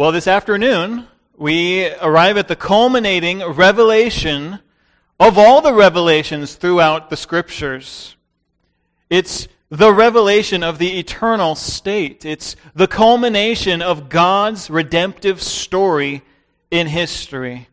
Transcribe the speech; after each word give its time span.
Well, 0.00 0.12
this 0.12 0.28
afternoon, 0.28 1.06
we 1.36 1.86
arrive 1.96 2.38
at 2.38 2.48
the 2.48 2.56
culminating 2.56 3.44
revelation 3.44 4.58
of 5.20 5.36
all 5.36 5.60
the 5.60 5.74
revelations 5.74 6.54
throughout 6.54 7.10
the 7.10 7.18
scriptures. 7.18 8.16
It's 9.10 9.46
the 9.68 9.92
revelation 9.92 10.62
of 10.62 10.78
the 10.78 10.98
eternal 10.98 11.54
state. 11.54 12.24
It's 12.24 12.56
the 12.74 12.86
culmination 12.86 13.82
of 13.82 14.08
God's 14.08 14.70
redemptive 14.70 15.42
story 15.42 16.22
in 16.70 16.86
history. 16.86 17.68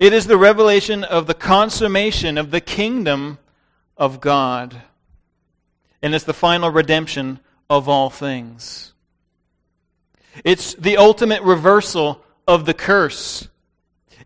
It 0.00 0.14
is 0.14 0.26
the 0.26 0.38
revelation 0.38 1.04
of 1.04 1.26
the 1.26 1.34
consummation 1.34 2.38
of 2.38 2.50
the 2.50 2.62
kingdom 2.62 3.36
of 3.98 4.22
God. 4.22 4.80
And 6.00 6.14
it's 6.14 6.24
the 6.24 6.32
final 6.32 6.70
redemption 6.70 7.40
of 7.68 7.90
all 7.90 8.08
things. 8.08 8.93
It's 10.42 10.74
the 10.74 10.96
ultimate 10.96 11.42
reversal 11.42 12.24
of 12.48 12.66
the 12.66 12.74
curse. 12.74 13.48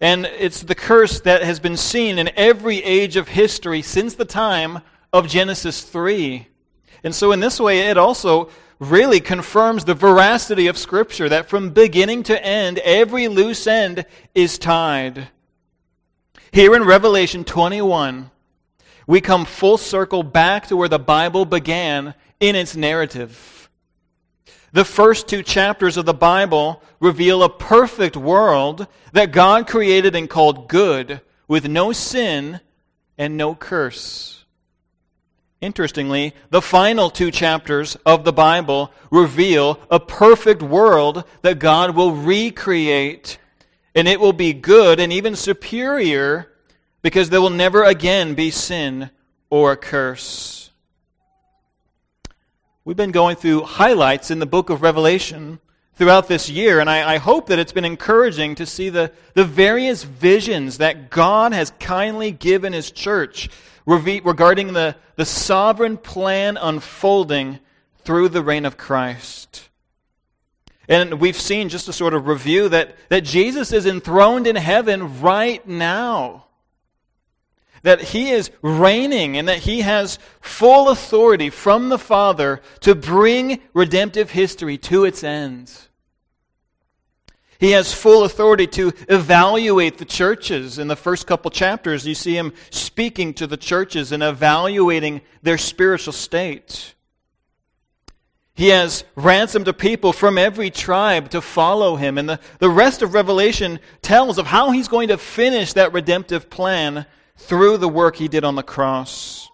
And 0.00 0.26
it's 0.26 0.62
the 0.62 0.74
curse 0.74 1.20
that 1.20 1.42
has 1.42 1.60
been 1.60 1.76
seen 1.76 2.18
in 2.18 2.30
every 2.36 2.82
age 2.82 3.16
of 3.16 3.28
history 3.28 3.82
since 3.82 4.14
the 4.14 4.24
time 4.24 4.80
of 5.12 5.28
Genesis 5.28 5.82
3. 5.82 6.46
And 7.02 7.14
so, 7.14 7.32
in 7.32 7.40
this 7.40 7.60
way, 7.60 7.88
it 7.88 7.98
also 7.98 8.50
really 8.78 9.20
confirms 9.20 9.84
the 9.84 9.94
veracity 9.94 10.68
of 10.68 10.78
Scripture 10.78 11.28
that 11.28 11.48
from 11.48 11.70
beginning 11.70 12.22
to 12.24 12.44
end, 12.44 12.78
every 12.78 13.28
loose 13.28 13.66
end 13.66 14.04
is 14.34 14.58
tied. 14.58 15.28
Here 16.52 16.74
in 16.74 16.84
Revelation 16.84 17.44
21, 17.44 18.30
we 19.06 19.20
come 19.20 19.44
full 19.44 19.78
circle 19.78 20.22
back 20.22 20.68
to 20.68 20.76
where 20.76 20.88
the 20.88 20.98
Bible 20.98 21.44
began 21.44 22.14
in 22.40 22.54
its 22.54 22.76
narrative. 22.76 23.57
The 24.72 24.84
first 24.84 25.28
two 25.28 25.42
chapters 25.42 25.96
of 25.96 26.04
the 26.04 26.14
Bible 26.14 26.82
reveal 27.00 27.42
a 27.42 27.48
perfect 27.48 28.16
world 28.16 28.86
that 29.12 29.32
God 29.32 29.66
created 29.66 30.14
and 30.14 30.28
called 30.28 30.68
good, 30.68 31.20
with 31.46 31.66
no 31.66 31.92
sin 31.92 32.60
and 33.16 33.36
no 33.36 33.54
curse. 33.54 34.44
Interestingly, 35.60 36.34
the 36.50 36.62
final 36.62 37.10
two 37.10 37.30
chapters 37.30 37.96
of 38.06 38.24
the 38.24 38.32
Bible 38.32 38.92
reveal 39.10 39.80
a 39.90 39.98
perfect 39.98 40.62
world 40.62 41.24
that 41.42 41.58
God 41.58 41.96
will 41.96 42.12
recreate, 42.12 43.38
and 43.94 44.06
it 44.06 44.20
will 44.20 44.32
be 44.32 44.52
good 44.52 45.00
and 45.00 45.12
even 45.12 45.34
superior 45.34 46.52
because 47.02 47.30
there 47.30 47.40
will 47.40 47.50
never 47.50 47.82
again 47.82 48.34
be 48.34 48.50
sin 48.50 49.10
or 49.50 49.72
a 49.72 49.76
curse. 49.76 50.57
We've 52.88 52.96
been 52.96 53.10
going 53.10 53.36
through 53.36 53.64
highlights 53.64 54.30
in 54.30 54.38
the 54.38 54.46
book 54.46 54.70
of 54.70 54.80
Revelation 54.80 55.60
throughout 55.96 56.26
this 56.26 56.48
year, 56.48 56.80
and 56.80 56.88
I, 56.88 57.16
I, 57.16 57.18
hope 57.18 57.48
that 57.48 57.58
it's 57.58 57.70
been 57.70 57.84
encouraging 57.84 58.54
to 58.54 58.64
see 58.64 58.88
the, 58.88 59.12
the 59.34 59.44
various 59.44 60.04
visions 60.04 60.78
that 60.78 61.10
God 61.10 61.52
has 61.52 61.70
kindly 61.80 62.30
given 62.30 62.72
His 62.72 62.90
church 62.90 63.50
regarding 63.84 64.72
the, 64.72 64.96
the 65.16 65.26
sovereign 65.26 65.98
plan 65.98 66.56
unfolding 66.56 67.58
through 68.04 68.30
the 68.30 68.42
reign 68.42 68.64
of 68.64 68.78
Christ. 68.78 69.68
And 70.88 71.20
we've 71.20 71.38
seen, 71.38 71.68
just 71.68 71.84
to 71.84 71.92
sort 71.92 72.14
of 72.14 72.26
review, 72.26 72.70
that, 72.70 72.96
that 73.10 73.22
Jesus 73.22 73.70
is 73.70 73.84
enthroned 73.84 74.46
in 74.46 74.56
heaven 74.56 75.20
right 75.20 75.68
now 75.68 76.46
that 77.82 78.00
he 78.00 78.30
is 78.30 78.50
reigning 78.62 79.36
and 79.36 79.48
that 79.48 79.58
he 79.58 79.80
has 79.82 80.18
full 80.40 80.88
authority 80.88 81.50
from 81.50 81.88
the 81.88 81.98
Father 81.98 82.60
to 82.80 82.94
bring 82.94 83.60
redemptive 83.74 84.30
history 84.30 84.78
to 84.78 85.04
its 85.04 85.22
ends. 85.22 85.88
He 87.58 87.72
has 87.72 87.92
full 87.92 88.22
authority 88.24 88.68
to 88.68 88.92
evaluate 89.08 89.98
the 89.98 90.04
churches. 90.04 90.78
In 90.78 90.86
the 90.86 90.94
first 90.94 91.26
couple 91.26 91.50
chapters, 91.50 92.06
you 92.06 92.14
see 92.14 92.36
him 92.36 92.52
speaking 92.70 93.34
to 93.34 93.48
the 93.48 93.56
churches 93.56 94.12
and 94.12 94.22
evaluating 94.22 95.22
their 95.42 95.58
spiritual 95.58 96.12
state. 96.12 96.94
He 98.54 98.68
has 98.68 99.04
ransomed 99.16 99.68
a 99.68 99.72
people 99.72 100.12
from 100.12 100.38
every 100.38 100.70
tribe 100.70 101.30
to 101.30 101.40
follow 101.40 101.96
him. 101.96 102.16
And 102.16 102.28
the, 102.28 102.40
the 102.58 102.70
rest 102.70 103.02
of 103.02 103.14
Revelation 103.14 103.80
tells 104.02 104.38
of 104.38 104.46
how 104.46 104.70
he's 104.70 104.88
going 104.88 105.08
to 105.08 105.18
finish 105.18 105.72
that 105.72 105.92
redemptive 105.92 106.50
plan 106.50 107.06
through 107.38 107.78
the 107.78 107.88
work 107.88 108.16
he 108.16 108.28
did 108.28 108.44
on 108.44 108.56
the 108.56 108.62
cross. 108.62 109.48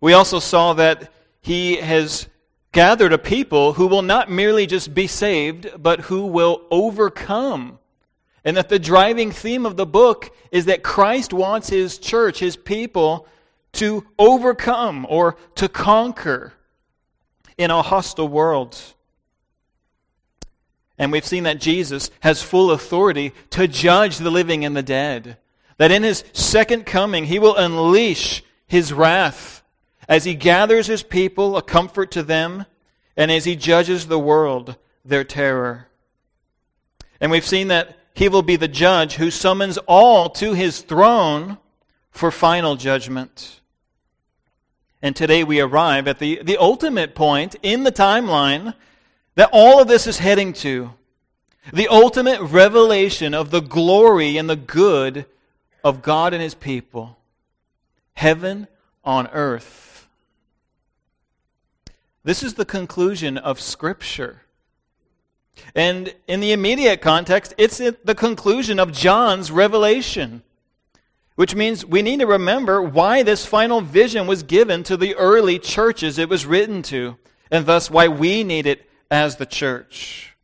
We 0.00 0.12
also 0.12 0.38
saw 0.38 0.72
that 0.74 1.12
he 1.40 1.76
has 1.76 2.28
gathered 2.72 3.12
a 3.12 3.18
people 3.18 3.74
who 3.74 3.86
will 3.86 4.02
not 4.02 4.30
merely 4.30 4.66
just 4.66 4.94
be 4.94 5.06
saved, 5.06 5.70
but 5.78 6.00
who 6.00 6.26
will 6.26 6.62
overcome. 6.70 7.78
And 8.44 8.56
that 8.56 8.68
the 8.68 8.78
driving 8.78 9.32
theme 9.32 9.66
of 9.66 9.76
the 9.76 9.86
book 9.86 10.34
is 10.52 10.66
that 10.66 10.82
Christ 10.82 11.32
wants 11.32 11.68
his 11.68 11.98
church, 11.98 12.38
his 12.38 12.56
people, 12.56 13.26
to 13.72 14.06
overcome 14.18 15.06
or 15.08 15.36
to 15.56 15.68
conquer 15.68 16.52
in 17.58 17.70
a 17.70 17.82
hostile 17.82 18.28
world. 18.28 18.78
And 20.98 21.12
we've 21.12 21.26
seen 21.26 21.44
that 21.44 21.60
Jesus 21.60 22.10
has 22.20 22.42
full 22.42 22.70
authority 22.70 23.32
to 23.50 23.66
judge 23.66 24.18
the 24.18 24.30
living 24.30 24.64
and 24.64 24.76
the 24.76 24.82
dead. 24.82 25.38
That 25.78 25.90
in 25.90 26.02
his 26.02 26.24
second 26.32 26.86
coming, 26.86 27.24
he 27.24 27.38
will 27.38 27.56
unleash 27.56 28.42
his 28.66 28.92
wrath 28.92 29.62
as 30.08 30.24
he 30.24 30.34
gathers 30.34 30.86
his 30.86 31.02
people, 31.02 31.56
a 31.56 31.62
comfort 31.62 32.10
to 32.12 32.22
them, 32.22 32.64
and 33.16 33.30
as 33.30 33.44
he 33.44 33.56
judges 33.56 34.06
the 34.06 34.18
world, 34.18 34.76
their 35.04 35.24
terror. 35.24 35.88
And 37.20 37.30
we've 37.30 37.46
seen 37.46 37.68
that 37.68 37.96
he 38.14 38.28
will 38.28 38.42
be 38.42 38.56
the 38.56 38.68
judge 38.68 39.14
who 39.14 39.30
summons 39.30 39.78
all 39.86 40.30
to 40.30 40.54
his 40.54 40.80
throne 40.80 41.58
for 42.10 42.30
final 42.30 42.76
judgment. 42.76 43.60
And 45.02 45.14
today 45.14 45.44
we 45.44 45.60
arrive 45.60 46.08
at 46.08 46.18
the, 46.18 46.40
the 46.42 46.56
ultimate 46.56 47.14
point 47.14 47.56
in 47.62 47.84
the 47.84 47.92
timeline 47.92 48.74
that 49.34 49.50
all 49.52 49.80
of 49.80 49.88
this 49.88 50.06
is 50.06 50.18
heading 50.18 50.52
to. 50.54 50.92
The 51.72 51.88
ultimate 51.88 52.40
revelation 52.40 53.34
of 53.34 53.50
the 53.50 53.60
glory 53.60 54.38
and 54.38 54.48
the 54.48 54.56
good 54.56 55.26
of 55.86 56.02
God 56.02 56.34
and 56.34 56.42
his 56.42 56.56
people, 56.56 57.16
heaven 58.14 58.66
on 59.04 59.28
earth. 59.28 60.08
This 62.24 62.42
is 62.42 62.54
the 62.54 62.64
conclusion 62.64 63.38
of 63.38 63.60
Scripture. 63.60 64.42
And 65.76 66.12
in 66.26 66.40
the 66.40 66.50
immediate 66.50 67.00
context, 67.00 67.54
it's 67.56 67.78
the 67.78 68.16
conclusion 68.16 68.80
of 68.80 68.90
John's 68.90 69.52
revelation, 69.52 70.42
which 71.36 71.54
means 71.54 71.86
we 71.86 72.02
need 72.02 72.18
to 72.18 72.26
remember 72.26 72.82
why 72.82 73.22
this 73.22 73.46
final 73.46 73.80
vision 73.80 74.26
was 74.26 74.42
given 74.42 74.82
to 74.82 74.96
the 74.96 75.14
early 75.14 75.56
churches 75.56 76.18
it 76.18 76.28
was 76.28 76.44
written 76.44 76.82
to, 76.82 77.16
and 77.48 77.64
thus 77.64 77.88
why 77.92 78.08
we 78.08 78.42
need 78.42 78.66
it 78.66 78.90
as 79.08 79.36
the 79.36 79.46
church. 79.46 80.34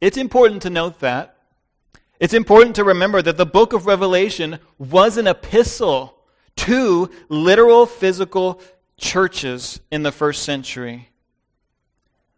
It's 0.00 0.16
important 0.16 0.62
to 0.62 0.70
note 0.70 0.98
that 0.98 1.31
it's 2.22 2.34
important 2.34 2.76
to 2.76 2.84
remember 2.84 3.20
that 3.20 3.36
the 3.36 3.44
book 3.44 3.72
of 3.72 3.86
Revelation 3.86 4.60
was 4.78 5.16
an 5.16 5.26
epistle 5.26 6.16
to 6.54 7.10
literal 7.28 7.84
physical 7.84 8.60
churches 8.96 9.80
in 9.90 10.04
the 10.04 10.12
first 10.12 10.44
century. 10.44 11.08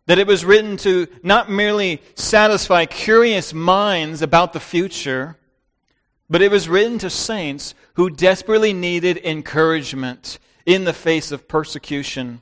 That 0.07 0.19
it 0.19 0.27
was 0.27 0.43
written 0.43 0.79
to 0.79 1.07
not 1.23 1.51
merely 1.51 2.01
satisfy 2.15 2.87
curious 2.87 3.53
minds 3.53 4.23
about 4.23 4.55
the 4.55 4.59
future, 4.59 5.37
but 6.31 6.41
it 6.41 6.51
was 6.51 6.67
written 6.67 6.97
to 7.01 7.11
saints 7.11 7.75
who 7.93 8.09
desperately 8.09 8.73
needed 8.73 9.19
encouragement 9.19 10.39
in 10.65 10.85
the 10.85 10.95
face 10.95 11.31
of 11.31 11.47
persecution, 11.47 12.41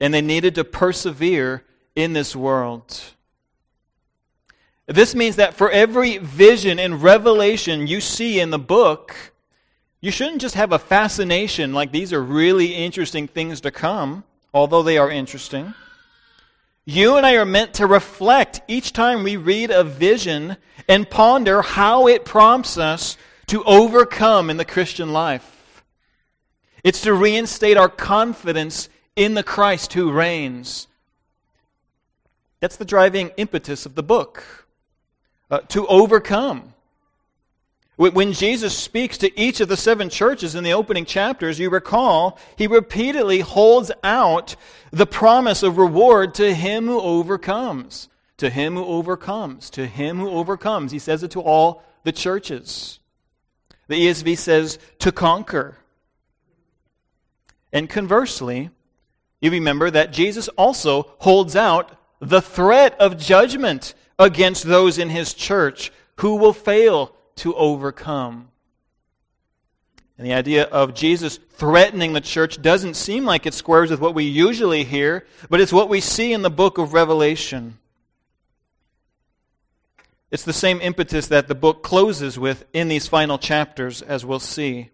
and 0.00 0.14
they 0.14 0.22
needed 0.22 0.54
to 0.54 0.64
persevere 0.64 1.62
in 1.94 2.14
this 2.14 2.34
world. 2.34 3.14
This 4.86 5.14
means 5.14 5.36
that 5.36 5.54
for 5.54 5.70
every 5.70 6.18
vision 6.18 6.78
and 6.78 7.02
revelation 7.02 7.86
you 7.86 8.00
see 8.00 8.38
in 8.38 8.50
the 8.50 8.58
book, 8.58 9.32
you 10.00 10.10
shouldn't 10.10 10.42
just 10.42 10.56
have 10.56 10.72
a 10.72 10.78
fascination 10.78 11.72
like 11.72 11.90
these 11.90 12.12
are 12.12 12.22
really 12.22 12.74
interesting 12.74 13.26
things 13.26 13.62
to 13.62 13.70
come, 13.70 14.24
although 14.52 14.82
they 14.82 14.98
are 14.98 15.10
interesting. 15.10 15.72
You 16.84 17.16
and 17.16 17.24
I 17.24 17.36
are 17.36 17.46
meant 17.46 17.74
to 17.74 17.86
reflect 17.86 18.60
each 18.68 18.92
time 18.92 19.22
we 19.22 19.38
read 19.38 19.70
a 19.70 19.84
vision 19.84 20.58
and 20.86 21.08
ponder 21.08 21.62
how 21.62 22.06
it 22.06 22.26
prompts 22.26 22.76
us 22.76 23.16
to 23.46 23.64
overcome 23.64 24.50
in 24.50 24.58
the 24.58 24.66
Christian 24.66 25.14
life. 25.14 25.82
It's 26.82 27.00
to 27.02 27.14
reinstate 27.14 27.78
our 27.78 27.88
confidence 27.88 28.90
in 29.16 29.32
the 29.32 29.42
Christ 29.42 29.94
who 29.94 30.12
reigns. 30.12 30.88
That's 32.60 32.76
the 32.76 32.84
driving 32.84 33.30
impetus 33.38 33.86
of 33.86 33.94
the 33.94 34.02
book 34.02 34.63
uh, 35.50 35.60
to 35.68 35.86
overcome. 35.86 36.74
When 37.96 38.32
Jesus 38.32 38.76
speaks 38.76 39.18
to 39.18 39.38
each 39.38 39.60
of 39.60 39.68
the 39.68 39.76
seven 39.76 40.10
churches 40.10 40.56
in 40.56 40.64
the 40.64 40.72
opening 40.72 41.04
chapters, 41.04 41.60
you 41.60 41.70
recall, 41.70 42.38
he 42.56 42.66
repeatedly 42.66 43.38
holds 43.38 43.92
out 44.02 44.56
the 44.90 45.06
promise 45.06 45.62
of 45.62 45.78
reward 45.78 46.34
to 46.34 46.52
him 46.52 46.86
who 46.86 47.00
overcomes. 47.00 48.08
To 48.38 48.50
him 48.50 48.74
who 48.74 48.84
overcomes. 48.84 49.70
To 49.70 49.86
him 49.86 50.18
who 50.18 50.28
overcomes. 50.28 50.90
He 50.90 50.98
says 50.98 51.22
it 51.22 51.30
to 51.32 51.40
all 51.40 51.84
the 52.02 52.10
churches. 52.10 52.98
The 53.86 54.06
ESV 54.06 54.38
says 54.38 54.80
to 54.98 55.12
conquer. 55.12 55.76
And 57.72 57.88
conversely, 57.88 58.70
you 59.40 59.52
remember 59.52 59.88
that 59.90 60.12
Jesus 60.12 60.48
also 60.48 61.14
holds 61.18 61.54
out 61.54 61.96
the 62.20 62.42
threat 62.42 62.98
of 62.98 63.18
judgment 63.18 63.94
against 64.18 64.64
those 64.64 64.98
in 64.98 65.10
his 65.10 65.34
church 65.34 65.92
who 66.16 66.36
will 66.36 66.52
fail 66.52 67.14
to 67.36 67.54
overcome. 67.54 68.48
And 70.16 70.26
the 70.26 70.34
idea 70.34 70.64
of 70.64 70.94
Jesus 70.94 71.40
threatening 71.50 72.12
the 72.12 72.20
church 72.20 72.62
doesn't 72.62 72.94
seem 72.94 73.24
like 73.24 73.46
it 73.46 73.54
squares 73.54 73.90
with 73.90 74.00
what 74.00 74.14
we 74.14 74.24
usually 74.24 74.84
hear, 74.84 75.26
but 75.50 75.60
it's 75.60 75.72
what 75.72 75.88
we 75.88 76.00
see 76.00 76.32
in 76.32 76.42
the 76.42 76.50
book 76.50 76.78
of 76.78 76.92
Revelation. 76.92 77.78
It's 80.30 80.44
the 80.44 80.52
same 80.52 80.80
impetus 80.80 81.28
that 81.28 81.48
the 81.48 81.54
book 81.54 81.82
closes 81.82 82.38
with 82.38 82.64
in 82.72 82.88
these 82.88 83.06
final 83.08 83.38
chapters, 83.38 84.02
as 84.02 84.24
we'll 84.24 84.40
see. 84.40 84.90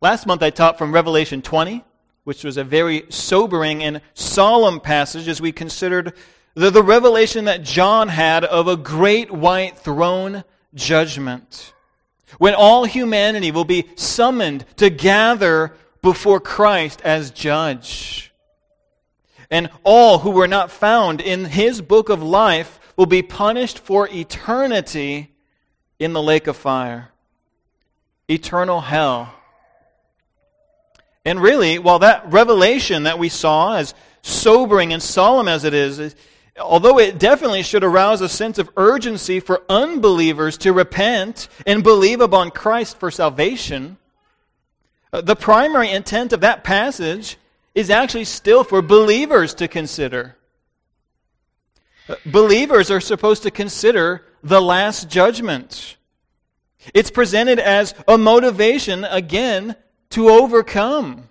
Last 0.00 0.26
month 0.26 0.42
I 0.42 0.50
taught 0.50 0.76
from 0.76 0.92
Revelation 0.92 1.40
20, 1.40 1.84
which 2.24 2.44
was 2.44 2.56
a 2.56 2.64
very 2.64 3.04
sobering 3.10 3.82
and 3.82 4.00
solemn 4.12 4.80
passage 4.80 5.28
as 5.28 5.40
we 5.40 5.52
considered 5.52 6.14
the, 6.54 6.70
the 6.70 6.82
revelation 6.82 7.46
that 7.46 7.62
John 7.62 8.08
had 8.08 8.44
of 8.44 8.68
a 8.68 8.76
great 8.76 9.30
white 9.30 9.78
throne 9.78 10.44
judgment. 10.74 11.72
When 12.38 12.54
all 12.54 12.84
humanity 12.84 13.50
will 13.50 13.64
be 13.64 13.88
summoned 13.96 14.64
to 14.76 14.90
gather 14.90 15.74
before 16.02 16.40
Christ 16.40 17.00
as 17.02 17.30
judge. 17.30 18.32
And 19.50 19.70
all 19.84 20.18
who 20.18 20.30
were 20.30 20.48
not 20.48 20.70
found 20.70 21.20
in 21.20 21.44
his 21.44 21.80
book 21.80 22.08
of 22.08 22.22
life 22.22 22.80
will 22.96 23.06
be 23.06 23.22
punished 23.22 23.78
for 23.78 24.08
eternity 24.08 25.30
in 25.98 26.12
the 26.12 26.22
lake 26.22 26.46
of 26.46 26.56
fire. 26.56 27.10
Eternal 28.28 28.80
hell. 28.80 29.34
And 31.24 31.40
really, 31.40 31.78
while 31.78 32.00
that 32.00 32.30
revelation 32.32 33.04
that 33.04 33.18
we 33.18 33.28
saw, 33.28 33.76
as 33.76 33.94
sobering 34.22 34.92
and 34.92 35.02
solemn 35.02 35.48
as 35.48 35.64
it 35.64 35.74
is, 35.74 36.14
although 36.60 36.98
it 36.98 37.18
definitely 37.18 37.62
should 37.62 37.84
arouse 37.84 38.20
a 38.20 38.28
sense 38.28 38.58
of 38.58 38.70
urgency 38.76 39.40
for 39.40 39.62
unbelievers 39.68 40.56
to 40.58 40.72
repent 40.72 41.48
and 41.66 41.82
believe 41.82 42.20
upon 42.20 42.50
Christ 42.50 42.98
for 42.98 43.10
salvation, 43.10 43.96
uh, 45.12 45.20
the 45.20 45.36
primary 45.36 45.90
intent 45.90 46.32
of 46.32 46.40
that 46.40 46.64
passage 46.64 47.36
is 47.74 47.90
actually 47.90 48.24
still 48.24 48.62
for 48.62 48.82
believers 48.82 49.54
to 49.54 49.66
consider. 49.66 50.36
Uh, 52.08 52.14
believers 52.26 52.90
are 52.90 53.00
supposed 53.00 53.42
to 53.42 53.50
consider 53.50 54.24
the 54.42 54.60
last 54.60 55.08
judgment. 55.08 55.96
It's 56.92 57.10
presented 57.10 57.58
as 57.58 57.94
a 58.06 58.18
motivation, 58.18 59.04
again, 59.04 59.74
to 60.10 60.28
overcome. 60.28 61.28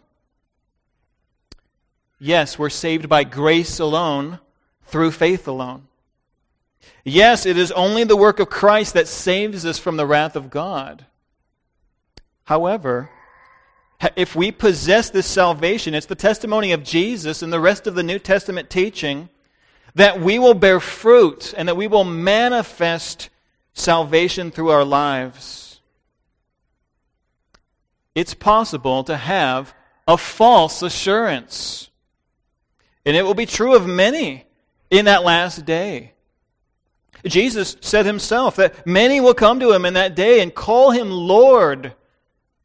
Yes, 2.19 2.57
we're 2.57 2.69
saved 2.69 3.07
by 3.07 3.23
grace 3.23 3.79
alone 3.79 4.39
through 4.93 5.09
faith 5.09 5.47
alone. 5.47 5.87
Yes, 7.03 7.47
it 7.47 7.57
is 7.57 7.71
only 7.71 8.03
the 8.03 8.15
work 8.15 8.39
of 8.39 8.47
Christ 8.47 8.93
that 8.93 9.07
saves 9.07 9.65
us 9.65 9.79
from 9.79 9.97
the 9.97 10.05
wrath 10.05 10.35
of 10.35 10.51
God. 10.51 11.07
However, 12.43 13.09
if 14.15 14.35
we 14.35 14.51
possess 14.51 15.09
this 15.09 15.25
salvation, 15.25 15.95
it's 15.95 16.05
the 16.05 16.13
testimony 16.13 16.73
of 16.73 16.83
Jesus 16.83 17.41
and 17.41 17.51
the 17.51 17.59
rest 17.59 17.87
of 17.87 17.95
the 17.95 18.03
New 18.03 18.19
Testament 18.19 18.69
teaching 18.69 19.29
that 19.95 20.21
we 20.21 20.37
will 20.37 20.53
bear 20.53 20.79
fruit 20.79 21.55
and 21.57 21.67
that 21.67 21.75
we 21.75 21.87
will 21.87 22.03
manifest 22.03 23.31
salvation 23.73 24.51
through 24.51 24.69
our 24.69 24.85
lives. 24.85 25.79
It's 28.13 28.35
possible 28.35 29.03
to 29.05 29.17
have 29.17 29.73
a 30.07 30.19
false 30.19 30.83
assurance. 30.83 31.89
And 33.07 33.17
it 33.17 33.23
will 33.23 33.33
be 33.33 33.47
true 33.47 33.75
of 33.75 33.87
many 33.87 34.45
in 34.93 35.05
that 35.05 35.23
last 35.23 35.65
day. 35.65 36.13
Jesus 37.25 37.75
said 37.81 38.05
himself 38.05 38.57
that 38.57 38.85
many 38.85 39.19
will 39.19 39.33
come 39.33 39.59
to 39.59 39.71
him 39.71 39.85
in 39.85 39.95
that 39.95 40.15
day 40.15 40.39
and 40.39 40.53
call 40.53 40.91
him 40.91 41.09
Lord, 41.09 41.95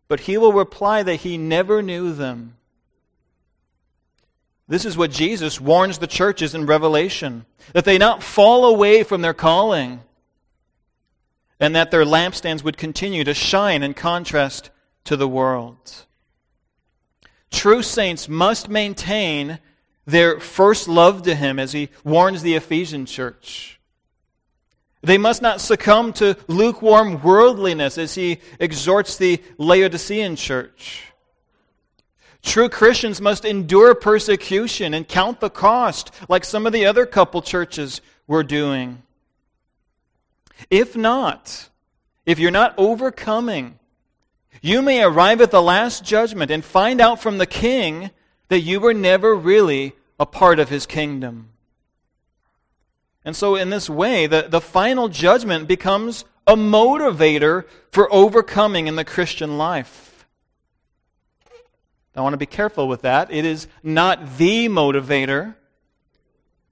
but 0.09 0.21
he 0.21 0.37
will 0.37 0.53
reply 0.53 1.03
that 1.03 1.17
he 1.17 1.39
never 1.39 1.81
knew 1.81 2.13
them. 2.13 2.57
This 4.67 4.85
is 4.85 4.95
what 4.95 5.11
Jesus 5.11 5.59
warns 5.59 5.99
the 5.99 6.07
churches 6.07 6.55
in 6.55 6.67
Revelation 6.67 7.47
that 7.73 7.87
they 7.87 7.97
not 7.97 8.23
fall 8.23 8.67
away 8.67 9.05
from 9.05 9.23
their 9.23 9.33
calling, 9.33 10.01
and 11.59 11.75
that 11.75 11.91
their 11.91 12.05
lampstands 12.05 12.63
would 12.63 12.77
continue 12.77 13.25
to 13.25 13.33
shine 13.33 13.83
in 13.83 13.95
contrast 13.95 14.69
to 15.05 15.17
the 15.17 15.29
world. 15.29 16.05
True 17.51 17.83
saints 17.83 18.29
must 18.29 18.69
maintain 18.69 19.61
their 20.09 20.41
first 20.41 20.89
love 20.89 21.23
to 21.23 21.35
him 21.35 21.59
as 21.59 21.73
he 21.73 21.91
warns 22.03 22.41
the 22.41 22.55
Ephesian 22.55 23.05
church. 23.05 23.79
They 25.03 25.19
must 25.19 25.43
not 25.43 25.61
succumb 25.61 26.15
to 26.15 26.35
lukewarm 26.49 27.23
worldliness 27.23 27.99
as 27.99 28.15
he 28.15 28.39
exhorts 28.59 29.19
the 29.19 29.43
Laodicean 29.59 30.35
church. 30.35 31.05
True 32.43 32.71
Christians 32.71 33.21
must 33.21 33.45
endure 33.45 33.95
persecution 33.95 34.95
and 34.95 35.07
count 35.07 35.41
the 35.41 35.51
cost, 35.51 36.11
like 36.27 36.45
some 36.45 36.67
of 36.67 36.73
the 36.73 36.87
other 36.87 37.05
couple 37.05 37.43
churches 37.43 38.01
were 38.27 38.43
doing. 38.43 39.03
If 40.71 40.97
not, 40.97 41.69
if 42.25 42.39
you're 42.39 42.51
not 42.51 42.75
overcoming, 42.79 43.79
you 44.63 44.81
may 44.81 45.03
arrive 45.03 45.43
at 45.43 45.51
the 45.51 45.63
last 45.63 46.03
judgment 46.03 46.51
and 46.51 46.65
find 46.65 46.99
out 46.99 47.21
from 47.21 47.37
the 47.37 47.47
king 47.47 48.11
that 48.49 48.61
you 48.61 48.81
were 48.81 48.95
never 48.95 49.35
really 49.35 49.95
a 50.19 50.27
part 50.27 50.59
of 50.59 50.69
his 50.69 50.87
kingdom. 50.87 51.51
And 53.25 53.37
so, 53.37 53.57
in 53.57 53.71
this 53.71 53.91
way, 53.91 54.27
the, 54.27 54.47
the 54.49 54.61
final 54.61 55.09
judgment 55.09 55.69
becomes 55.69 56.25
a 56.47 56.57
motivator 56.57 57.65
for 57.91 58.13
overcoming 58.13 58.87
in 58.87 58.97
the 58.97 59.05
Christian 59.05 59.59
life. 59.59 60.27
I 62.17 62.23
want 62.23 62.33
to 62.33 62.39
be 62.39 62.47
careful 62.47 62.89
with 62.89 63.03
that. 63.03 63.31
It 63.31 63.45
is 63.45 63.69
not 63.83 64.39
the 64.39 64.69
motivator, 64.69 65.55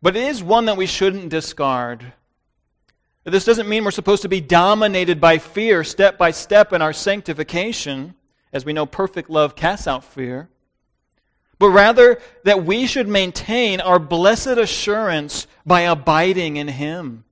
but 0.03 0.17
it 0.17 0.25
is 0.25 0.43
one 0.43 0.65
that 0.65 0.77
we 0.77 0.87
shouldn't 0.87 1.29
discard. 1.29 2.13
This 3.25 3.45
doesn't 3.45 3.69
mean 3.69 3.85
we're 3.85 3.91
supposed 3.91 4.23
to 4.23 4.29
be 4.29 4.41
dominated 4.41 5.21
by 5.21 5.39
fear 5.39 5.85
step 5.85 6.17
by 6.17 6.31
step 6.31 6.73
in 6.73 6.81
our 6.81 6.93
sanctification. 6.93 8.15
As 8.53 8.65
we 8.65 8.73
know, 8.73 8.87
perfect 8.87 9.29
love 9.29 9.55
casts 9.55 9.87
out 9.87 10.05
fear 10.05 10.49
but 11.59 11.71
rather 11.71 12.21
that 12.45 12.65
we 12.65 12.87
should 12.87 13.09
maintain 13.09 13.81
our 13.81 13.99
blessed 13.99 14.59
assurance 14.59 15.47
by 15.65 15.83
abiding 15.83 16.57
in 16.57 16.69
Him. 16.69 17.25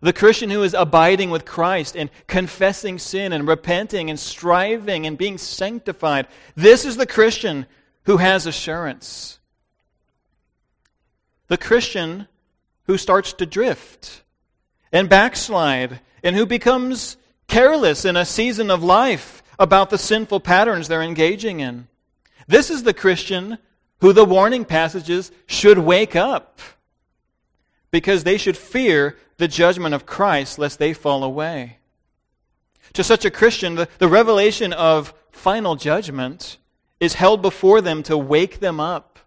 The 0.00 0.12
Christian 0.12 0.50
who 0.50 0.64
is 0.64 0.74
abiding 0.74 1.30
with 1.30 1.44
Christ 1.44 1.96
and 1.96 2.10
confessing 2.26 2.98
sin 2.98 3.32
and 3.32 3.46
repenting 3.46 4.10
and 4.10 4.18
striving 4.18 5.06
and 5.06 5.16
being 5.16 5.38
sanctified, 5.38 6.26
this 6.56 6.84
is 6.84 6.96
the 6.96 7.06
Christian 7.06 7.66
who 8.04 8.16
has 8.16 8.46
assurance. 8.46 9.38
The 11.46 11.58
Christian 11.58 12.26
who 12.86 12.98
starts 12.98 13.32
to 13.34 13.46
drift 13.46 14.22
and 14.90 15.08
backslide 15.08 16.00
and 16.24 16.34
who 16.34 16.46
becomes 16.46 17.16
careless 17.46 18.04
in 18.04 18.16
a 18.16 18.24
season 18.24 18.70
of 18.70 18.82
life 18.82 19.42
about 19.58 19.90
the 19.90 19.98
sinful 19.98 20.40
patterns 20.40 20.88
they're 20.88 21.02
engaging 21.02 21.60
in. 21.60 21.86
This 22.46 22.70
is 22.70 22.82
the 22.82 22.94
Christian 22.94 23.58
who 24.00 24.12
the 24.12 24.24
warning 24.24 24.64
passages 24.64 25.30
should 25.46 25.78
wake 25.78 26.16
up 26.16 26.60
because 27.90 28.24
they 28.24 28.36
should 28.38 28.56
fear 28.56 29.16
the 29.36 29.48
judgment 29.48 29.94
of 29.94 30.06
Christ 30.06 30.58
lest 30.58 30.78
they 30.78 30.92
fall 30.92 31.22
away. 31.22 31.78
To 32.94 33.04
such 33.04 33.24
a 33.24 33.30
Christian, 33.30 33.76
the, 33.76 33.88
the 33.98 34.08
revelation 34.08 34.72
of 34.72 35.14
final 35.30 35.76
judgment 35.76 36.58
is 37.00 37.14
held 37.14 37.42
before 37.42 37.80
them 37.80 38.02
to 38.04 38.18
wake 38.18 38.60
them 38.60 38.80
up. 38.80 39.18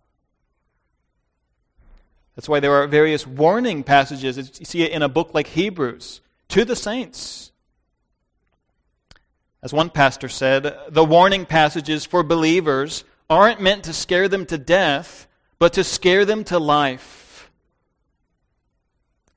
That's 2.36 2.50
why 2.50 2.60
there 2.60 2.74
are 2.74 2.88
various 2.88 3.26
warning 3.26 3.84
passages. 3.84 4.60
You 4.60 4.66
see 4.66 4.84
it 4.84 4.92
in 4.92 5.02
a 5.02 5.10
book 5.10 5.34
like 5.34 5.48
Hebrews 5.48 6.22
to 6.50 6.66
the 6.66 6.76
saints. 6.76 7.52
As 9.66 9.74
one 9.74 9.90
pastor 9.90 10.30
said, 10.30 10.78
the 10.90 11.04
warning 11.04 11.48
passages 11.48 12.06
for 12.06 12.22
believers 12.22 13.04
aren't 13.32 13.60
meant 13.60 13.86
to 13.86 13.94
scare 13.94 14.30
them 14.30 14.46
to 14.46 14.60
death, 14.60 15.26
but 15.58 15.74
to 15.74 15.84
scare 15.84 16.24
them 16.24 16.44
to 16.44 16.60
life. 16.60 17.50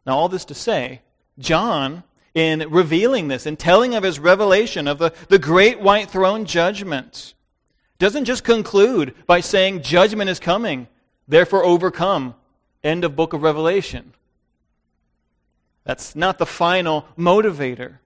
Now, 0.05 0.19
all 0.19 0.29
this 0.29 0.45
to 0.45 0.55
say, 0.55 1.01
John 1.39 2.03
in 2.35 2.69
revealing 2.69 3.29
this, 3.29 3.47
in 3.47 3.57
telling 3.57 3.95
of 3.95 4.03
his 4.03 4.19
revelation 4.19 4.87
of 4.87 4.99
the, 4.99 5.15
the 5.29 5.39
great 5.39 5.81
white 5.81 6.11
throne 6.11 6.45
judgment. 6.45 7.33
Doesn't 7.99 8.27
just 8.27 8.45
conclude 8.45 9.15
by 9.27 9.41
saying 9.41 9.81
judgment 9.81 10.29
is 10.29 10.39
coming, 10.39 10.89
therefore 11.27 11.65
overcome. 11.65 12.35
End 12.85 13.03
of 13.03 13.17
book 13.17 13.33
of 13.33 13.43
Revelation. 13.43 14.13
That's 15.85 16.15
not 16.15 16.37
the 16.37 16.45
final 16.45 17.07
motivator. 17.17 17.97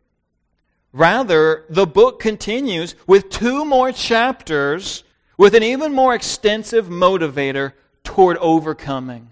Rather, 0.93 1.65
the 1.71 1.87
book 1.87 2.21
continues 2.21 2.95
with 3.07 3.31
two 3.31 3.65
more 3.65 3.93
chapters 3.93 5.05
with 5.39 5.55
an 5.55 5.63
even 5.63 5.93
more 5.93 6.15
extensive 6.15 6.87
motivator 6.87 7.73
toward 8.05 8.37
overcoming 8.39 9.31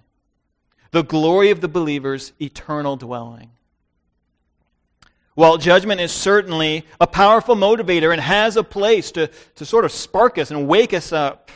the 0.90 1.02
glory 1.02 1.50
of 1.50 1.60
the 1.60 1.68
believer's 1.68 2.32
eternal 2.40 2.96
dwelling. 2.96 3.50
While 5.34 5.56
judgment 5.58 6.00
is 6.00 6.12
certainly 6.12 6.84
a 7.00 7.06
powerful 7.06 7.54
motivator 7.54 8.12
and 8.12 8.20
has 8.20 8.56
a 8.56 8.64
place 8.64 9.12
to, 9.12 9.30
to 9.54 9.64
sort 9.64 9.84
of 9.84 9.92
spark 9.92 10.36
us 10.38 10.50
and 10.50 10.66
wake 10.66 10.92
us 10.92 11.12
up 11.12 11.50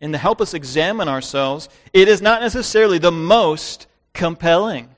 and 0.00 0.12
to 0.12 0.18
help 0.18 0.40
us 0.40 0.54
examine 0.54 1.08
ourselves, 1.08 1.68
it 1.92 2.08
is 2.08 2.20
not 2.20 2.42
necessarily 2.42 2.98
the 2.98 3.12
most 3.12 3.86
compelling. 4.12 4.95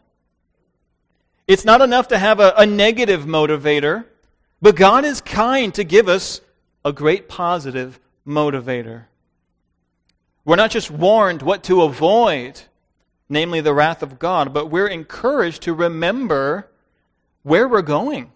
It's 1.48 1.64
not 1.64 1.80
enough 1.80 2.08
to 2.08 2.18
have 2.18 2.40
a, 2.40 2.52
a 2.58 2.66
negative 2.66 3.24
motivator, 3.24 4.04
but 4.60 4.76
God 4.76 5.06
is 5.06 5.22
kind 5.22 5.74
to 5.74 5.82
give 5.82 6.06
us 6.06 6.42
a 6.84 6.92
great 6.92 7.26
positive 7.26 7.98
motivator. 8.26 9.04
We're 10.44 10.56
not 10.56 10.70
just 10.70 10.90
warned 10.90 11.40
what 11.40 11.64
to 11.64 11.82
avoid, 11.82 12.60
namely 13.30 13.62
the 13.62 13.72
wrath 13.72 14.02
of 14.02 14.18
God, 14.18 14.52
but 14.52 14.66
we're 14.66 14.88
encouraged 14.88 15.62
to 15.62 15.72
remember 15.72 16.70
where 17.42 17.66
we're 17.66 17.80
going. 17.80 18.30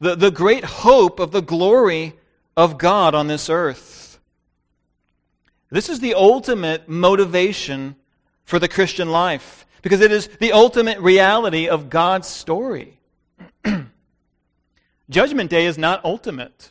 The, 0.00 0.16
the 0.16 0.32
great 0.32 0.64
hope 0.64 1.20
of 1.20 1.30
the 1.30 1.42
glory 1.42 2.14
of 2.56 2.78
God 2.78 3.14
on 3.14 3.28
this 3.28 3.48
earth. 3.48 4.18
This 5.70 5.88
is 5.88 6.00
the 6.00 6.14
ultimate 6.14 6.88
motivation 6.88 7.94
for 8.44 8.58
the 8.58 8.68
Christian 8.68 9.10
life 9.10 9.66
because 9.82 10.00
it 10.00 10.12
is 10.12 10.28
the 10.38 10.52
ultimate 10.52 10.98
reality 11.00 11.68
of 11.68 11.90
God's 11.90 12.28
story. 12.28 12.98
Judgment 15.10 15.50
Day 15.50 15.66
is 15.66 15.78
not 15.78 16.04
ultimate. 16.04 16.70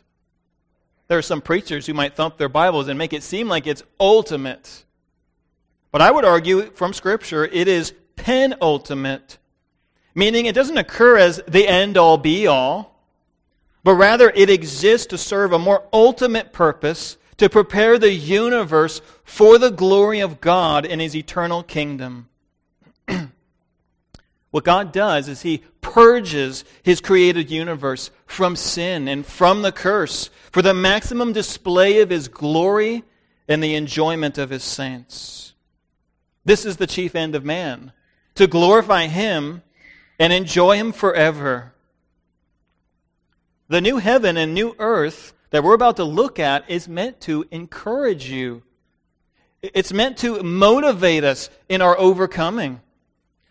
There 1.08 1.18
are 1.18 1.22
some 1.22 1.40
preachers 1.40 1.86
who 1.86 1.94
might 1.94 2.14
thump 2.14 2.36
their 2.36 2.48
Bibles 2.48 2.88
and 2.88 2.98
make 2.98 3.12
it 3.12 3.22
seem 3.22 3.48
like 3.48 3.66
it's 3.66 3.82
ultimate. 3.98 4.84
But 5.90 6.02
I 6.02 6.10
would 6.10 6.24
argue 6.24 6.70
from 6.72 6.92
Scripture 6.92 7.44
it 7.44 7.66
is 7.66 7.94
penultimate 8.16 9.38
meaning 10.18 10.46
it 10.46 10.54
doesn't 10.54 10.76
occur 10.76 11.16
as 11.16 11.40
the 11.46 11.68
end 11.68 11.96
all 11.96 12.18
be 12.18 12.48
all, 12.48 13.00
but 13.84 13.94
rather 13.94 14.32
it 14.34 14.50
exists 14.50 15.06
to 15.06 15.16
serve 15.16 15.52
a 15.52 15.58
more 15.60 15.84
ultimate 15.92 16.52
purpose 16.52 17.16
to 17.36 17.48
prepare 17.48 17.98
the 17.98 18.12
universe 18.12 19.00
for 19.22 19.58
the 19.58 19.70
glory 19.70 20.18
of 20.18 20.40
God 20.40 20.84
in 20.84 20.98
his 20.98 21.14
eternal 21.14 21.62
kingdom. 21.62 22.28
what 24.50 24.64
God 24.64 24.92
does 24.92 25.28
is 25.28 25.42
he 25.42 25.64
purges 25.80 26.64
his 26.82 27.00
created 27.00 27.50
universe 27.50 28.10
from 28.26 28.56
sin 28.56 29.08
and 29.08 29.24
from 29.24 29.62
the 29.62 29.72
curse 29.72 30.30
for 30.50 30.62
the 30.62 30.74
maximum 30.74 31.32
display 31.32 32.00
of 32.00 32.10
his 32.10 32.28
glory 32.28 33.04
and 33.48 33.62
the 33.62 33.74
enjoyment 33.74 34.38
of 34.38 34.50
his 34.50 34.62
saints. 34.62 35.54
This 36.44 36.64
is 36.64 36.76
the 36.76 36.86
chief 36.86 37.14
end 37.14 37.34
of 37.34 37.44
man 37.44 37.92
to 38.34 38.46
glorify 38.46 39.06
him 39.06 39.62
and 40.18 40.32
enjoy 40.32 40.76
Him 40.76 40.92
forever. 40.92 41.72
The 43.68 43.80
new 43.80 43.98
heaven 43.98 44.36
and 44.36 44.54
new 44.54 44.74
earth 44.78 45.34
that 45.50 45.62
we're 45.62 45.74
about 45.74 45.96
to 45.96 46.04
look 46.04 46.38
at 46.38 46.68
is 46.68 46.88
meant 46.88 47.20
to 47.22 47.46
encourage 47.50 48.28
you. 48.28 48.62
It's 49.62 49.92
meant 49.92 50.18
to 50.18 50.42
motivate 50.42 51.24
us 51.24 51.50
in 51.68 51.82
our 51.82 51.98
overcoming, 51.98 52.80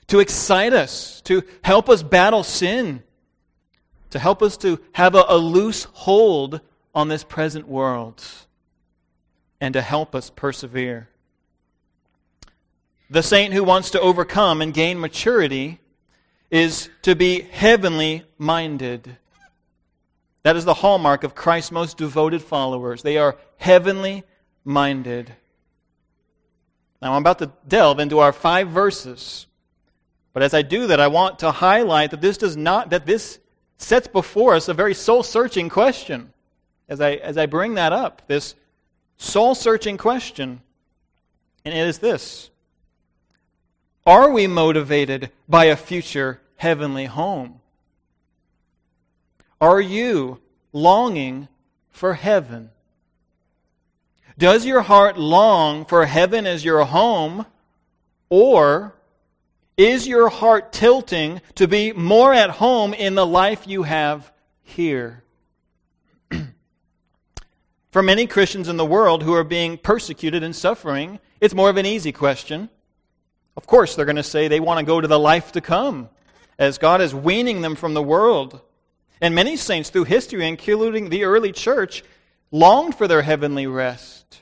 to 0.07 0.19
excite 0.19 0.73
us, 0.73 1.21
to 1.21 1.43
help 1.63 1.89
us 1.89 2.01
battle 2.03 2.43
sin, 2.43 3.03
to 4.09 4.19
help 4.19 4.41
us 4.41 4.57
to 4.57 4.79
have 4.93 5.15
a, 5.15 5.25
a 5.27 5.37
loose 5.37 5.83
hold 5.83 6.61
on 6.95 7.09
this 7.09 7.23
present 7.23 7.67
world, 7.67 8.23
and 9.59 9.73
to 9.73 9.81
help 9.81 10.15
us 10.15 10.29
persevere. 10.29 11.09
The 13.09 13.23
saint 13.23 13.53
who 13.53 13.63
wants 13.63 13.91
to 13.91 14.01
overcome 14.01 14.61
and 14.61 14.73
gain 14.73 14.99
maturity 14.99 15.79
is 16.49 16.89
to 17.03 17.15
be 17.15 17.41
heavenly 17.41 18.23
minded. 18.37 19.17
That 20.43 20.55
is 20.55 20.65
the 20.65 20.75
hallmark 20.75 21.23
of 21.23 21.35
Christ's 21.35 21.71
most 21.71 21.97
devoted 21.97 22.41
followers. 22.41 23.03
They 23.03 23.17
are 23.17 23.37
heavenly 23.57 24.23
minded. 24.63 25.33
Now, 27.01 27.13
I'm 27.13 27.21
about 27.21 27.39
to 27.39 27.51
delve 27.67 27.99
into 27.99 28.19
our 28.19 28.31
five 28.31 28.69
verses. 28.69 29.45
But 30.37 30.43
as 30.43 30.53
I 30.53 30.61
do 30.61 30.85
that, 30.85 30.99
I 30.99 31.07
want 31.07 31.39
to 31.39 31.49
highlight 31.49 32.11
that 32.11 32.21
this 32.21 32.37
does 32.37 32.55
not, 32.55 32.91
that 32.91 33.07
this 33.07 33.39
sets 33.79 34.05
before 34.05 34.53
us 34.53 34.67
a 34.67 34.73
very 34.75 34.93
soul 34.93 35.23
searching 35.23 35.67
question. 35.67 36.31
As 36.87 37.01
I, 37.01 37.13
as 37.13 37.39
I 37.39 37.47
bring 37.47 37.73
that 37.73 37.91
up, 37.91 38.21
this 38.27 38.53
soul 39.17 39.55
searching 39.55 39.97
question. 39.97 40.61
And 41.65 41.73
it 41.73 41.87
is 41.87 41.97
this 41.97 42.51
are 44.05 44.29
we 44.29 44.45
motivated 44.45 45.31
by 45.49 45.65
a 45.65 45.75
future 45.75 46.39
heavenly 46.57 47.05
home? 47.05 47.59
Are 49.59 49.81
you 49.81 50.39
longing 50.71 51.47
for 51.89 52.13
heaven? 52.13 52.69
Does 54.37 54.67
your 54.67 54.81
heart 54.81 55.17
long 55.17 55.83
for 55.83 56.05
heaven 56.05 56.45
as 56.45 56.63
your 56.63 56.85
home, 56.85 57.47
or 58.29 58.93
is 59.77 60.07
your 60.07 60.27
heart 60.27 60.73
tilting 60.73 61.39
to 61.55 61.67
be 61.67 61.93
more 61.93 62.33
at 62.33 62.49
home 62.49 62.93
in 62.93 63.13
the 63.13 63.25
life 63.25 63.67
you 63.67 63.83
have 63.83 64.31
here? 64.63 65.23
for 67.91 68.01
many 68.01 68.25
Christians 68.25 68.67
in 68.67 68.77
the 68.77 68.85
world 68.85 69.21
who 69.21 69.33
are 69.33 69.43
being 69.43 69.77
persecuted 69.77 70.43
and 70.43 70.55
suffering, 70.55 71.19
it's 71.39 71.53
more 71.53 71.69
of 71.69 71.77
an 71.77 71.85
easy 71.85 72.11
question. 72.11 72.69
Of 73.55 73.67
course, 73.67 73.95
they're 73.95 74.05
going 74.05 74.15
to 74.15 74.23
say 74.23 74.47
they 74.47 74.59
want 74.59 74.79
to 74.79 74.85
go 74.85 74.99
to 74.99 75.07
the 75.07 75.19
life 75.19 75.51
to 75.53 75.61
come, 75.61 76.09
as 76.57 76.79
God 76.79 76.99
is 76.99 77.13
weaning 77.13 77.61
them 77.61 77.75
from 77.75 77.93
the 77.93 78.03
world. 78.03 78.61
And 79.21 79.33
many 79.33 79.57
saints 79.57 79.89
through 79.89 80.05
history, 80.05 80.47
including 80.47 81.09
the 81.09 81.23
early 81.23 81.51
church, 81.51 82.03
longed 82.51 82.95
for 82.95 83.07
their 83.07 83.21
heavenly 83.21 83.67
rest. 83.67 84.41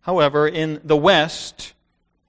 However, 0.00 0.46
in 0.46 0.80
the 0.84 0.96
West, 0.96 1.74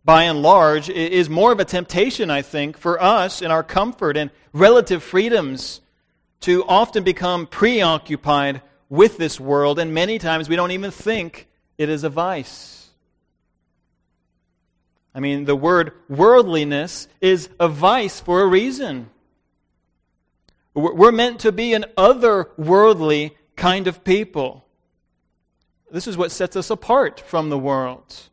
by 0.08 0.24
and 0.24 0.42
large, 0.42 0.90
is 0.90 1.30
more 1.30 1.52
of 1.52 1.60
a 1.60 1.66
temptation, 1.66 2.32
I 2.32 2.42
think, 2.42 2.78
for 2.78 3.00
us 3.04 3.42
in 3.42 3.52
our 3.52 3.62
comfort 3.62 4.16
and 4.16 4.32
relative 4.54 5.04
freedoms 5.04 5.82
to 6.40 6.64
often 6.64 7.04
become 7.04 7.46
preoccupied 7.46 8.62
with 8.88 9.18
this 9.18 9.38
world, 9.38 9.80
and 9.80 9.94
many 9.94 10.18
times 10.18 10.48
we 10.48 10.56
don't 10.56 10.72
even 10.72 10.92
think 10.92 11.50
it 11.78 11.90
is 11.90 12.06
a 12.06 12.10
vice. 12.10 12.88
I 15.14 15.20
mean, 15.20 15.44
the 15.44 15.58
word 15.58 15.92
worldliness 16.08 17.10
is 17.20 17.50
a 17.60 17.68
vice 17.68 18.22
for 18.22 18.40
a 18.42 18.48
reason. 18.48 19.10
We're 20.74 21.12
meant 21.12 21.42
to 21.42 21.52
be 21.52 21.74
an 21.74 21.84
otherworldly 21.98 23.32
kind 23.58 23.88
of 23.88 24.06
people. 24.06 24.66
This 25.92 26.08
is 26.08 26.16
what 26.16 26.32
sets 26.32 26.56
us 26.56 26.70
apart 26.70 27.20
from 27.20 27.50
the 27.50 27.60
world. 27.60 28.30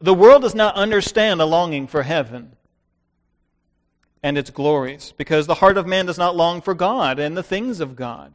The 0.00 0.14
world 0.14 0.42
does 0.42 0.54
not 0.54 0.74
understand 0.76 1.40
a 1.40 1.44
longing 1.44 1.86
for 1.86 2.02
heaven 2.02 2.56
and 4.22 4.38
its 4.38 4.50
glories 4.50 5.12
because 5.16 5.46
the 5.46 5.54
heart 5.54 5.76
of 5.76 5.86
man 5.86 6.06
does 6.06 6.18
not 6.18 6.36
long 6.36 6.60
for 6.60 6.74
God 6.74 7.18
and 7.18 7.36
the 7.36 7.42
things 7.42 7.80
of 7.80 7.96
God. 7.96 8.32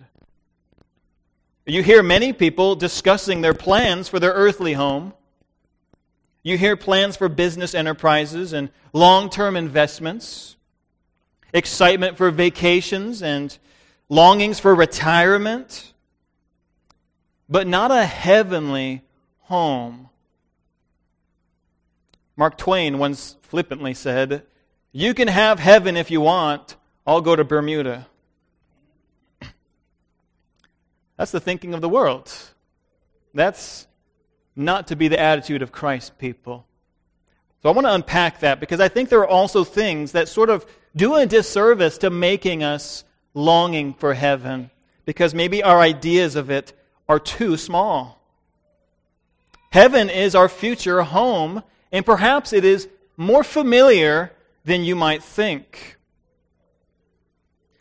You 1.66 1.82
hear 1.82 2.04
many 2.04 2.34
people 2.34 2.76
discussing 2.76 3.42
their 3.42 3.56
plans 3.56 4.08
for 4.08 4.20
their 4.20 4.34
earthly 4.34 4.74
home 4.74 5.14
you 6.46 6.60
hear 6.60 6.78
plans 6.78 7.18
for 7.18 7.28
business 7.28 7.74
enterprises 7.74 8.54
and 8.54 8.70
long 8.94 9.32
term 9.32 9.56
investments, 9.56 10.58
excitement 11.52 12.18
for 12.18 12.30
vacations 12.30 13.24
and 13.24 13.58
longings 14.10 14.60
for 14.60 14.76
retirement, 14.76 15.92
but 17.50 17.66
not 17.66 17.90
a 17.90 18.06
heavenly 18.06 19.02
home. 19.40 20.10
Mark 22.38 22.58
Twain 22.58 22.98
once 22.98 23.38
flippantly 23.42 23.94
said, 23.94 24.44
You 24.92 25.14
can 25.14 25.28
have 25.28 25.60
heaven 25.60 25.98
if 25.98 26.12
you 26.12 26.22
want, 26.22 26.76
I'll 27.08 27.22
go 27.22 27.36
to 27.36 27.44
Bermuda. 27.44 28.08
That's 31.18 31.32
the 31.32 31.40
thinking 31.40 31.74
of 31.74 31.82
the 31.82 31.90
world. 31.90 32.32
That's 33.34 33.88
not 34.56 34.88
to 34.88 34.96
be 34.96 35.08
the 35.08 35.20
attitude 35.20 35.62
of 35.62 35.72
Christ's 35.72 36.12
people. 36.12 36.66
So 37.62 37.70
I 37.70 37.74
want 37.74 37.88
to 37.88 37.94
unpack 37.94 38.42
that 38.42 38.60
because 38.60 38.80
I 38.80 38.88
think 38.88 39.10
there 39.10 39.20
are 39.20 39.28
also 39.28 39.64
things 39.64 40.12
that 40.12 40.30
sort 40.30 40.50
of 40.50 40.66
do 40.96 41.16
a 41.16 41.26
disservice 41.26 41.98
to 42.00 42.10
making 42.10 42.64
us 42.64 43.04
longing 43.34 43.94
for 43.94 44.14
heaven 44.14 44.70
because 45.06 45.34
maybe 45.34 45.64
our 45.64 45.80
ideas 45.80 46.36
of 46.36 46.50
it 46.50 46.74
are 47.10 47.20
too 47.20 47.58
small. 47.58 48.22
Heaven 49.72 50.10
is 50.10 50.36
our 50.36 50.48
future 50.48 51.04
home, 51.04 51.64
and 51.92 52.06
perhaps 52.06 52.54
it 52.54 52.66
is 52.66 52.88
more 53.18 53.44
familiar 53.44 54.32
than 54.64 54.84
you 54.84 54.96
might 54.96 55.24
think. 55.24 55.98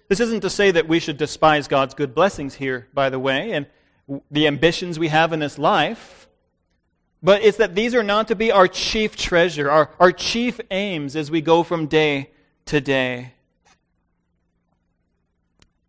This 0.08 0.20
isn't 0.20 0.42
to 0.42 0.50
say 0.50 0.70
that 0.70 0.86
we 0.86 1.00
should 1.00 1.16
despise 1.16 1.66
God's 1.66 1.94
good 1.94 2.14
blessings 2.14 2.54
here, 2.54 2.88
by 2.92 3.10
the 3.10 3.18
way, 3.18 3.52
and 3.52 3.66
the 4.30 4.46
ambitions 4.46 4.98
we 4.98 5.08
have 5.08 5.32
in 5.32 5.40
this 5.40 5.58
life, 5.58 6.28
but 7.22 7.42
it's 7.42 7.56
that 7.56 7.74
these 7.74 7.94
are 7.94 8.02
not 8.02 8.28
to 8.28 8.36
be 8.36 8.52
our 8.52 8.68
chief 8.68 9.16
treasure, 9.16 9.70
our, 9.70 9.90
our 9.98 10.12
chief 10.12 10.60
aims 10.70 11.16
as 11.16 11.30
we 11.30 11.40
go 11.40 11.62
from 11.62 11.86
day 11.86 12.30
to 12.66 12.80
day. 12.82 13.32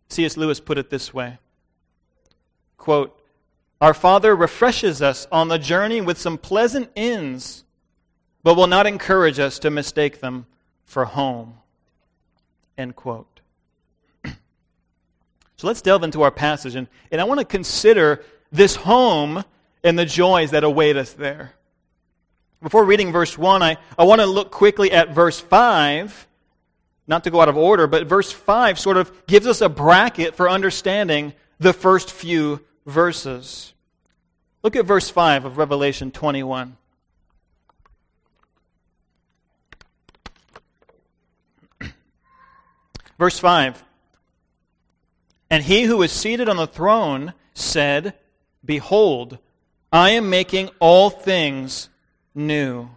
C.S. 0.08 0.36
Lewis 0.38 0.60
put 0.60 0.78
it 0.78 0.88
this 0.88 1.12
way 1.12 1.38
quote, 2.78 3.20
Our 3.80 3.92
Father 3.92 4.34
refreshes 4.34 5.02
us 5.02 5.26
on 5.30 5.48
the 5.48 5.58
journey 5.58 6.00
with 6.00 6.16
some 6.18 6.38
pleasant 6.38 6.90
inns, 6.94 7.64
but 8.46 8.54
will 8.54 8.68
not 8.68 8.86
encourage 8.86 9.40
us 9.40 9.58
to 9.58 9.72
mistake 9.72 10.20
them 10.20 10.46
for 10.84 11.04
home. 11.04 11.54
End 12.78 12.94
quote. 12.94 13.40
So 15.56 15.66
let's 15.66 15.82
delve 15.82 16.04
into 16.04 16.22
our 16.22 16.30
passage, 16.30 16.76
and, 16.76 16.86
and 17.10 17.20
I 17.20 17.24
want 17.24 17.40
to 17.40 17.44
consider 17.44 18.22
this 18.52 18.76
home 18.76 19.42
and 19.82 19.98
the 19.98 20.04
joys 20.04 20.52
that 20.52 20.62
await 20.62 20.96
us 20.96 21.14
there. 21.14 21.54
Before 22.62 22.84
reading 22.84 23.10
verse 23.10 23.36
1, 23.36 23.64
I, 23.64 23.78
I 23.98 24.04
want 24.04 24.20
to 24.20 24.26
look 24.26 24.52
quickly 24.52 24.92
at 24.92 25.12
verse 25.12 25.40
5, 25.40 26.28
not 27.08 27.24
to 27.24 27.30
go 27.30 27.40
out 27.40 27.48
of 27.48 27.56
order, 27.56 27.88
but 27.88 28.06
verse 28.06 28.30
5 28.30 28.78
sort 28.78 28.96
of 28.96 29.26
gives 29.26 29.48
us 29.48 29.60
a 29.60 29.68
bracket 29.68 30.36
for 30.36 30.48
understanding 30.48 31.32
the 31.58 31.72
first 31.72 32.12
few 32.12 32.60
verses. 32.84 33.72
Look 34.62 34.76
at 34.76 34.84
verse 34.84 35.10
5 35.10 35.46
of 35.46 35.58
Revelation 35.58 36.12
21. 36.12 36.76
Verse 43.18 43.38
5 43.38 43.84
and 45.50 45.62
he 45.62 45.84
who 45.84 46.02
is 46.02 46.12
seated 46.12 46.48
on 46.48 46.56
the 46.56 46.66
throne 46.66 47.32
said, 47.54 48.14
Behold, 48.64 49.38
I 49.92 50.10
am 50.10 50.28
making 50.28 50.70
all 50.80 51.08
things 51.08 51.88
new. 52.34 52.90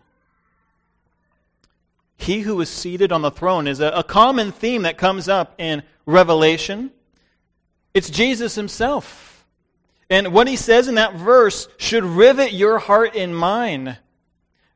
He 2.17 2.41
who 2.41 2.59
is 2.59 2.69
seated 2.69 3.11
on 3.11 3.21
the 3.21 3.31
throne 3.31 3.67
is 3.67 3.79
a, 3.79 3.89
a, 3.89 4.03
common 4.03 4.51
theme 4.51 4.81
that 4.81 4.97
comes 4.97 5.29
up 5.29 5.55
in 5.57 5.83
Revelation. 6.05 6.91
It's 7.93 8.09
Jesus 8.09 8.55
himself. 8.55 9.45
And 10.09 10.33
what 10.33 10.47
he 10.47 10.55
says 10.55 10.87
in 10.87 10.95
that 10.95 11.13
verse 11.13 11.69
should 11.77 12.03
rivet 12.03 12.51
your 12.51 12.79
heart 12.79 13.15
and 13.15 13.37
mine. 13.37 13.97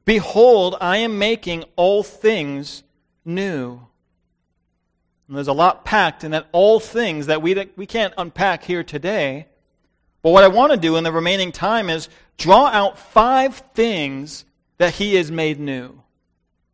Behold, 0.05 0.77
I 0.79 0.97
am 0.97 1.17
making 1.17 1.65
all 1.75 2.03
things 2.03 2.83
new. 3.25 3.88
And 5.27 5.37
there's 5.37 5.47
a 5.47 5.53
lot 5.53 5.85
packed 5.85 6.23
in 6.23 6.31
that 6.31 6.47
all 6.51 6.79
things 6.79 7.27
that 7.27 7.41
we, 7.41 7.69
we 7.75 7.85
can't 7.85 8.13
unpack 8.17 8.63
here 8.63 8.83
today. 8.83 9.47
But 10.21 10.31
what 10.31 10.43
I 10.43 10.49
want 10.49 10.71
to 10.71 10.77
do 10.77 10.95
in 10.95 11.03
the 11.03 11.11
remaining 11.11 11.51
time 11.51 11.89
is 11.89 12.09
draw 12.37 12.67
out 12.67 12.97
five 12.97 13.57
things 13.73 14.45
that 14.77 14.95
he 14.95 15.15
has 15.15 15.31
made 15.31 15.59
new. 15.59 16.01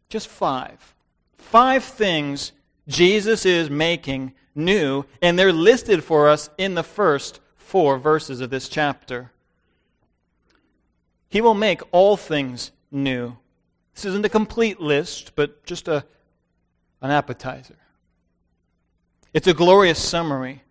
Just 0.10 0.28
five. 0.28 0.96
Five 1.38 1.84
things 1.84 2.52
Jesus 2.88 3.46
is 3.46 3.70
making 3.70 4.34
new, 4.56 5.06
and 5.22 5.38
they're 5.38 5.54
listed 5.54 6.04
for 6.04 6.30
us 6.30 6.50
in 6.58 6.76
the 6.76 6.84
first 6.84 7.40
four 7.56 7.98
verses 8.00 8.42
of 8.42 8.50
this 8.50 8.68
chapter. 8.68 9.32
He 11.30 11.42
will 11.42 11.54
make 11.54 11.82
all 11.92 12.18
things 12.18 12.72
new. 12.92 13.38
This 13.94 14.06
isn't 14.06 14.26
a 14.26 14.30
complete 14.30 14.80
list, 14.80 15.36
but 15.36 15.64
just 15.66 15.88
a, 15.88 16.04
an 17.02 17.12
appetizer. 17.12 17.78
It's 19.34 19.48
a 19.48 19.54
glorious 19.54 20.00
summary. 20.00 20.64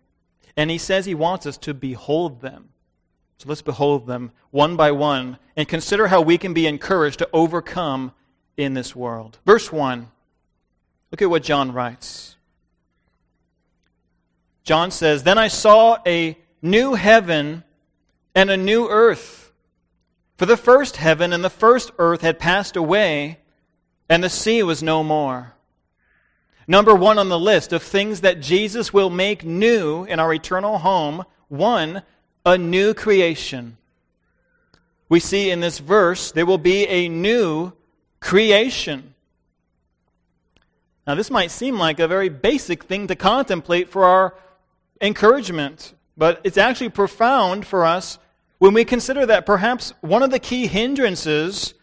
And 0.57 0.69
he 0.69 0.77
says 0.77 1.05
he 1.05 1.15
wants 1.15 1.45
us 1.45 1.57
to 1.59 1.73
behold 1.73 2.41
them. 2.41 2.69
So 3.37 3.47
let's 3.47 3.61
behold 3.61 4.07
them 4.07 4.31
one 4.51 4.75
by 4.75 4.91
one 4.91 5.37
and 5.55 5.67
consider 5.67 6.07
how 6.07 6.21
we 6.21 6.37
can 6.37 6.53
be 6.53 6.67
encouraged 6.67 7.19
to 7.19 7.29
overcome 7.31 8.11
in 8.57 8.73
this 8.73 8.93
world. 8.95 9.39
Verse 9.45 9.71
1. 9.71 10.09
Look 11.11 11.21
at 11.21 11.29
what 11.29 11.43
John 11.43 11.71
writes. 11.71 12.35
John 14.63 14.91
says, 14.91 15.23
Then 15.23 15.37
I 15.37 15.47
saw 15.47 15.97
a 16.05 16.37
new 16.61 16.95
heaven 16.95 17.63
and 18.35 18.49
a 18.49 18.57
new 18.57 18.87
earth. 18.89 19.51
For 20.37 20.45
the 20.45 20.57
first 20.57 20.97
heaven 20.97 21.33
and 21.33 21.43
the 21.43 21.49
first 21.49 21.91
earth 21.97 22.21
had 22.21 22.39
passed 22.39 22.75
away, 22.75 23.39
and 24.07 24.23
the 24.23 24.29
sea 24.29 24.63
was 24.63 24.83
no 24.83 25.03
more. 25.03 25.53
Number 26.69 26.93
one 26.93 27.17
on 27.17 27.29
the 27.29 27.39
list 27.39 27.73
of 27.73 27.81
things 27.81 28.21
that 28.21 28.41
Jesus 28.41 28.93
will 28.93 29.09
make 29.09 29.43
new 29.43 30.03
in 30.03 30.19
our 30.19 30.31
eternal 30.31 30.77
home 30.77 31.23
one, 31.47 32.03
a 32.45 32.59
new 32.59 32.93
creation. 32.93 33.75
We 35.09 35.19
see 35.19 35.49
in 35.49 35.61
this 35.61 35.79
verse 35.79 36.31
there 36.31 36.45
will 36.45 36.59
be 36.59 36.85
a 36.85 37.09
new 37.09 37.73
creation. 38.19 39.15
Now, 41.07 41.15
this 41.15 41.31
might 41.31 41.49
seem 41.49 41.79
like 41.79 41.99
a 41.99 42.07
very 42.07 42.29
basic 42.29 42.83
thing 42.83 43.07
to 43.07 43.15
contemplate 43.15 43.89
for 43.89 44.03
our 44.03 44.35
encouragement, 45.01 45.95
but 46.15 46.39
it's 46.43 46.59
actually 46.59 46.89
profound 46.89 47.65
for 47.65 47.83
us 47.83 48.19
when 48.59 48.75
we 48.75 48.85
consider 48.85 49.25
that 49.25 49.47
perhaps 49.47 49.91
one 50.01 50.21
of 50.21 50.29
the 50.29 50.37
key 50.37 50.67
hindrances 50.67 51.73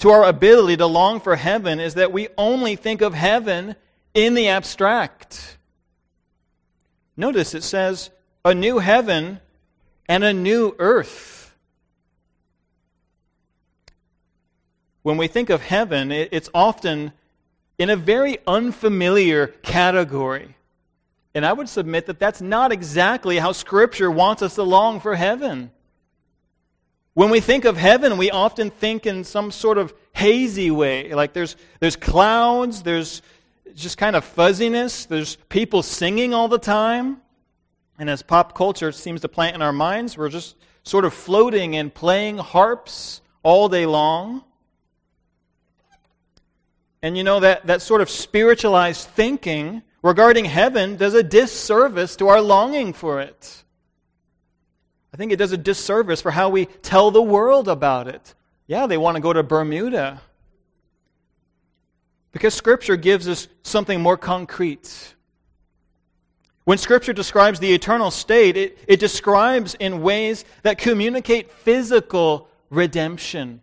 to 0.00 0.10
our 0.10 0.24
ability 0.24 0.76
to 0.76 0.86
long 0.86 1.18
for 1.18 1.34
heaven 1.34 1.80
is 1.80 1.94
that 1.94 2.12
we 2.12 2.28
only 2.36 2.76
think 2.76 3.00
of 3.00 3.14
heaven 3.14 3.76
in 4.14 4.34
the 4.34 4.48
abstract. 4.48 5.58
Notice 7.16 7.54
it 7.54 7.62
says, 7.62 8.10
a 8.44 8.54
new 8.54 8.78
heaven 8.78 9.40
and 10.08 10.24
a 10.24 10.32
new 10.32 10.74
earth. 10.78 11.54
When 15.02 15.16
we 15.16 15.26
think 15.26 15.50
of 15.50 15.60
heaven, 15.60 16.10
it's 16.10 16.48
often 16.54 17.12
in 17.78 17.90
a 17.90 17.96
very 17.96 18.38
unfamiliar 18.46 19.48
category. 19.48 20.56
And 21.34 21.44
I 21.44 21.52
would 21.52 21.68
submit 21.68 22.06
that 22.06 22.18
that's 22.18 22.40
not 22.40 22.72
exactly 22.72 23.38
how 23.38 23.52
Scripture 23.52 24.10
wants 24.10 24.40
us 24.40 24.54
to 24.54 24.62
long 24.62 25.00
for 25.00 25.16
heaven. 25.16 25.72
When 27.14 27.30
we 27.30 27.40
think 27.40 27.64
of 27.64 27.76
heaven, 27.76 28.16
we 28.16 28.30
often 28.30 28.70
think 28.70 29.04
in 29.06 29.24
some 29.24 29.50
sort 29.50 29.78
of 29.78 29.92
hazy 30.12 30.70
way. 30.70 31.12
Like 31.12 31.32
there's, 31.32 31.56
there's 31.80 31.96
clouds, 31.96 32.82
there's 32.82 33.20
just 33.82 33.98
kind 33.98 34.16
of 34.16 34.24
fuzziness. 34.24 35.06
There's 35.06 35.36
people 35.48 35.82
singing 35.82 36.34
all 36.34 36.48
the 36.48 36.58
time. 36.58 37.20
And 37.98 38.10
as 38.10 38.22
pop 38.22 38.54
culture 38.54 38.92
seems 38.92 39.20
to 39.20 39.28
plant 39.28 39.54
in 39.54 39.62
our 39.62 39.72
minds, 39.72 40.18
we're 40.18 40.28
just 40.28 40.56
sort 40.82 41.04
of 41.04 41.14
floating 41.14 41.76
and 41.76 41.92
playing 41.92 42.38
harps 42.38 43.20
all 43.42 43.68
day 43.68 43.86
long. 43.86 44.44
And 47.02 47.16
you 47.16 47.24
know, 47.24 47.40
that, 47.40 47.66
that 47.66 47.82
sort 47.82 48.00
of 48.00 48.08
spiritualized 48.08 49.08
thinking 49.08 49.82
regarding 50.02 50.44
heaven 50.46 50.96
does 50.96 51.14
a 51.14 51.22
disservice 51.22 52.16
to 52.16 52.28
our 52.28 52.40
longing 52.40 52.92
for 52.92 53.20
it. 53.20 53.64
I 55.12 55.16
think 55.16 55.30
it 55.30 55.36
does 55.36 55.52
a 55.52 55.58
disservice 55.58 56.20
for 56.20 56.30
how 56.30 56.48
we 56.48 56.66
tell 56.66 57.10
the 57.10 57.22
world 57.22 57.68
about 57.68 58.08
it. 58.08 58.34
Yeah, 58.66 58.86
they 58.86 58.96
want 58.96 59.16
to 59.16 59.20
go 59.20 59.32
to 59.32 59.42
Bermuda. 59.42 60.22
Because 62.34 62.52
Scripture 62.52 62.96
gives 62.96 63.28
us 63.28 63.46
something 63.62 64.00
more 64.00 64.16
concrete. 64.16 65.14
When 66.64 66.78
Scripture 66.78 67.12
describes 67.12 67.60
the 67.60 67.72
eternal 67.72 68.10
state, 68.10 68.56
it, 68.56 68.76
it 68.88 68.98
describes 68.98 69.74
in 69.76 70.02
ways 70.02 70.44
that 70.62 70.76
communicate 70.76 71.52
physical 71.52 72.48
redemption. 72.70 73.62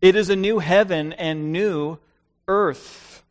It 0.00 0.14
is 0.14 0.30
a 0.30 0.36
new 0.36 0.60
heaven 0.60 1.12
and 1.14 1.52
new 1.52 1.98
earth. 2.46 3.24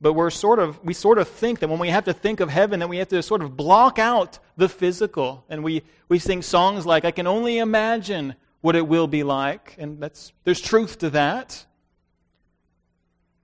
But 0.00 0.14
we're 0.14 0.30
sort 0.30 0.58
of, 0.58 0.82
we 0.82 0.94
sort 0.94 1.18
of 1.18 1.28
think 1.28 1.58
that 1.58 1.68
when 1.68 1.78
we 1.78 1.90
have 1.90 2.04
to 2.04 2.14
think 2.14 2.40
of 2.40 2.48
heaven, 2.48 2.80
that 2.80 2.88
we 2.88 2.96
have 2.96 3.08
to 3.08 3.22
sort 3.22 3.42
of 3.42 3.58
block 3.58 3.98
out 3.98 4.38
the 4.56 4.70
physical. 4.70 5.44
And 5.50 5.62
we, 5.62 5.82
we 6.08 6.18
sing 6.18 6.40
songs 6.40 6.86
like, 6.86 7.04
I 7.04 7.10
can 7.10 7.26
only 7.26 7.58
imagine 7.58 8.36
what 8.62 8.74
it 8.74 8.88
will 8.88 9.06
be 9.06 9.22
like. 9.22 9.76
And 9.78 10.00
that's, 10.00 10.32
there's 10.44 10.62
truth 10.62 10.96
to 11.00 11.10
that. 11.10 11.66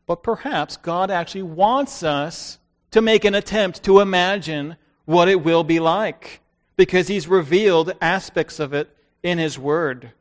But 0.06 0.22
perhaps 0.22 0.76
God 0.76 1.10
actually 1.10 1.42
wants 1.42 2.02
us 2.02 2.58
to 2.92 3.02
make 3.02 3.24
an 3.24 3.34
attempt 3.34 3.82
to 3.84 4.00
imagine 4.00 4.76
what 5.04 5.28
it 5.28 5.42
will 5.42 5.64
be 5.64 5.80
like 5.80 6.40
because 6.76 7.08
He's 7.08 7.26
revealed 7.26 7.92
aspects 8.00 8.60
of 8.60 8.72
it 8.72 8.88
in 9.22 9.38
His 9.38 9.58
Word. 9.58 10.12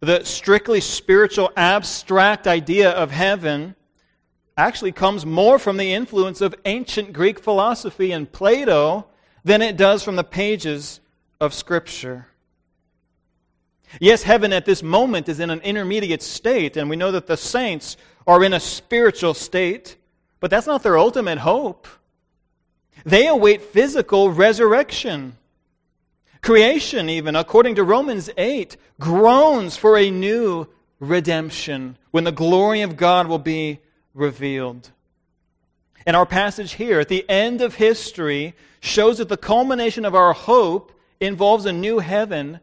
the 0.00 0.22
strictly 0.24 0.80
spiritual, 0.80 1.50
abstract 1.56 2.46
idea 2.46 2.90
of 2.90 3.10
heaven 3.10 3.74
actually 4.56 4.92
comes 4.92 5.24
more 5.24 5.58
from 5.58 5.78
the 5.78 5.94
influence 5.94 6.42
of 6.42 6.54
ancient 6.66 7.12
Greek 7.12 7.38
philosophy 7.38 8.12
and 8.12 8.30
Plato 8.30 9.06
than 9.44 9.62
it 9.62 9.76
does 9.78 10.04
from 10.04 10.16
the 10.16 10.24
pages 10.24 11.00
of 11.40 11.54
Scripture. 11.54 12.26
Yes, 14.00 14.22
heaven 14.22 14.52
at 14.52 14.64
this 14.64 14.82
moment 14.82 15.28
is 15.28 15.40
in 15.40 15.50
an 15.50 15.60
intermediate 15.60 16.22
state, 16.22 16.76
and 16.76 16.90
we 16.90 16.96
know 16.96 17.12
that 17.12 17.26
the 17.26 17.36
saints 17.36 17.96
are 18.26 18.42
in 18.42 18.52
a 18.52 18.60
spiritual 18.60 19.34
state, 19.34 19.96
but 20.40 20.50
that's 20.50 20.66
not 20.66 20.82
their 20.82 20.98
ultimate 20.98 21.38
hope. 21.38 21.86
They 23.04 23.26
await 23.26 23.62
physical 23.62 24.30
resurrection. 24.30 25.36
Creation, 26.40 27.08
even, 27.08 27.36
according 27.36 27.76
to 27.76 27.84
Romans 27.84 28.30
8, 28.36 28.76
groans 29.00 29.76
for 29.76 29.96
a 29.96 30.10
new 30.10 30.66
redemption 31.00 31.96
when 32.10 32.24
the 32.24 32.32
glory 32.32 32.82
of 32.82 32.96
God 32.96 33.26
will 33.26 33.38
be 33.38 33.80
revealed. 34.14 34.90
And 36.06 36.16
our 36.16 36.26
passage 36.26 36.72
here, 36.72 37.00
at 37.00 37.08
the 37.08 37.28
end 37.30 37.60
of 37.60 37.76
history, 37.76 38.54
shows 38.80 39.18
that 39.18 39.28
the 39.28 39.36
culmination 39.36 40.04
of 40.04 40.14
our 40.14 40.32
hope 40.32 40.92
involves 41.20 41.64
a 41.64 41.72
new 41.72 41.98
heaven 41.98 42.60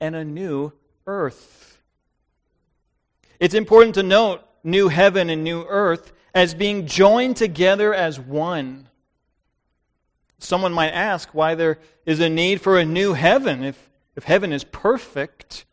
and 0.00 0.14
a 0.14 0.24
new 0.24 0.72
earth. 1.06 1.80
It's 3.38 3.54
important 3.54 3.94
to 3.96 4.02
note 4.02 4.42
new 4.64 4.88
heaven 4.88 5.30
and 5.30 5.44
new 5.44 5.64
earth 5.68 6.12
as 6.34 6.54
being 6.54 6.86
joined 6.86 7.36
together 7.36 7.94
as 7.94 8.18
one. 8.18 8.88
Someone 10.38 10.72
might 10.72 10.90
ask 10.90 11.30
why 11.32 11.54
there 11.54 11.78
is 12.04 12.20
a 12.20 12.28
need 12.28 12.60
for 12.60 12.78
a 12.78 12.84
new 12.84 13.14
heaven 13.14 13.64
if, 13.64 13.90
if 14.16 14.24
heaven 14.24 14.52
is 14.52 14.64
perfect. 14.64 15.64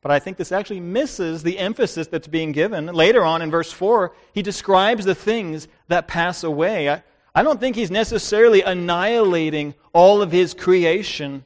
But 0.00 0.10
I 0.10 0.18
think 0.18 0.36
this 0.36 0.50
actually 0.50 0.80
misses 0.80 1.44
the 1.44 1.58
emphasis 1.58 2.08
that's 2.08 2.26
being 2.26 2.50
given. 2.50 2.86
Later 2.86 3.24
on 3.24 3.42
in 3.42 3.50
verse 3.50 3.70
4, 3.70 4.12
he 4.32 4.42
describes 4.42 5.04
the 5.04 5.14
things 5.14 5.68
that 5.86 6.08
pass 6.08 6.42
away. 6.42 6.90
I, 6.90 7.02
I 7.34 7.44
don't 7.44 7.60
think 7.60 7.76
he's 7.76 7.90
necessarily 7.90 8.62
annihilating 8.62 9.74
all 9.92 10.20
of 10.20 10.32
his 10.32 10.52
creation, 10.54 11.44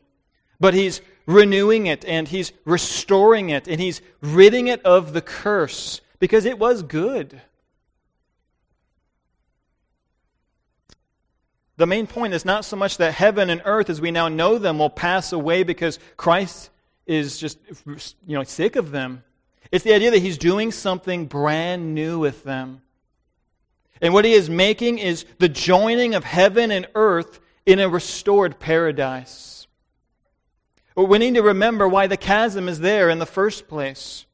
but 0.58 0.72
he's 0.72 1.02
renewing 1.26 1.86
it 1.86 2.04
and 2.04 2.28
he's 2.28 2.52
restoring 2.64 3.50
it 3.50 3.68
and 3.68 3.80
he's 3.80 4.00
ridding 4.20 4.68
it 4.68 4.80
of 4.84 5.12
the 5.12 5.20
curse 5.20 6.00
because 6.18 6.44
it 6.44 6.58
was 6.58 6.82
good. 6.82 7.40
The 11.76 11.86
main 11.86 12.06
point 12.06 12.32
is 12.32 12.44
not 12.44 12.64
so 12.64 12.76
much 12.76 12.96
that 12.98 13.12
heaven 13.12 13.50
and 13.50 13.60
earth 13.64 13.90
as 13.90 14.00
we 14.00 14.10
now 14.10 14.28
know 14.28 14.56
them 14.56 14.78
will 14.78 14.90
pass 14.90 15.32
away 15.32 15.62
because 15.62 15.98
Christ 16.16 16.70
is 17.06 17.38
just 17.38 17.58
you 18.26 18.34
know 18.34 18.44
sick 18.44 18.76
of 18.76 18.90
them. 18.90 19.22
It's 19.70 19.84
the 19.84 19.94
idea 19.94 20.12
that 20.12 20.20
he's 20.20 20.38
doing 20.38 20.72
something 20.72 21.26
brand 21.26 21.94
new 21.94 22.18
with 22.18 22.44
them. 22.44 22.82
And 24.00 24.14
what 24.14 24.24
he 24.24 24.32
is 24.32 24.48
making 24.48 24.98
is 24.98 25.24
the 25.38 25.48
joining 25.48 26.14
of 26.14 26.24
heaven 26.24 26.70
and 26.70 26.86
earth 26.94 27.40
in 27.64 27.78
a 27.78 27.88
restored 27.88 28.58
paradise. 28.58 29.55
We 30.96 31.18
need 31.18 31.34
to 31.34 31.42
remember 31.42 31.86
why 31.86 32.06
the 32.06 32.16
chasm 32.16 32.68
is 32.68 32.80
there 32.80 33.10
in 33.10 33.18
the 33.18 33.26
first 33.26 33.68
place. 33.68 34.24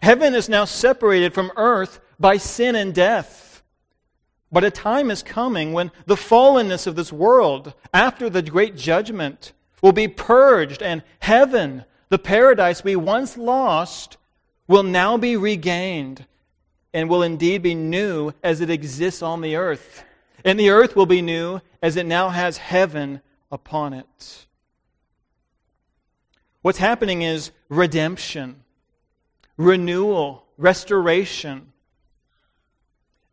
Heaven 0.00 0.34
is 0.34 0.48
now 0.48 0.64
separated 0.64 1.34
from 1.34 1.52
earth 1.56 2.00
by 2.18 2.38
sin 2.38 2.74
and 2.74 2.94
death. 2.94 3.62
But 4.50 4.64
a 4.64 4.70
time 4.70 5.10
is 5.10 5.22
coming 5.22 5.72
when 5.72 5.90
the 6.06 6.16
fallenness 6.16 6.86
of 6.86 6.96
this 6.96 7.12
world, 7.12 7.74
after 7.92 8.30
the 8.30 8.40
great 8.40 8.76
judgment, 8.76 9.52
will 9.82 9.92
be 9.92 10.08
purged, 10.08 10.82
and 10.82 11.02
heaven 11.20 11.84
the 12.08 12.18
paradise 12.18 12.82
we 12.82 12.96
once 12.96 13.36
lost 13.36 14.16
will 14.66 14.82
now 14.82 15.18
be 15.18 15.36
regained 15.36 16.24
and 16.94 17.10
will 17.10 17.22
indeed 17.22 17.62
be 17.62 17.74
new 17.74 18.32
as 18.42 18.62
it 18.62 18.70
exists 18.70 19.22
on 19.22 19.42
the 19.42 19.56
earth. 19.56 20.04
And 20.44 20.58
the 20.58 20.70
earth 20.70 20.96
will 20.96 21.06
be 21.06 21.20
new 21.20 21.60
as 21.82 21.96
it 21.96 22.06
now 22.06 22.30
has 22.30 22.56
heaven 22.56 23.20
upon 23.52 23.92
it. 23.92 24.46
What's 26.62 26.78
happening 26.78 27.22
is 27.22 27.52
redemption, 27.68 28.64
renewal, 29.56 30.44
restoration. 30.56 31.72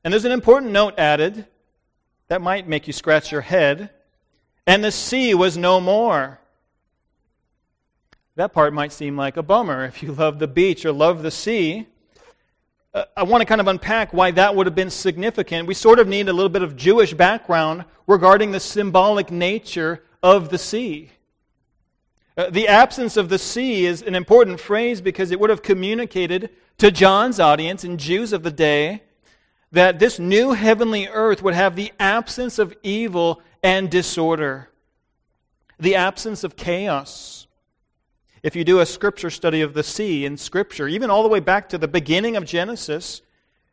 And 0.04 0.14
there's 0.14 0.26
an 0.26 0.32
important 0.32 0.72
note 0.72 0.94
added 0.98 1.48
that 2.28 2.42
might 2.42 2.68
make 2.68 2.88
you 2.88 2.94
scratch 2.94 3.32
your 3.32 3.42
head. 3.42 3.90
And 4.68 4.84
the 4.84 4.92
sea 4.92 5.34
was 5.34 5.58
no 5.58 5.80
more. 5.80 6.40
That 8.36 8.54
part 8.54 8.74
might 8.74 8.92
seem 8.92 9.16
like 9.16 9.38
a 9.38 9.44
bummer 9.44 9.86
if 9.86 10.04
you 10.04 10.12
love 10.12 10.40
the 10.40 10.48
beach 10.48 10.86
or 10.86 10.92
love 10.92 11.24
the 11.24 11.32
sea. 11.32 11.88
Uh, 12.94 13.06
I 13.16 13.24
want 13.24 13.42
to 13.42 13.46
kind 13.46 13.62
of 13.62 13.68
unpack 13.68 14.14
why 14.14 14.32
that 14.32 14.56
would 14.56 14.68
have 14.68 14.76
been 14.76 14.90
significant. 14.90 15.68
We 15.68 15.74
sort 15.74 16.00
of 16.00 16.08
need 16.08 16.30
a 16.30 16.34
little 16.34 16.50
bit 16.50 16.62
of 16.62 16.76
Jewish 16.76 17.14
background 17.14 17.86
regarding 18.08 18.52
the 18.52 18.60
symbolic 18.60 19.32
nature 19.32 20.04
of 20.22 20.50
the 20.50 20.58
sea. 20.58 21.12
Uh, 22.38 22.50
the 22.50 22.68
absence 22.68 23.16
of 23.16 23.30
the 23.30 23.40
sea 23.40 23.86
is 23.86 24.02
an 24.02 24.16
important 24.16 24.60
phrase 24.60 25.00
because 25.00 25.32
it 25.32 25.40
would 25.40 25.50
have 25.50 25.64
communicated 25.64 26.50
to 26.78 26.92
John's 26.92 27.40
audience 27.40 27.84
and 27.84 28.00
Jews 28.00 28.34
of 28.34 28.44
the 28.44 28.52
day 28.52 29.04
that 29.72 30.00
this 30.00 30.20
new 30.20 30.52
heavenly 30.52 31.08
earth 31.08 31.42
would 31.42 31.54
have 31.54 31.76
the 31.76 31.92
absence 32.00 32.60
of 32.60 32.76
evil 32.84 33.42
and 33.64 33.90
disorder, 33.90 34.70
the 35.80 35.96
absence 35.96 36.44
of 36.44 36.56
chaos. 36.56 37.48
If 38.44 38.56
you 38.56 38.64
do 38.64 38.80
a 38.80 38.86
scripture 38.86 39.32
study 39.32 39.62
of 39.62 39.74
the 39.74 39.82
sea 39.82 40.24
in 40.24 40.38
Scripture, 40.38 40.88
even 40.88 41.10
all 41.10 41.24
the 41.24 41.30
way 41.30 41.40
back 41.40 41.70
to 41.70 41.80
the 41.80 41.88
beginning 41.88 42.36
of 42.36 42.46
Genesis, 42.46 43.24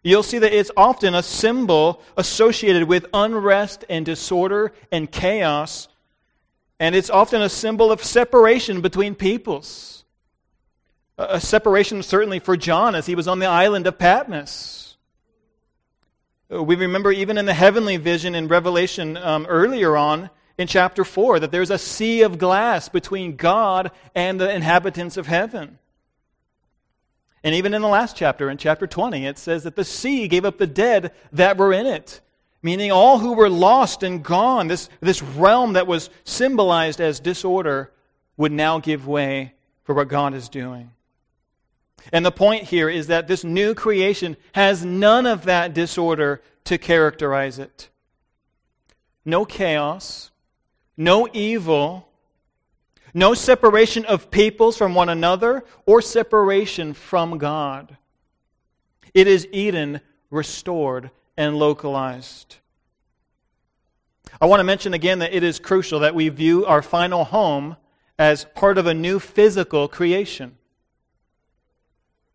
you'll 0.03 0.23
see 0.23 0.39
that 0.39 0.55
it's 0.55 0.71
often 0.79 1.15
a 1.15 1.23
symbol 1.23 2.03
associated 2.17 2.85
with 2.85 3.05
unrest 3.13 3.85
and 3.91 4.07
disorder 4.07 4.73
and 4.91 5.13
chaos. 5.13 5.89
And 6.79 6.95
it's 6.95 7.11
often 7.11 7.43
a 7.43 7.49
symbol 7.49 7.93
of 7.93 8.03
separation 8.03 8.81
between 8.81 9.15
peoples. 9.15 10.05
A 11.19 11.41
separation, 11.41 12.03
certainly, 12.03 12.39
for 12.39 12.57
John 12.57 12.95
as 12.95 13.07
he 13.07 13.15
was 13.15 13.29
on 13.29 13.39
the 13.39 13.47
island 13.47 13.87
of 13.87 13.99
Patmos. 13.99 14.97
We 16.49 16.75
remember 16.75 17.13
even 17.13 17.39
in 17.39 17.47
the 17.47 17.55
heavenly 17.55 17.97
vision 17.97 18.35
in 18.35 18.49
Revelation 18.49 19.17
um, 19.17 19.47
earlier 19.47 19.97
on, 19.97 20.31
in 20.59 20.67
chapter 20.67 21.05
4 21.05 21.41
that 21.41 21.51
there's 21.51 21.71
a 21.71 21.79
sea 21.79 22.23
of 22.23 22.39
glass 22.39 22.89
between 22.89 23.37
God 23.37 23.91
and 24.15 24.41
the 24.41 24.53
inhabitants 24.53 25.17
of 25.17 25.27
heaven. 25.27 25.79
And 27.45 27.55
even 27.55 27.75
in 27.75 27.83
the 27.83 27.89
last 27.89 28.17
chapter, 28.17 28.49
in 28.49 28.57
chapter 28.57 28.87
20, 28.87 29.27
it 29.27 29.37
says 29.37 29.65
that 29.65 29.77
the 29.77 29.85
sea 29.85 30.29
gave 30.29 30.45
up 30.45 30.59
the 30.59 30.67
dead 30.67 31.13
that 31.33 31.57
were 31.57 31.73
in 31.73 31.87
it, 31.87 32.21
meaning 32.63 32.93
all 32.93 33.19
who 33.19 33.35
were 33.35 33.51
lost 33.51 34.03
and 34.03 34.23
gone. 34.23 34.69
This, 34.69 34.89
this 35.01 35.23
realm 35.23 35.75
that 35.75 35.87
was 35.87 36.11
symbolized 36.25 37.01
as 37.01 37.21
disorder 37.21 37.93
would 38.37 38.53
now 38.53 38.79
give 38.79 39.07
way 39.07 39.55
for 39.85 39.95
what 39.95 40.09
God 40.09 40.35
is 40.35 40.49
doing. 40.49 40.93
And 42.13 42.25
the 42.25 42.33
point 42.33 42.65
here 42.65 42.89
is 42.89 43.09
that 43.09 43.29
this 43.29 43.45
new 43.45 43.75
creation 43.75 44.37
has 44.53 44.85
none 44.85 45.27
of 45.27 45.45
that 45.45 45.75
disorder 45.75 46.43
to 46.65 46.79
characterize 46.79 47.59
it. 47.59 47.91
No 49.25 49.45
chaos, 49.45 50.31
no 50.97 51.29
evil, 51.33 52.09
no 53.15 53.35
separation 53.35 54.05
of 54.05 54.31
peoples 54.31 54.77
from 54.77 54.95
one 54.95 55.09
another, 55.09 55.65
or 55.87 56.01
separation 56.01 56.95
from 56.95 57.39
God. 57.39 57.97
It 59.15 59.29
is 59.29 59.47
Eden 59.53 60.01
restored 60.31 61.11
and 61.37 61.57
localized. 61.57 62.57
I 64.41 64.47
want 64.47 64.61
to 64.61 64.65
mention 64.65 64.95
again 64.95 65.21
that 65.21 65.35
it 65.35 65.43
is 65.43 65.59
crucial 65.59 66.01
that 66.01 66.15
we 66.15 66.29
view 66.29 66.67
our 66.67 66.83
final 66.83 67.25
home 67.25 67.77
as 68.19 68.45
part 68.55 68.79
of 68.79 68.87
a 68.87 68.95
new 68.95 69.19
physical 69.19 69.89
creation. 69.89 70.57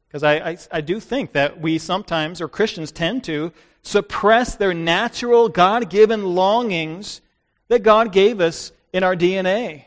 Because 0.07 0.23
I, 0.23 0.35
I, 0.35 0.57
I, 0.71 0.81
do 0.81 0.99
think 0.99 1.33
that 1.33 1.59
we 1.59 1.77
sometimes, 1.77 2.39
or 2.39 2.47
Christians 2.47 2.91
tend 2.91 3.23
to, 3.25 3.51
suppress 3.81 4.55
their 4.55 4.73
natural, 4.73 5.49
God 5.49 5.89
given 5.89 6.23
longings 6.23 7.21
that 7.67 7.83
God 7.83 8.11
gave 8.11 8.39
us 8.39 8.71
in 8.93 9.03
our 9.03 9.15
DNA. 9.15 9.85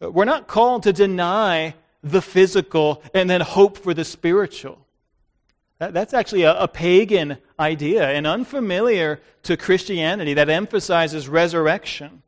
We're 0.00 0.24
not 0.24 0.46
called 0.46 0.84
to 0.84 0.92
deny 0.92 1.74
the 2.02 2.22
physical 2.22 3.02
and 3.14 3.28
then 3.28 3.40
hope 3.40 3.78
for 3.78 3.94
the 3.94 4.04
spiritual. 4.04 4.83
That's 5.78 6.14
actually 6.14 6.42
a, 6.42 6.54
a, 6.54 6.68
pagan 6.68 7.38
idea 7.58 8.08
and 8.08 8.26
unfamiliar 8.26 9.20
to 9.42 9.56
Christianity 9.56 10.34
that 10.34 10.48
emphasizes 10.48 11.28
resurrection. 11.28 12.22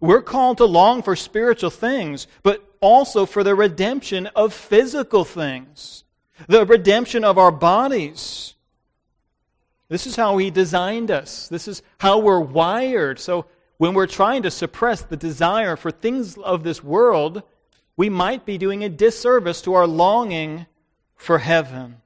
We're 0.00 0.22
called 0.22 0.58
to 0.58 0.64
long 0.64 1.02
for 1.02 1.16
spiritual 1.16 1.70
things, 1.70 2.26
but 2.42 2.62
also 2.80 3.24
for 3.24 3.44
the 3.44 3.54
redemption 3.54 4.26
of 4.34 4.52
physical 4.52 5.24
things, 5.24 6.04
the 6.48 6.66
redemption 6.66 7.24
of 7.24 7.38
our 7.38 7.52
bodies. 7.52 8.54
This 9.88 10.06
is 10.06 10.16
how 10.16 10.36
He 10.38 10.50
designed 10.50 11.10
us. 11.10 11.48
This 11.48 11.68
is 11.68 11.82
how 11.98 12.18
we're 12.18 12.40
wired. 12.40 13.20
So 13.20 13.46
when 13.78 13.94
we're 13.94 14.06
trying 14.08 14.42
to 14.42 14.50
suppress 14.50 15.02
the 15.02 15.16
desire 15.16 15.76
for 15.76 15.90
things 15.90 16.36
of 16.36 16.64
this 16.64 16.82
world, 16.82 17.42
we 17.96 18.10
might 18.10 18.44
be 18.44 18.58
doing 18.58 18.82
a 18.82 18.88
disservice 18.88 19.62
to 19.62 19.74
our 19.74 19.86
longing 19.86 20.66
for 21.16 21.38
heaven. 21.38 21.96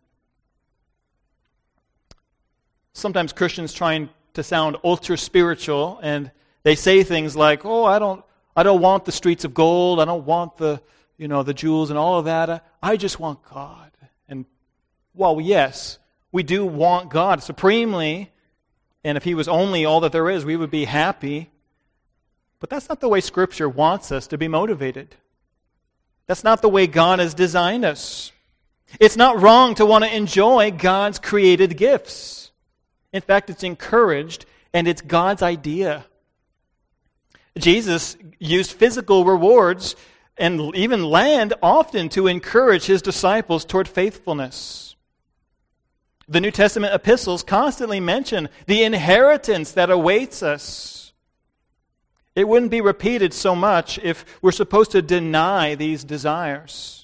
Sometimes 2.93 3.33
Christians 3.33 3.73
trying 3.73 4.09
to 4.35 4.43
sound 4.43 4.77
ultra 4.85 5.19
spiritual 5.19 5.99
and 6.03 6.31
they 6.63 6.75
say 6.75 7.03
things 7.03 7.35
like, 7.37 7.65
"Oh, 7.65 7.85
I 7.85 7.99
don't 7.99 8.25
I 8.55 8.63
don't 8.63 8.81
want 8.81 9.05
the 9.05 9.13
streets 9.13 9.45
of 9.45 9.55
gold. 9.55 10.01
I 10.01 10.05
don't 10.05 10.27
want 10.27 10.57
the, 10.57 10.83
you 11.17 11.29
know, 11.29 11.43
the 11.43 11.55
jewels 11.55 11.91
and 11.91 11.99
all 11.99 12.19
of 12.19 12.27
that. 12.27 12.65
I 12.83 12.97
just 12.97 13.19
want 13.19 13.43
God." 13.43 13.91
And 14.29 14.45
well, 15.15 15.41
yes, 15.41 15.99
we 16.33 16.43
do 16.43 16.65
want 16.65 17.11
God 17.11 17.43
supremely, 17.43 18.31
and 19.03 19.17
if 19.17 19.25
he 19.25 19.35
was 19.35 19.49
only 19.49 19.85
all 19.85 20.01
that 20.01 20.13
there 20.13 20.29
is, 20.31 20.45
we 20.45 20.57
would 20.57 20.71
be 20.71 20.85
happy. 20.85 21.51
But 22.61 22.69
that's 22.69 22.89
not 22.89 23.01
the 23.01 23.09
way 23.09 23.21
scripture 23.21 23.69
wants 23.69 24.13
us 24.13 24.27
to 24.29 24.39
be 24.39 24.47
motivated. 24.47 25.17
That's 26.27 26.45
not 26.45 26.63
the 26.63 26.69
way 26.69 26.87
God 26.87 27.19
has 27.19 27.35
designed 27.35 27.85
us. 27.85 28.31
It's 28.99 29.17
not 29.17 29.41
wrong 29.41 29.75
to 29.77 29.87
want 29.87 30.05
to 30.05 30.15
enjoy 30.15 30.73
God's 30.73 31.19
created 31.19 31.77
gifts. 31.77 32.51
In 33.13 33.23
fact, 33.23 33.51
it's 33.51 33.63
encouraged 33.63 34.47
and 34.73 34.89
it's 34.89 35.03
God's 35.03 35.43
idea. 35.43 36.07
Jesus 37.59 38.17
used 38.39 38.73
physical 38.73 39.25
rewards 39.25 39.97
and 40.37 40.75
even 40.75 41.05
land 41.05 41.55
often 41.63 42.09
to 42.11 42.27
encourage 42.27 42.87
his 42.87 43.03
disciples 43.03 43.65
toward 43.65 43.87
faithfulness. 43.87 44.97
The 46.29 46.41
New 46.41 46.53
Testament 46.53 46.95
epistles 46.95 47.43
constantly 47.43 48.01
mention 48.01 48.49
the 48.67 48.85
inheritance 48.85 49.73
that 49.73 49.91
awaits 49.91 50.43
us. 50.43 51.13
It 52.37 52.47
wouldn't 52.47 52.71
be 52.71 52.81
repeated 52.81 53.35
so 53.35 53.57
much 53.57 53.99
if 53.99 54.25
we're 54.41 54.53
supposed 54.53 54.93
to 54.93 55.03
deny 55.03 55.75
these 55.75 56.05
desires. 56.05 57.00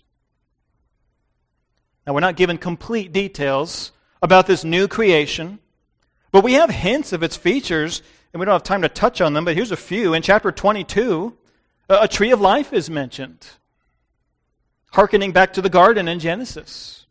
Now, 2.06 2.14
we're 2.14 2.20
not 2.20 2.36
given 2.36 2.56
complete 2.56 3.12
details 3.12 3.90
about 4.22 4.46
this 4.46 4.62
new 4.62 4.86
creation, 4.86 5.58
but 6.30 6.44
we 6.44 6.52
have 6.52 6.70
hints 6.70 7.12
of 7.12 7.22
its 7.22 7.36
features, 7.36 8.02
and 8.32 8.38
we 8.38 8.46
don't 8.46 8.52
have 8.52 8.62
time 8.62 8.82
to 8.82 8.88
touch 8.88 9.20
on 9.20 9.32
them, 9.32 9.44
but 9.44 9.56
here's 9.56 9.72
a 9.72 9.76
few. 9.76 10.14
In 10.14 10.22
chapter 10.22 10.52
22, 10.52 11.36
uh, 11.88 11.98
a 12.02 12.08
tree 12.08 12.30
of 12.30 12.40
life 12.40 12.72
is 12.72 12.88
mentioned, 12.88 13.46
hearkening 14.92 15.32
back 15.32 15.52
to 15.54 15.62
the 15.62 15.68
garden 15.68 16.06
in 16.06 16.20
Genesis. 16.20 17.06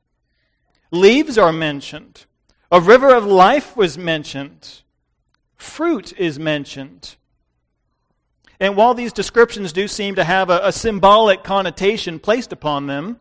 Leaves 0.92 1.38
are 1.38 1.52
mentioned. 1.52 2.26
A 2.72 2.80
river 2.80 3.14
of 3.14 3.26
life 3.26 3.76
was 3.76 3.98
mentioned. 3.98 4.82
Fruit 5.58 6.14
is 6.18 6.40
mentioned. 6.40 7.16
And 8.60 8.78
while 8.78 8.94
these 8.94 9.12
descriptions 9.12 9.74
do 9.74 9.90
seem 9.90 10.16
to 10.16 10.24
have 10.24 10.50
a, 10.50 10.62
a 10.64 10.72
symbolic 10.72 11.44
connotation 11.44 12.20
placed 12.20 12.54
upon 12.54 12.88
them, 12.88 13.20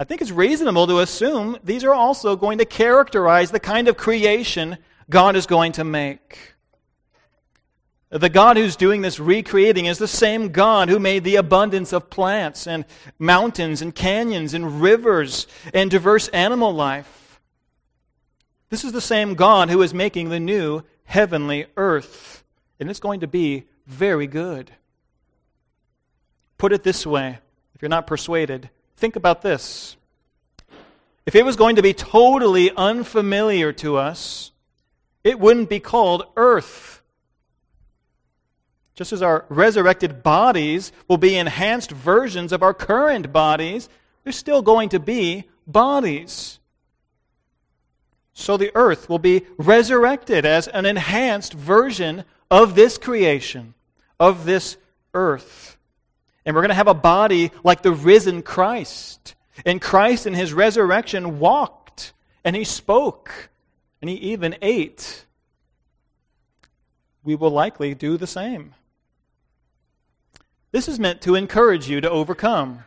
I 0.00 0.04
think 0.04 0.22
it's 0.22 0.30
reasonable 0.30 0.86
to 0.86 1.00
assume 1.00 1.58
these 1.62 1.84
are 1.84 1.92
also 1.92 2.34
going 2.34 2.56
to 2.56 2.64
characterize 2.64 3.50
the 3.50 3.60
kind 3.60 3.86
of 3.86 3.98
creation 3.98 4.78
God 5.10 5.36
is 5.36 5.44
going 5.44 5.72
to 5.72 5.84
make. 5.84 6.54
The 8.08 8.30
God 8.30 8.56
who's 8.56 8.76
doing 8.76 9.02
this 9.02 9.20
recreating 9.20 9.84
is 9.84 9.98
the 9.98 10.08
same 10.08 10.52
God 10.52 10.88
who 10.88 10.98
made 10.98 11.22
the 11.22 11.36
abundance 11.36 11.92
of 11.92 12.08
plants 12.08 12.66
and 12.66 12.86
mountains 13.18 13.82
and 13.82 13.94
canyons 13.94 14.54
and 14.54 14.80
rivers 14.80 15.46
and 15.74 15.90
diverse 15.90 16.28
animal 16.28 16.72
life. 16.72 17.38
This 18.70 18.84
is 18.84 18.92
the 18.92 19.02
same 19.02 19.34
God 19.34 19.68
who 19.68 19.82
is 19.82 19.92
making 19.92 20.30
the 20.30 20.40
new 20.40 20.82
heavenly 21.04 21.66
earth. 21.76 22.42
And 22.80 22.88
it's 22.88 23.00
going 23.00 23.20
to 23.20 23.28
be 23.28 23.64
very 23.86 24.26
good. 24.26 24.70
Put 26.56 26.72
it 26.72 26.84
this 26.84 27.06
way 27.06 27.38
if 27.74 27.82
you're 27.82 27.90
not 27.90 28.06
persuaded, 28.06 28.70
think 29.00 29.16
about 29.16 29.42
this. 29.42 29.96
If 31.26 31.34
it 31.34 31.44
was 31.44 31.56
going 31.56 31.76
to 31.76 31.82
be 31.82 31.94
totally 31.94 32.70
unfamiliar 32.70 33.72
to 33.74 33.96
us, 33.96 34.52
it 35.24 35.40
wouldn't 35.40 35.68
be 35.68 35.80
called 35.80 36.26
earth. 36.36 37.02
Just 38.94 39.12
as 39.12 39.22
our 39.22 39.46
resurrected 39.48 40.22
bodies 40.22 40.92
will 41.08 41.16
be 41.16 41.36
enhanced 41.36 41.90
versions 41.90 42.52
of 42.52 42.62
our 42.62 42.74
current 42.74 43.32
bodies, 43.32 43.88
they're 44.22 44.32
still 44.32 44.60
going 44.60 44.90
to 44.90 45.00
be 45.00 45.44
bodies. 45.66 46.58
So 48.34 48.56
the 48.56 48.70
earth 48.74 49.08
will 49.08 49.18
be 49.18 49.46
resurrected 49.56 50.44
as 50.44 50.68
an 50.68 50.84
enhanced 50.84 51.54
version 51.54 52.24
of 52.50 52.74
this 52.74 52.98
creation, 52.98 53.74
of 54.18 54.44
this 54.44 54.76
earth. 55.14 55.69
And 56.44 56.54
we're 56.54 56.62
going 56.62 56.70
to 56.70 56.74
have 56.74 56.88
a 56.88 56.94
body 56.94 57.50
like 57.62 57.82
the 57.82 57.92
risen 57.92 58.42
Christ. 58.42 59.34
And 59.64 59.80
Christ 59.80 60.26
in 60.26 60.34
his 60.34 60.52
resurrection 60.52 61.38
walked 61.38 62.12
and 62.44 62.56
he 62.56 62.64
spoke 62.64 63.50
and 64.00 64.08
he 64.08 64.16
even 64.16 64.56
ate. 64.62 65.26
We 67.22 67.34
will 67.34 67.50
likely 67.50 67.94
do 67.94 68.16
the 68.16 68.26
same. 68.26 68.74
This 70.72 70.88
is 70.88 70.98
meant 70.98 71.20
to 71.22 71.34
encourage 71.34 71.88
you 71.88 72.00
to 72.00 72.10
overcome. 72.10 72.84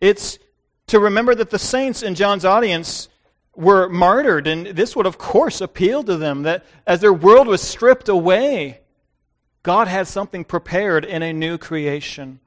It's 0.00 0.38
to 0.86 1.00
remember 1.00 1.34
that 1.34 1.50
the 1.50 1.58
saints 1.58 2.02
in 2.02 2.14
John's 2.14 2.44
audience 2.44 3.08
were 3.54 3.88
martyred, 3.88 4.46
and 4.46 4.68
this 4.68 4.96
would, 4.96 5.06
of 5.06 5.18
course, 5.18 5.60
appeal 5.60 6.02
to 6.04 6.16
them 6.16 6.44
that 6.44 6.64
as 6.86 7.00
their 7.00 7.12
world 7.12 7.48
was 7.48 7.60
stripped 7.60 8.08
away, 8.08 8.81
God 9.62 9.88
had 9.88 10.08
something 10.08 10.44
prepared 10.44 11.04
in 11.04 11.22
a 11.22 11.32
new 11.32 11.58
creation. 11.58 12.40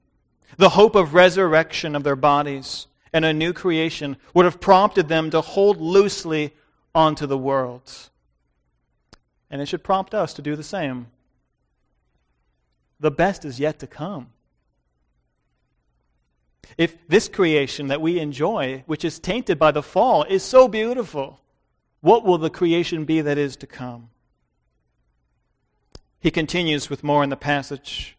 The 0.58 0.70
hope 0.70 0.96
of 0.96 1.14
resurrection 1.14 1.96
of 1.96 2.04
their 2.04 2.16
bodies 2.16 2.88
and 3.14 3.24
a 3.24 3.34
new 3.34 3.54
creation 3.54 4.18
would 4.34 4.46
have 4.46 4.60
prompted 4.60 5.08
them 5.08 5.30
to 5.30 5.42
hold 5.42 5.80
loosely 5.80 6.54
onto 6.94 7.26
the 7.26 7.38
world. 7.38 8.10
And 9.50 9.62
it 9.62 9.68
should 9.68 9.84
prompt 9.84 10.14
us 10.14 10.34
to 10.34 10.42
do 10.42 10.56
the 10.56 10.64
same. 10.64 11.08
The 13.00 13.12
best 13.12 13.46
is 13.46 13.60
yet 13.60 13.80
to 13.80 13.88
come. 13.88 14.28
If 16.78 17.08
this 17.08 17.30
creation 17.30 17.88
that 17.88 18.02
we 18.02 18.20
enjoy, 18.20 18.84
which 18.86 19.06
is 19.06 19.20
tainted 19.20 19.60
by 19.60 19.72
the 19.72 19.84
fall, 19.84 20.24
is 20.24 20.44
so 20.44 20.68
beautiful, 20.68 21.40
what 22.02 22.26
will 22.26 22.38
the 22.38 22.50
creation 22.50 23.06
be 23.06 23.22
that 23.22 23.38
is 23.38 23.56
to 23.58 23.68
come? 23.68 24.10
He 26.26 26.32
continues 26.32 26.90
with 26.90 27.04
more 27.04 27.24
in 27.24 27.30
the 27.30 27.38
passage. 27.38 28.18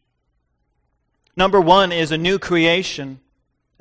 Number 1.36 1.60
one 1.60 1.90
is 1.90 2.12
a 2.12 2.16
new 2.16 2.38
creation. 2.38 3.18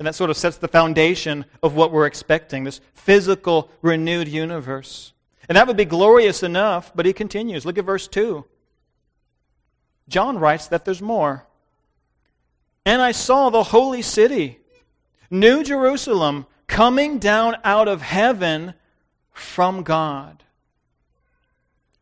And 0.00 0.08
that 0.08 0.16
sort 0.16 0.30
of 0.30 0.36
sets 0.36 0.56
the 0.56 0.66
foundation 0.66 1.44
of 1.62 1.76
what 1.76 1.92
we're 1.92 2.06
expecting 2.06 2.64
this 2.64 2.80
physical, 2.92 3.70
renewed 3.82 4.26
universe. 4.26 5.12
And 5.48 5.54
that 5.54 5.68
would 5.68 5.76
be 5.76 5.84
glorious 5.84 6.42
enough, 6.42 6.90
but 6.92 7.06
he 7.06 7.12
continues. 7.12 7.64
Look 7.64 7.78
at 7.78 7.84
verse 7.84 8.08
2. 8.08 8.44
John 10.08 10.40
writes 10.40 10.66
that 10.66 10.84
there's 10.84 11.00
more. 11.00 11.46
And 12.84 13.00
I 13.00 13.12
saw 13.12 13.48
the 13.48 13.62
holy 13.62 14.02
city, 14.02 14.58
New 15.30 15.62
Jerusalem, 15.62 16.46
coming 16.66 17.20
down 17.20 17.58
out 17.62 17.86
of 17.86 18.02
heaven 18.02 18.74
from 19.30 19.84
God. 19.84 20.42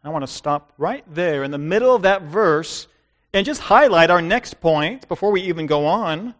I 0.04 0.10
want 0.10 0.22
to 0.22 0.32
stop 0.32 0.72
right 0.78 1.04
there 1.12 1.44
in 1.44 1.50
the 1.50 1.58
middle 1.58 1.94
of 1.94 2.02
that 2.02 2.22
verse 2.22 2.88
and 3.32 3.44
just 3.46 3.62
highlight 3.62 4.10
our 4.10 4.22
next 4.22 4.60
point 4.60 5.08
before 5.08 5.32
we 5.32 5.42
even 5.42 5.66
go 5.66 5.86
on 5.86 6.34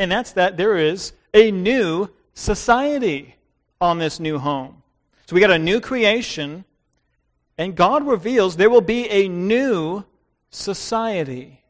and 0.00 0.10
that's 0.10 0.32
that 0.32 0.56
there 0.56 0.78
is 0.78 1.12
a 1.34 1.50
new 1.50 2.08
society 2.32 3.36
on 3.82 3.98
this 3.98 4.18
new 4.18 4.38
home. 4.38 4.82
So 5.26 5.34
we 5.34 5.42
got 5.42 5.50
a 5.50 5.58
new 5.58 5.78
creation, 5.78 6.64
and 7.58 7.76
God 7.76 8.06
reveals 8.06 8.56
there 8.56 8.70
will 8.70 8.80
be 8.80 9.08
a 9.10 9.28
new 9.28 10.04
society. 10.48 11.60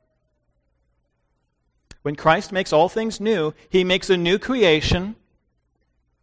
When 2.02 2.14
Christ 2.14 2.52
makes 2.52 2.72
all 2.72 2.88
things 2.88 3.20
new, 3.20 3.52
he 3.68 3.82
makes 3.82 4.08
a 4.10 4.16
new 4.16 4.38
creation, 4.38 5.16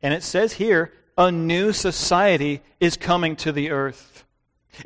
and 0.02 0.14
it 0.14 0.24
says 0.24 0.54
here, 0.54 0.94
a 1.18 1.30
new 1.30 1.74
society 1.74 2.62
is 2.80 2.96
coming 2.96 3.36
to 3.36 3.52
the 3.52 3.70
earth. 3.70 4.17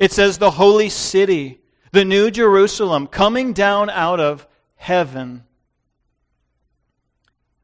It 0.00 0.12
says 0.12 0.38
the 0.38 0.50
holy 0.50 0.88
city, 0.88 1.60
the 1.92 2.04
new 2.04 2.30
Jerusalem, 2.30 3.06
coming 3.06 3.52
down 3.52 3.90
out 3.90 4.20
of 4.20 4.46
heaven. 4.76 5.44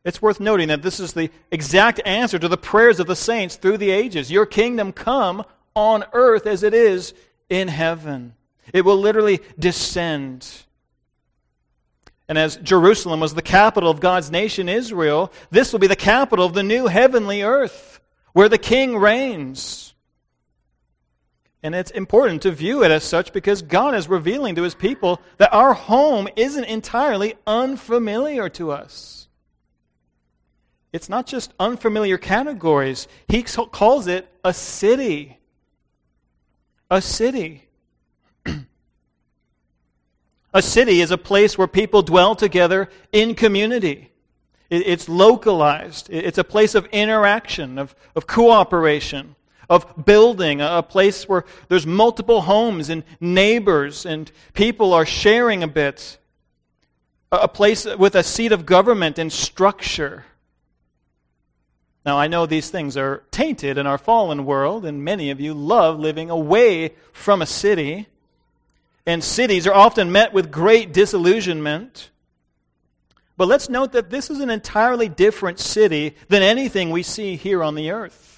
It's 0.04 0.22
worth 0.22 0.40
noting 0.40 0.68
that 0.68 0.82
this 0.82 1.00
is 1.00 1.12
the 1.12 1.30
exact 1.50 2.00
answer 2.06 2.38
to 2.38 2.48
the 2.48 2.56
prayers 2.56 3.00
of 3.00 3.06
the 3.06 3.16
saints 3.16 3.56
through 3.56 3.78
the 3.78 3.90
ages. 3.90 4.30
Your 4.30 4.46
kingdom 4.46 4.92
come 4.92 5.44
on 5.74 6.04
earth 6.12 6.46
as 6.46 6.62
it 6.62 6.74
is 6.74 7.14
in 7.48 7.68
heaven. 7.68 8.34
It 8.72 8.84
will 8.84 8.96
literally 8.96 9.40
descend. 9.58 10.48
And 12.28 12.36
as 12.36 12.56
Jerusalem 12.56 13.20
was 13.20 13.34
the 13.34 13.42
capital 13.42 13.90
of 13.90 14.00
God's 14.00 14.30
nation 14.30 14.68
Israel, 14.68 15.32
this 15.50 15.72
will 15.72 15.78
be 15.78 15.86
the 15.86 15.96
capital 15.96 16.44
of 16.44 16.52
the 16.52 16.62
new 16.62 16.86
heavenly 16.86 17.42
earth 17.42 18.00
where 18.32 18.48
the 18.48 18.58
king 18.58 18.96
reigns. 18.96 19.87
And 21.62 21.74
it's 21.74 21.90
important 21.90 22.42
to 22.42 22.52
view 22.52 22.84
it 22.84 22.90
as 22.90 23.02
such 23.02 23.32
because 23.32 23.62
God 23.62 23.94
is 23.94 24.08
revealing 24.08 24.54
to 24.54 24.62
his 24.62 24.74
people 24.74 25.20
that 25.38 25.52
our 25.52 25.74
home 25.74 26.28
isn't 26.36 26.64
entirely 26.64 27.34
unfamiliar 27.46 28.48
to 28.50 28.70
us. 28.70 29.28
It's 30.92 31.08
not 31.08 31.26
just 31.26 31.52
unfamiliar 31.58 32.16
categories, 32.16 33.08
he 33.26 33.42
calls 33.42 34.06
it 34.06 34.28
a 34.44 34.54
city. 34.54 35.38
A 36.90 37.02
city. 37.02 37.68
a 40.54 40.62
city 40.62 41.00
is 41.00 41.10
a 41.10 41.18
place 41.18 41.58
where 41.58 41.66
people 41.66 42.02
dwell 42.02 42.36
together 42.36 42.88
in 43.12 43.34
community. 43.34 44.12
It's 44.70 45.08
localized. 45.08 46.08
It's 46.10 46.38
a 46.38 46.44
place 46.44 46.74
of 46.74 46.86
interaction, 46.86 47.78
of, 47.78 47.96
of 48.14 48.26
cooperation 48.26 49.34
of 49.68 50.04
building, 50.04 50.60
a 50.60 50.82
place 50.82 51.28
where 51.28 51.44
there's 51.68 51.86
multiple 51.86 52.42
homes 52.42 52.88
and 52.88 53.04
neighbors 53.20 54.06
and 54.06 54.30
people 54.54 54.94
are 54.94 55.04
sharing 55.04 55.62
a 55.62 55.68
bit, 55.68 56.18
a 57.30 57.48
place 57.48 57.84
with 57.84 58.14
a 58.14 58.22
seat 58.22 58.52
of 58.52 58.64
government 58.64 59.18
and 59.18 59.32
structure. 59.32 60.24
Now, 62.06 62.18
I 62.18 62.26
know 62.26 62.46
these 62.46 62.70
things 62.70 62.96
are 62.96 63.24
tainted 63.30 63.76
in 63.76 63.86
our 63.86 63.98
fallen 63.98 64.46
world, 64.46 64.86
and 64.86 65.04
many 65.04 65.30
of 65.30 65.40
you 65.40 65.52
love 65.52 65.98
living 65.98 66.30
away 66.30 66.94
from 67.12 67.42
a 67.42 67.46
city. 67.46 68.06
And 69.04 69.22
cities 69.22 69.66
are 69.66 69.74
often 69.74 70.10
met 70.10 70.32
with 70.32 70.50
great 70.50 70.94
disillusionment. 70.94 72.10
But 73.36 73.48
let's 73.48 73.68
note 73.68 73.92
that 73.92 74.08
this 74.08 74.30
is 74.30 74.40
an 74.40 74.48
entirely 74.48 75.08
different 75.10 75.58
city 75.58 76.16
than 76.28 76.42
anything 76.42 76.90
we 76.90 77.02
see 77.02 77.36
here 77.36 77.62
on 77.62 77.74
the 77.74 77.90
earth. 77.90 78.37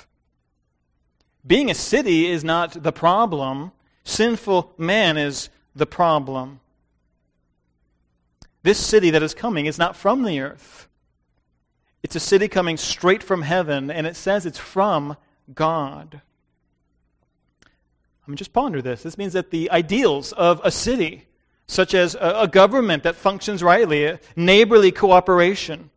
Being 1.46 1.70
a 1.70 1.74
city 1.74 2.26
is 2.26 2.44
not 2.44 2.82
the 2.82 2.92
problem, 2.92 3.72
sinful 4.04 4.74
man 4.76 5.16
is 5.16 5.48
the 5.74 5.86
problem. 5.86 6.60
This 8.62 8.78
city 8.78 9.10
that 9.10 9.22
is 9.22 9.34
coming 9.34 9.66
is 9.66 9.78
not 9.78 9.96
from 9.96 10.22
the 10.22 10.40
earth. 10.40 10.88
It's 12.02 12.16
a 12.16 12.20
city 12.20 12.48
coming 12.48 12.76
straight 12.76 13.22
from 13.22 13.42
heaven, 13.42 13.90
and 13.90 14.06
it 14.06 14.16
says 14.16 14.46
it's 14.46 14.58
from 14.58 15.16
God. 15.54 16.20
I 17.64 18.30
mean, 18.30 18.36
just 18.36 18.52
ponder 18.52 18.82
this. 18.82 19.02
This 19.02 19.18
means 19.18 19.32
that 19.32 19.50
the 19.50 19.70
ideals 19.70 20.32
of 20.32 20.60
a 20.62 20.70
city, 20.70 21.26
such 21.66 21.94
as 21.94 22.16
a, 22.20 22.48
government 22.48 23.02
that 23.02 23.16
functions 23.16 23.62
rightly, 23.62 24.18
neighborly 24.36 24.92
cooperation, 24.92 25.90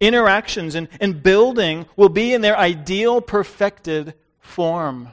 interactions, 0.00 0.74
and, 0.74 0.88
and 1.00 1.22
building, 1.22 1.86
will 1.96 2.08
be 2.08 2.32
in 2.32 2.40
their 2.40 2.56
ideal, 2.56 3.20
perfected 3.20 4.14
form. 4.44 5.08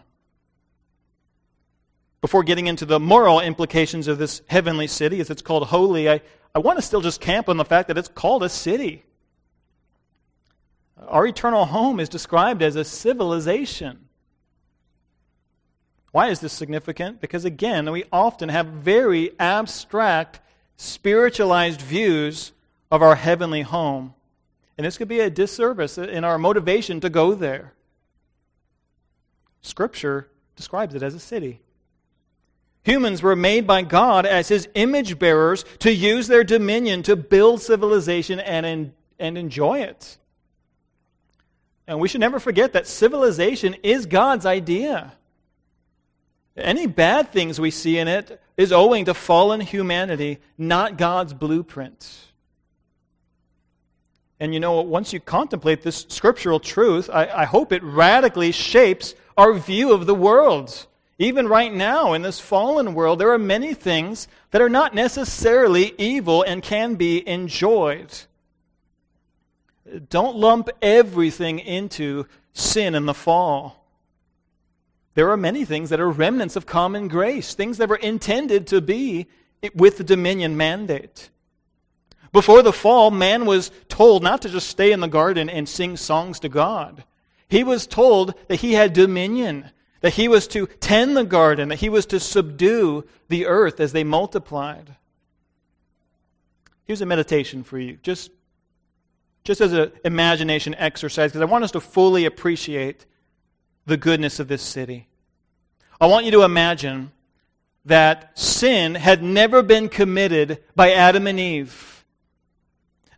Before 2.21 2.43
getting 2.43 2.67
into 2.67 2.85
the 2.85 2.99
moral 2.99 3.39
implications 3.39 4.07
of 4.07 4.19
this 4.19 4.43
heavenly 4.47 4.87
city, 4.87 5.19
as 5.19 5.29
it's 5.29 5.41
called 5.41 5.67
holy, 5.67 6.09
I, 6.09 6.21
I 6.53 6.59
want 6.59 6.77
to 6.77 6.83
still 6.83 7.01
just 7.01 7.19
camp 7.19 7.49
on 7.49 7.57
the 7.57 7.65
fact 7.65 7.87
that 7.87 7.97
it's 7.97 8.07
called 8.07 8.43
a 8.43 8.49
city. 8.49 9.03
Our 11.07 11.25
eternal 11.25 11.65
home 11.65 11.99
is 11.99 12.09
described 12.09 12.61
as 12.61 12.75
a 12.75 12.83
civilization. 12.83 14.07
Why 16.11 16.29
is 16.29 16.41
this 16.41 16.53
significant? 16.53 17.21
Because, 17.21 17.45
again, 17.45 17.89
we 17.91 18.03
often 18.11 18.49
have 18.49 18.67
very 18.67 19.31
abstract, 19.39 20.41
spiritualized 20.75 21.81
views 21.81 22.51
of 22.91 23.01
our 23.01 23.15
heavenly 23.15 23.61
home. 23.61 24.13
And 24.77 24.85
this 24.85 24.97
could 24.97 25.07
be 25.07 25.21
a 25.21 25.29
disservice 25.29 25.97
in 25.97 26.23
our 26.23 26.37
motivation 26.37 26.99
to 26.99 27.09
go 27.09 27.33
there. 27.33 27.73
Scripture 29.61 30.27
describes 30.55 30.95
it 30.95 31.03
as 31.03 31.13
a 31.13 31.19
city. 31.19 31.61
Humans 32.83 33.21
were 33.21 33.35
made 33.35 33.67
by 33.67 33.83
God 33.83 34.25
as 34.25 34.47
his 34.47 34.67
image 34.73 35.19
bearers 35.19 35.65
to 35.79 35.93
use 35.93 36.27
their 36.27 36.43
dominion 36.43 37.03
to 37.03 37.15
build 37.15 37.61
civilization 37.61 38.39
and, 38.39 38.93
and 39.19 39.37
enjoy 39.37 39.81
it. 39.81 40.17
And 41.87 41.99
we 41.99 42.07
should 42.07 42.21
never 42.21 42.39
forget 42.39 42.73
that 42.73 42.87
civilization 42.87 43.75
is 43.83 44.05
God's 44.07 44.45
idea. 44.45 45.13
Any 46.57 46.87
bad 46.87 47.31
things 47.31 47.59
we 47.59 47.71
see 47.71 47.97
in 47.97 48.07
it 48.07 48.41
is 48.57 48.71
owing 48.71 49.05
to 49.05 49.13
fallen 49.13 49.61
humanity, 49.61 50.39
not 50.57 50.97
God's 50.97 51.33
blueprint. 51.33 52.31
And 54.39 54.53
you 54.53 54.59
know, 54.59 54.81
once 54.81 55.13
you 55.13 55.19
contemplate 55.19 55.83
this 55.83 56.05
scriptural 56.09 56.59
truth, 56.59 57.09
I, 57.13 57.27
I 57.27 57.45
hope 57.45 57.71
it 57.71 57.83
radically 57.83 58.51
shapes 58.51 59.13
our 59.37 59.53
view 59.53 59.93
of 59.93 60.05
the 60.05 60.15
world. 60.15 60.87
Even 61.17 61.47
right 61.47 61.73
now, 61.73 62.13
in 62.13 62.23
this 62.23 62.39
fallen 62.39 62.93
world, 62.93 63.19
there 63.19 63.31
are 63.31 63.37
many 63.37 63.73
things 63.73 64.27
that 64.49 64.61
are 64.61 64.69
not 64.69 64.95
necessarily 64.95 65.93
evil 65.97 66.41
and 66.43 66.63
can 66.63 66.95
be 66.95 67.27
enjoyed. 67.27 68.11
Don't 70.09 70.37
lump 70.37 70.69
everything 70.81 71.59
into 71.59 72.25
sin 72.53 72.95
and 72.95 73.07
the 73.07 73.13
fall. 73.13 73.85
There 75.13 75.29
are 75.29 75.37
many 75.37 75.65
things 75.65 75.89
that 75.89 75.99
are 75.99 76.09
remnants 76.09 76.55
of 76.55 76.65
common 76.65 77.07
grace, 77.07 77.53
things 77.53 77.77
that 77.77 77.89
were 77.89 77.97
intended 77.97 78.65
to 78.67 78.81
be 78.81 79.27
with 79.75 79.97
the 79.97 80.03
dominion 80.03 80.55
mandate. 80.57 81.29
Before 82.31 82.61
the 82.61 82.73
fall, 82.73 83.11
man 83.11 83.45
was 83.45 83.71
told 83.89 84.23
not 84.23 84.41
to 84.43 84.49
just 84.49 84.69
stay 84.69 84.91
in 84.91 85.01
the 85.01 85.07
garden 85.07 85.49
and 85.49 85.67
sing 85.67 85.97
songs 85.97 86.39
to 86.39 86.49
God. 86.49 87.03
He 87.51 87.65
was 87.65 87.85
told 87.85 88.33
that 88.47 88.61
he 88.61 88.75
had 88.75 88.93
dominion, 88.93 89.71
that 89.99 90.13
he 90.13 90.29
was 90.29 90.47
to 90.47 90.67
tend 90.79 91.17
the 91.17 91.25
garden, 91.25 91.67
that 91.67 91.79
he 91.81 91.89
was 91.89 92.05
to 92.05 92.19
subdue 92.21 93.05
the 93.27 93.45
earth 93.45 93.81
as 93.81 93.91
they 93.91 94.05
multiplied. 94.05 94.95
Here's 96.85 97.01
a 97.01 97.05
meditation 97.05 97.65
for 97.65 97.77
you, 97.77 97.97
just, 98.03 98.31
just 99.43 99.59
as 99.59 99.73
an 99.73 99.91
imagination 100.05 100.75
exercise, 100.75 101.31
because 101.31 101.41
I 101.41 101.51
want 101.51 101.65
us 101.65 101.71
to 101.71 101.81
fully 101.81 102.23
appreciate 102.23 103.05
the 103.85 103.97
goodness 103.97 104.39
of 104.39 104.47
this 104.47 104.61
city. 104.61 105.09
I 105.99 106.07
want 106.07 106.23
you 106.23 106.31
to 106.31 106.43
imagine 106.43 107.11
that 107.83 108.39
sin 108.39 108.95
had 108.95 109.21
never 109.21 109.61
been 109.61 109.89
committed 109.89 110.63
by 110.73 110.93
Adam 110.93 111.27
and 111.27 111.37
Eve 111.37 112.00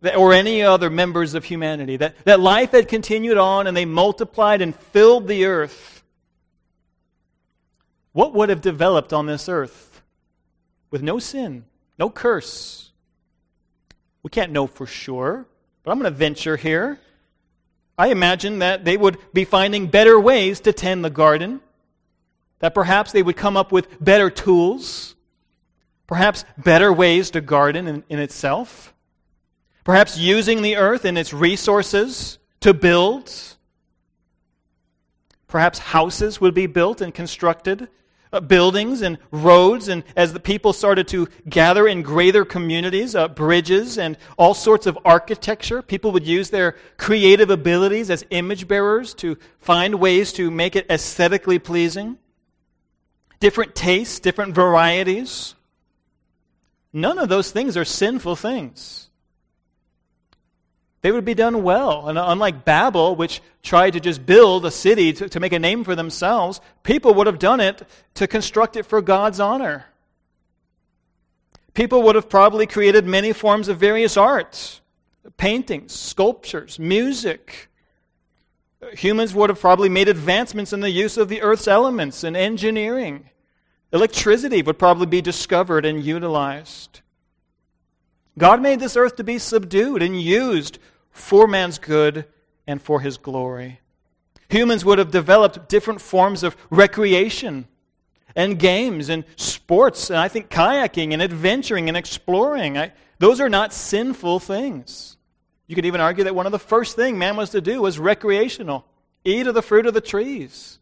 or 0.03 0.33
any 0.33 0.61
other 0.61 0.89
members 0.89 1.33
of 1.33 1.45
humanity. 1.45 1.97
That, 1.97 2.15
that 2.25 2.39
life 2.39 2.71
had 2.71 2.87
continued 2.87 3.37
on 3.37 3.67
and 3.67 3.75
they 3.75 3.85
multiplied 3.85 4.61
and 4.61 4.75
filled 4.75 5.27
the 5.27 5.45
earth. 5.45 6.03
What 8.11 8.33
would 8.33 8.49
have 8.49 8.61
developed 8.61 9.13
on 9.13 9.25
this 9.25 9.49
earth 9.49 10.01
with 10.91 11.01
no 11.01 11.19
sin, 11.19 11.65
no 11.97 12.09
curse? 12.09 12.91
We 14.21 14.29
can't 14.29 14.51
know 14.51 14.67
for 14.67 14.85
sure, 14.85 15.45
but 15.83 15.91
I'm 15.91 15.99
going 15.99 16.11
to 16.11 16.17
venture 16.17 16.57
here. 16.57 16.99
I 17.97 18.07
imagine 18.07 18.59
that 18.59 18.85
they 18.85 18.97
would 18.97 19.17
be 19.33 19.45
finding 19.45 19.87
better 19.87 20.19
ways 20.19 20.59
to 20.61 20.73
tend 20.73 21.03
the 21.03 21.09
garden, 21.09 21.61
that 22.59 22.73
perhaps 22.73 23.11
they 23.11 23.23
would 23.23 23.35
come 23.35 23.57
up 23.57 23.71
with 23.71 24.03
better 24.03 24.29
tools, 24.29 25.15
perhaps 26.07 26.45
better 26.57 26.91
ways 26.91 27.31
to 27.31 27.41
garden 27.41 27.87
in, 27.87 28.03
in 28.09 28.19
itself. 28.19 28.93
Perhaps 29.83 30.17
using 30.17 30.61
the 30.61 30.77
earth 30.77 31.03
and 31.05 31.17
its 31.17 31.33
resources 31.33 32.39
to 32.61 32.73
build. 32.73 33.31
Perhaps 35.47 35.79
houses 35.79 36.39
would 36.39 36.53
be 36.53 36.67
built 36.67 37.01
and 37.01 37.13
constructed, 37.13 37.89
uh, 38.31 38.39
buildings 38.39 39.01
and 39.01 39.17
roads, 39.29 39.89
and 39.89 40.03
as 40.15 40.33
the 40.33 40.39
people 40.39 40.73
started 40.73 41.07
to 41.09 41.27
gather 41.47 41.85
in 41.85 42.01
greater 42.01 42.45
communities, 42.45 43.13
uh, 43.13 43.27
bridges 43.27 43.97
and 43.97 44.17
all 44.37 44.53
sorts 44.53 44.87
of 44.87 44.97
architecture, 45.05 45.81
people 45.81 46.11
would 46.11 46.25
use 46.25 46.49
their 46.49 46.75
creative 46.97 47.49
abilities 47.49 48.09
as 48.09 48.25
image 48.29 48.67
bearers 48.67 49.13
to 49.13 49.37
find 49.59 49.95
ways 49.95 50.33
to 50.33 50.49
make 50.49 50.75
it 50.75 50.89
aesthetically 50.89 51.59
pleasing. 51.59 52.17
Different 53.39 53.75
tastes, 53.75 54.21
different 54.21 54.55
varieties. 54.55 55.53
None 56.93 57.19
of 57.19 57.27
those 57.27 57.51
things 57.51 57.75
are 57.75 57.85
sinful 57.85 58.37
things 58.37 59.09
they 61.03 61.11
would 61.11 61.25
be 61.25 61.33
done 61.33 61.63
well. 61.63 62.07
And 62.07 62.17
unlike 62.17 62.63
Babel, 62.63 63.15
which 63.17 63.41
tried 63.61 63.91
to 63.91 63.99
just 63.99 64.25
build 64.25 64.65
a 64.65 64.71
city 64.71 65.11
to, 65.13 65.27
to, 65.27 65.39
make 65.39 65.51
a 65.51 65.59
name 65.59 65.83
for 65.83 65.95
themselves, 65.95 66.61
people 66.81 67.13
would 67.13 67.27
have 67.27 67.39
done 67.39 67.59
it 67.59 67.83
to 68.15 68.25
construct 68.25 68.77
it 68.77 68.85
for 68.85 69.01
God's 69.01 69.41
honor. 69.41 69.85
People 71.73 72.03
would 72.03 72.15
have 72.15 72.29
probably 72.29 72.65
created 72.65 73.05
many 73.05 73.33
forms 73.33 73.67
of 73.67 73.77
various 73.77 74.17
arts 74.17 74.79
paintings, 75.37 75.93
sculptures, 75.93 76.79
music. 76.79 77.69
Humans 78.93 79.33
would 79.33 79.49
have 79.49 79.59
probably 79.59 79.89
made 79.89 80.09
advancements 80.09 80.73
in 80.73 80.81
the 80.81 80.89
use 80.89 81.17
of 81.17 81.29
the 81.29 81.41
earth's 81.41 81.67
elements 81.67 82.23
and 82.23 82.35
engineering. 82.35 83.29
Electricity 83.91 84.61
would 84.61 84.77
probably 84.77 85.05
be 85.05 85.21
discovered 85.21 85.85
and 85.85 86.03
utilized. 86.03 87.01
God 88.37 88.61
made 88.61 88.79
this 88.79 88.97
earth 88.97 89.15
to 89.17 89.23
be 89.23 89.37
subdued 89.37 90.01
and 90.01 90.21
used 90.21 90.79
for 91.13 91.47
man's 91.47 91.79
good 91.79 92.25
and 92.67 92.81
for 92.81 92.99
his 92.99 93.17
glory. 93.17 93.79
Humans 94.49 94.83
would 94.83 94.99
have 94.99 95.11
developed 95.11 95.69
different 95.69 96.01
forms 96.01 96.43
of 96.43 96.57
recreation, 96.69 97.67
and 98.35 98.57
games 98.57 99.09
and 99.09 99.23
sports, 99.35 100.09
and 100.09 100.19
I 100.19 100.27
think 100.27 100.49
kayaking 100.49 101.13
and 101.13 101.21
adventuring 101.21 101.87
and 101.87 101.95
exploring. 101.95 102.77
I, 102.77 102.91
those 103.19 103.39
are 103.39 103.49
not 103.49 103.73
sinful 103.73 104.39
things. 104.39 105.17
You 105.67 105.75
could 105.75 105.85
even 105.85 106.01
argue 106.01 106.23
that 106.25 106.35
one 106.35 106.45
of 106.45 106.51
the 106.51 106.59
first 106.59 106.95
things 106.95 107.17
man 107.17 107.37
was 107.37 107.51
to 107.51 107.61
do 107.61 107.81
was 107.81 107.99
recreational 107.99 108.85
eat 109.25 109.47
of 109.47 109.53
the 109.53 109.61
fruit 109.61 109.85
of 109.85 109.93
the 109.93 110.01
trees. 110.01 110.79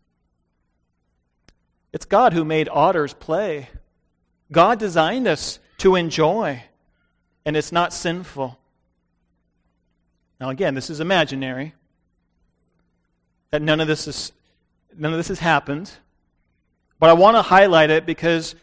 It's 1.94 2.06
God 2.06 2.34
who 2.34 2.44
made 2.44 2.70
otters 2.70 3.14
play. 3.14 3.70
God 4.52 4.80
designed 4.80 5.28
us 5.28 5.60
to 5.80 5.96
enjoy, 5.96 6.64
and 7.46 7.56
it's 7.56 7.72
not 7.72 7.94
sinful. 7.94 8.58
Now, 10.42 10.50
again, 10.50 10.74
this 10.74 10.90
is 10.90 11.00
imaginary. 11.00 11.76
That 13.52 13.62
none 13.62 13.80
of 13.80 13.88
this 13.88 14.08
is 14.08 14.32
none 14.98 15.14
of 15.14 15.20
this 15.20 15.28
has 15.28 15.38
happened. 15.38 15.92
But 17.00 17.12
I 17.12 17.14
want 17.14 17.38
to 17.38 17.44
highlight 17.44 17.92
it 17.92 18.08
because 18.08 18.56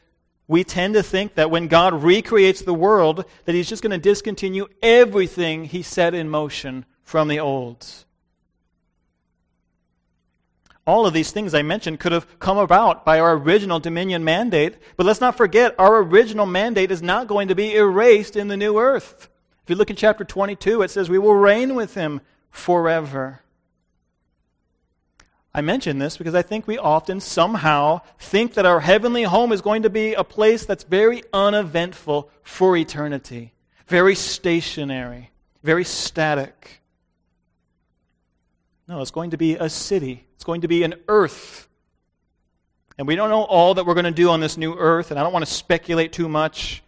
we 0.48 0.64
tend 0.64 0.94
to 0.94 1.04
think 1.04 1.36
that 1.36 1.52
when 1.52 1.68
God 1.68 2.02
recreates 2.02 2.62
the 2.62 2.74
world, 2.74 3.24
that 3.44 3.54
He's 3.54 3.68
just 3.68 3.82
going 3.82 3.92
to 3.92 3.98
discontinue 3.98 4.66
everything 4.82 5.64
He 5.64 5.82
set 5.82 6.14
in 6.14 6.28
motion 6.28 6.84
from 7.04 7.28
the 7.28 7.38
old. 7.38 7.86
All 10.84 11.06
of 11.06 11.12
these 11.12 11.30
things 11.30 11.54
I 11.54 11.62
mentioned 11.62 12.00
could 12.00 12.12
have 12.12 12.40
come 12.40 12.58
about 12.58 13.04
by 13.04 13.20
our 13.20 13.34
original 13.34 13.78
dominion 13.78 14.24
mandate, 14.24 14.78
but 14.96 15.06
let's 15.06 15.20
not 15.20 15.36
forget 15.36 15.76
our 15.78 15.98
original 15.98 16.46
mandate 16.46 16.90
is 16.90 17.02
not 17.02 17.28
going 17.28 17.48
to 17.48 17.54
be 17.54 17.76
erased 17.76 18.36
in 18.36 18.48
the 18.48 18.56
new 18.56 18.78
earth. 18.78 19.28
If 19.68 19.72
you 19.72 19.76
look 19.76 19.90
in 19.90 19.96
chapter 19.96 20.24
22, 20.24 20.80
it 20.80 20.90
says, 20.90 21.10
We 21.10 21.18
will 21.18 21.34
reign 21.34 21.74
with 21.74 21.92
him 21.92 22.22
forever. 22.50 23.42
I 25.52 25.60
mention 25.60 25.98
this 25.98 26.16
because 26.16 26.34
I 26.34 26.40
think 26.40 26.66
we 26.66 26.78
often 26.78 27.20
somehow 27.20 28.00
think 28.18 28.54
that 28.54 28.64
our 28.64 28.80
heavenly 28.80 29.24
home 29.24 29.52
is 29.52 29.60
going 29.60 29.82
to 29.82 29.90
be 29.90 30.14
a 30.14 30.24
place 30.24 30.64
that's 30.64 30.84
very 30.84 31.22
uneventful 31.34 32.30
for 32.42 32.78
eternity, 32.78 33.52
very 33.86 34.14
stationary, 34.14 35.32
very 35.62 35.84
static. 35.84 36.80
No, 38.88 39.02
it's 39.02 39.10
going 39.10 39.32
to 39.32 39.36
be 39.36 39.56
a 39.56 39.68
city, 39.68 40.24
it's 40.34 40.44
going 40.44 40.62
to 40.62 40.68
be 40.68 40.82
an 40.82 40.94
earth. 41.08 41.68
And 42.96 43.06
we 43.06 43.16
don't 43.16 43.28
know 43.28 43.42
all 43.42 43.74
that 43.74 43.84
we're 43.84 43.92
going 43.92 44.04
to 44.04 44.12
do 44.12 44.30
on 44.30 44.40
this 44.40 44.56
new 44.56 44.74
earth, 44.74 45.10
and 45.10 45.20
I 45.20 45.22
don't 45.22 45.34
want 45.34 45.44
to 45.44 45.52
speculate 45.52 46.14
too 46.14 46.26
much, 46.26 46.82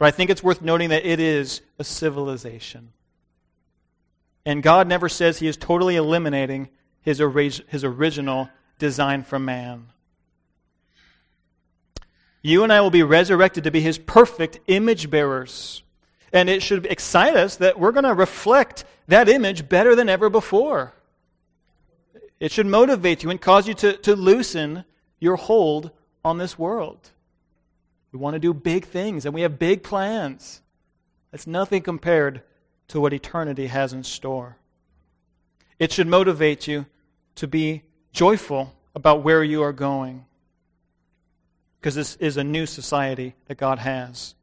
but 0.00 0.06
I 0.06 0.12
think 0.12 0.30
it's 0.30 0.42
worth 0.42 0.62
noting 0.62 0.88
that 0.88 1.04
it 1.04 1.20
is 1.20 1.60
a 1.78 1.84
civilization. 1.84 2.94
And 4.46 4.62
God 4.62 4.88
never 4.88 5.10
says 5.10 5.38
He 5.38 5.46
is 5.46 5.58
totally 5.58 5.96
eliminating 5.96 6.70
his, 7.02 7.18
his 7.68 7.84
original 7.84 8.48
design 8.78 9.24
for 9.24 9.38
man. 9.38 9.88
You 12.40 12.62
and 12.64 12.72
I 12.72 12.80
will 12.80 12.90
be 12.90 13.02
resurrected 13.02 13.64
to 13.64 13.70
be 13.70 13.82
his 13.82 13.98
perfect 13.98 14.60
image 14.68 15.10
bearers. 15.10 15.82
And 16.32 16.48
it 16.48 16.62
should 16.62 16.86
excite 16.86 17.36
us 17.36 17.56
that 17.56 17.78
we're 17.78 17.92
going 17.92 18.04
to 18.04 18.14
reflect 18.14 18.86
that 19.08 19.28
image 19.28 19.68
better 19.68 19.94
than 19.94 20.08
ever 20.08 20.30
before. 20.30 20.94
It 22.38 22.52
should 22.52 22.66
motivate 22.66 23.22
you 23.22 23.28
and 23.28 23.38
cause 23.38 23.68
you 23.68 23.74
to, 23.74 23.98
to 23.98 24.16
loosen 24.16 24.86
your 25.18 25.36
hold 25.36 25.90
on 26.24 26.38
this 26.38 26.58
world. 26.58 27.10
We 28.12 28.18
want 28.18 28.34
to 28.34 28.40
do 28.40 28.52
big 28.52 28.86
things 28.86 29.24
and 29.24 29.34
we 29.34 29.42
have 29.42 29.58
big 29.58 29.82
plans. 29.82 30.62
That's 31.30 31.46
nothing 31.46 31.82
compared 31.82 32.42
to 32.88 33.00
what 33.00 33.12
eternity 33.12 33.68
has 33.68 33.92
in 33.92 34.02
store. 34.02 34.56
It 35.78 35.92
should 35.92 36.08
motivate 36.08 36.66
you 36.66 36.86
to 37.36 37.46
be 37.46 37.82
joyful 38.12 38.74
about 38.94 39.22
where 39.22 39.42
you 39.44 39.62
are 39.62 39.72
going. 39.72 40.26
Because 41.80 41.94
this 41.94 42.16
is 42.16 42.36
a 42.36 42.44
new 42.44 42.66
society 42.66 43.34
that 43.46 43.56
God 43.56 43.78
has. 43.78 44.34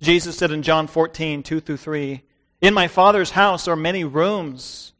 Jesus 0.00 0.36
said 0.36 0.50
in 0.50 0.62
John 0.62 0.86
14, 0.86 1.42
2 1.42 1.60
through 1.60 1.76
3, 1.76 2.22
In 2.60 2.74
my 2.74 2.88
Father's 2.88 3.30
house 3.32 3.68
are 3.68 3.76
many 3.76 4.02
rooms. 4.02 4.92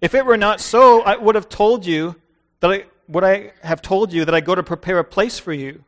If 0.00 0.14
it 0.14 0.26
were 0.26 0.36
not 0.36 0.60
so, 0.60 1.00
I 1.02 1.16
would 1.16 1.34
have 1.34 1.48
told 1.48 1.86
you 1.86 2.16
that 2.60 2.70
I 2.70 2.84
would 3.08 3.24
I 3.24 3.52
have 3.62 3.82
told 3.82 4.12
you 4.12 4.24
that 4.24 4.34
I 4.34 4.40
go 4.40 4.54
to 4.54 4.62
prepare 4.62 4.98
a 4.98 5.04
place 5.04 5.38
for 5.38 5.52
you. 5.52 5.84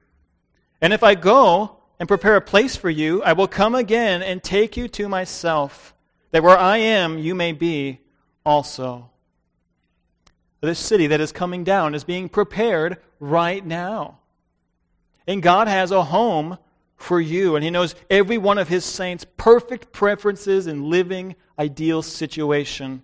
And 0.80 0.92
if 0.92 1.02
I 1.02 1.14
go 1.14 1.76
and 1.98 2.08
prepare 2.08 2.36
a 2.36 2.40
place 2.40 2.76
for 2.76 2.90
you, 2.90 3.22
I 3.22 3.32
will 3.32 3.48
come 3.48 3.74
again 3.74 4.22
and 4.22 4.42
take 4.42 4.76
you 4.76 4.88
to 4.88 5.08
myself, 5.08 5.94
that 6.30 6.42
where 6.42 6.58
I 6.58 6.78
am 6.78 7.18
you 7.18 7.34
may 7.34 7.52
be 7.52 8.00
also. 8.44 9.10
This 10.60 10.78
city 10.78 11.08
that 11.08 11.20
is 11.20 11.32
coming 11.32 11.64
down 11.64 11.94
is 11.94 12.04
being 12.04 12.28
prepared 12.28 12.98
right 13.20 13.64
now. 13.64 14.18
And 15.26 15.42
God 15.42 15.68
has 15.68 15.90
a 15.90 16.04
home 16.04 16.58
for 16.96 17.20
you, 17.20 17.54
and 17.54 17.64
He 17.64 17.70
knows 17.70 17.94
every 18.10 18.38
one 18.38 18.58
of 18.58 18.68
His 18.68 18.84
saints' 18.84 19.26
perfect 19.36 19.92
preferences 19.92 20.66
and 20.66 20.86
living 20.86 21.36
ideal 21.58 22.02
situation. 22.02 23.02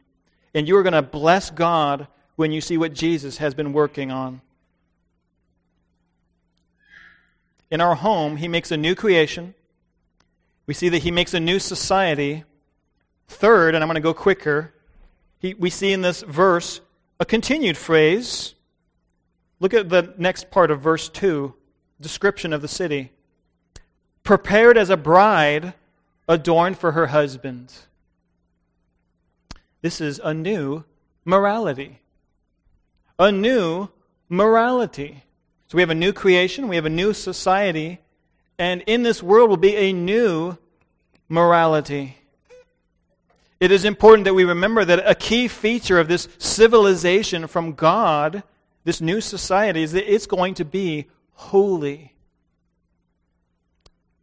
And 0.53 0.66
you 0.66 0.77
are 0.77 0.83
going 0.83 0.95
to 0.95 1.03
bless 1.03 1.51
God 1.51 2.07
when 2.37 2.51
you 2.51 2.61
see 2.61 2.77
what 2.77 2.93
Jesus 2.93 3.39
has 3.39 3.55
been 3.55 3.72
working 3.72 4.11
on. 4.11 4.41
In 7.75 7.81
our 7.81 7.97
home, 7.97 8.37
He 8.37 8.47
makes 8.47 8.70
a 8.70 8.77
new 8.77 8.95
creation. 8.95 9.53
We 10.64 10.75
see 10.75 10.89
that 10.91 11.03
He 11.03 11.11
makes 11.11 11.35
a 11.35 11.41
new 11.41 11.59
society. 11.59 12.45
Third, 13.27 13.75
and 13.75 13.83
I'm 13.83 13.89
going 13.89 13.97
to 13.97 14.01
go 14.01 14.14
quicker, 14.14 14.72
he, 15.41 15.55
we 15.55 15.70
see 15.70 15.93
in 15.93 16.01
this 16.01 16.22
verse 16.22 16.81
a 17.18 17.25
continued 17.25 17.77
phrase. 17.77 18.55
Look 19.59 19.75
at 19.75 19.89
the 19.89 20.14
next 20.16 20.53
part 20.53 20.70
of 20.70 20.83
verse 20.83 21.09
2, 21.09 21.53
description 22.01 22.53
of 22.53 22.62
the 22.62 22.68
city. 22.68 23.11
Prepared 24.22 24.79
as 24.79 24.89
a 24.89 24.97
bride 24.97 25.75
adorned 26.29 26.79
for 26.79 26.93
her 26.93 27.09
husband. 27.09 27.72
This 29.83 30.01
is 30.01 30.20
a 30.22 30.33
new 30.33 30.85
morality. 31.25 32.03
A 33.18 33.33
new 33.33 33.89
morality. 34.29 35.24
So 35.75 35.77
we 35.77 35.83
have 35.83 35.91
a 35.91 35.95
new 35.97 36.12
creation, 36.12 36.68
we 36.68 36.77
have 36.77 36.87
a 36.87 36.89
new 36.89 37.12
society, 37.12 37.99
and 38.61 38.83
in 38.83 39.03
this 39.03 39.20
world 39.20 39.51
will 39.51 39.57
be 39.57 39.75
a 39.75 39.93
new 39.93 40.57
morality. 41.29 42.16
It 43.59 43.72
is 43.72 43.85
important 43.85 44.25
that 44.27 44.35
we 44.35 44.45
remember 44.45 44.85
that 44.85 45.03
a 45.05 45.16
key 45.16 45.49
feature 45.49 45.99
of 45.99 46.07
this 46.07 46.29
civilization 46.39 47.49
from 47.49 47.72
God, 47.72 48.45
this 48.85 49.01
new 49.01 49.20
society, 49.20 49.83
is 49.83 49.91
that 49.91 50.09
it's 50.09 50.27
going 50.27 50.55
to 50.55 50.64
be 50.64 51.07
holy. 51.33 52.14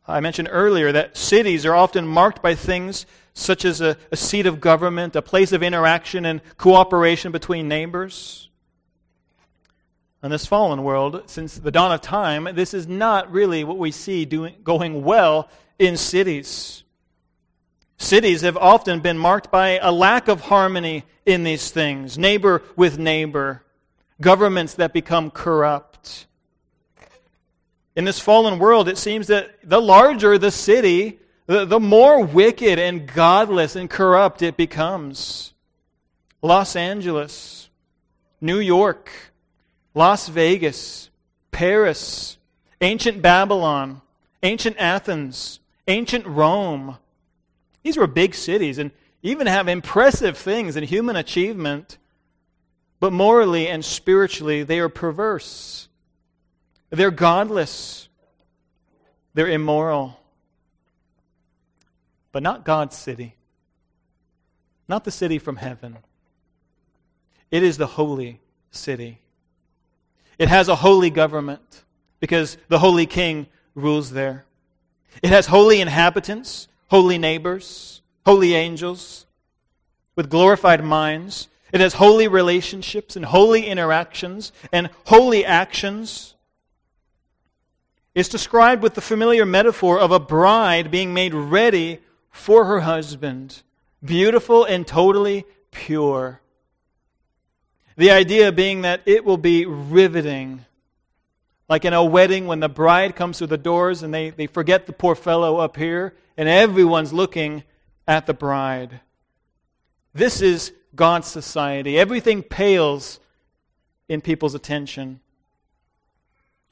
I 0.07 0.21
mentioned 0.21 0.47
earlier 0.49 0.93
that 0.93 1.17
cities 1.17 1.65
are 1.65 1.75
often 1.75 2.07
marked 2.07 2.41
by 2.41 2.55
things 2.55 3.05
such 3.33 3.65
as 3.65 3.81
a, 3.81 3.97
a, 4.09 4.15
seat 4.15 4.45
of 4.45 4.61
government, 4.61 5.17
a 5.17 5.21
place 5.21 5.51
of 5.51 5.63
interaction 5.63 6.25
and 6.25 6.39
cooperation 6.55 7.33
between 7.33 7.67
neighbors. 7.67 8.47
In 10.23 10.29
this 10.29 10.45
fallen 10.45 10.83
world, 10.83 11.23
since 11.25 11.55
the 11.55 11.71
dawn 11.71 11.91
of 11.91 12.01
time, 12.01 12.47
this 12.53 12.75
is 12.75 12.87
not 12.87 13.31
really 13.31 13.63
what 13.63 13.79
we 13.79 13.89
see 13.89 14.25
doing, 14.25 14.55
going 14.63 15.03
well 15.03 15.49
in 15.79 15.97
cities. 15.97 16.83
Cities 17.97 18.41
have 18.41 18.55
often 18.55 18.99
been 18.99 19.17
marked 19.17 19.49
by 19.49 19.79
a 19.79 19.91
lack 19.91 20.27
of 20.27 20.41
harmony 20.41 21.05
in 21.25 21.43
these 21.43 21.71
things 21.71 22.19
neighbor 22.19 22.61
with 22.75 22.99
neighbor, 22.99 23.63
governments 24.19 24.75
that 24.75 24.93
become 24.93 25.31
corrupt. 25.31 26.27
In 27.95 28.05
this 28.05 28.19
fallen 28.19 28.59
world, 28.59 28.87
it 28.87 28.99
seems 28.99 29.27
that 29.27 29.57
the 29.63 29.81
larger 29.81 30.37
the 30.37 30.51
city, 30.51 31.19
the, 31.47 31.65
the 31.65 31.79
more 31.79 32.23
wicked 32.23 32.77
and 32.77 33.11
godless 33.11 33.75
and 33.75 33.89
corrupt 33.89 34.43
it 34.43 34.55
becomes. 34.55 35.53
Los 36.43 36.75
Angeles, 36.75 37.69
New 38.39 38.59
York, 38.59 39.11
Las 39.93 40.27
Vegas, 40.27 41.09
Paris, 41.51 42.37
ancient 42.79 43.21
Babylon, 43.21 44.01
ancient 44.43 44.77
Athens, 44.77 45.59
ancient 45.87 46.25
Rome, 46.25 46.97
these 47.83 47.97
were 47.97 48.07
big 48.07 48.35
cities 48.35 48.77
and 48.77 48.91
even 49.23 49.47
have 49.47 49.67
impressive 49.67 50.37
things 50.37 50.75
in 50.75 50.83
human 50.83 51.15
achievement, 51.15 51.97
but 52.99 53.13
morally 53.13 53.67
and 53.67 53.83
spiritually, 53.83 54.63
they 54.63 54.79
are 54.79 54.89
perverse. 54.89 55.87
They're 56.89 57.11
godless. 57.11 58.09
They're 59.33 59.47
immoral. 59.47 60.19
But 62.31 62.43
not 62.43 62.63
God's 62.63 62.97
city, 62.97 63.35
not 64.87 65.03
the 65.03 65.11
city 65.11 65.37
from 65.37 65.57
heaven. 65.57 65.97
It 67.49 67.63
is 67.63 67.77
the 67.77 67.87
holy 67.87 68.39
city. 68.71 69.20
It 70.41 70.49
has 70.49 70.69
a 70.69 70.75
holy 70.75 71.11
government 71.11 71.83
because 72.19 72.57
the 72.67 72.79
holy 72.79 73.05
king 73.05 73.45
rules 73.75 74.09
there. 74.09 74.45
It 75.21 75.29
has 75.29 75.45
holy 75.45 75.79
inhabitants 75.79 76.67
holy 76.87 77.19
neighbors, 77.19 78.01
holy 78.25 78.55
angels, 78.55 79.27
with 80.15 80.31
glorified 80.31 80.83
minds. 80.83 81.47
It 81.71 81.79
has 81.79 81.93
holy 81.93 82.27
relationships 82.27 83.15
and 83.15 83.23
holy 83.23 83.67
interactions 83.67 84.51
and 84.73 84.89
holy 85.05 85.45
actions. 85.45 86.33
It's 88.15 88.27
described 88.27 88.81
with 88.81 88.95
the 88.95 88.99
familiar 88.99 89.45
metaphor 89.45 89.99
of 89.99 90.11
a 90.11 90.19
bride 90.19 90.89
being 90.89 91.13
made 91.13 91.35
ready 91.35 91.99
for 92.31 92.65
her 92.65 92.79
husband, 92.79 93.61
beautiful 94.03 94.65
and 94.65 94.87
totally 94.87 95.45
pure. 95.69 96.40
The 97.97 98.11
idea 98.11 98.51
being 98.51 98.81
that 98.81 99.01
it 99.05 99.25
will 99.25 99.37
be 99.37 99.65
riveting. 99.65 100.65
Like 101.69 101.85
in 101.85 101.93
a 101.93 102.03
wedding 102.03 102.47
when 102.47 102.59
the 102.59 102.69
bride 102.69 103.15
comes 103.15 103.37
through 103.37 103.47
the 103.47 103.57
doors 103.57 104.03
and 104.03 104.13
they, 104.13 104.29
they 104.29 104.47
forget 104.47 104.87
the 104.87 104.93
poor 104.93 105.15
fellow 105.15 105.57
up 105.57 105.77
here 105.77 106.13
and 106.37 106.49
everyone's 106.49 107.13
looking 107.13 107.63
at 108.07 108.25
the 108.25 108.33
bride. 108.33 108.99
This 110.13 110.41
is 110.41 110.73
God's 110.95 111.27
society. 111.27 111.97
Everything 111.97 112.43
pales 112.43 113.19
in 114.09 114.21
people's 114.21 114.55
attention. 114.55 115.21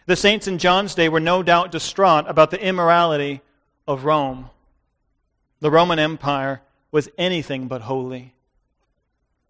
The 0.06 0.16
saints 0.16 0.48
in 0.48 0.58
John's 0.58 0.96
day 0.96 1.08
were 1.08 1.20
no 1.20 1.44
doubt 1.44 1.72
distraught 1.72 2.26
about 2.28 2.52
the 2.52 2.62
immorality 2.62 3.42
of 3.88 4.06
Rome. 4.06 4.50
The 5.62 5.72
Roman 5.72 6.00
Empire 6.00 6.62
was 6.92 7.10
anything 7.18 7.68
but 7.68 7.82
holy. 7.82 8.34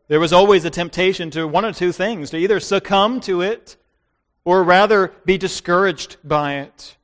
There 0.10 0.20
was 0.20 0.34
always 0.34 0.66
a 0.66 0.72
temptation 0.72 1.30
to 1.32 1.48
one 1.48 1.64
or 1.64 1.72
two 1.72 1.92
things 1.92 2.32
to 2.32 2.38
either 2.38 2.60
succumb 2.60 3.22
to 3.22 3.42
it 3.42 3.78
or 4.44 4.64
rather 4.64 5.14
be 5.24 5.38
discouraged 5.38 6.18
by 6.24 6.56
it. 6.56 6.98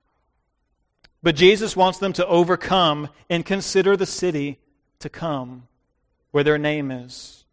But 1.21 1.35
Jesus 1.35 1.75
wants 1.75 1.99
them 1.99 2.13
to 2.13 2.25
overcome 2.25 3.09
and 3.29 3.45
consider 3.45 3.95
the 3.95 4.07
city 4.07 4.59
to 4.99 5.09
come 5.09 5.67
where 6.31 6.43
their 6.43 6.57
name 6.57 6.89
is. 6.89 7.45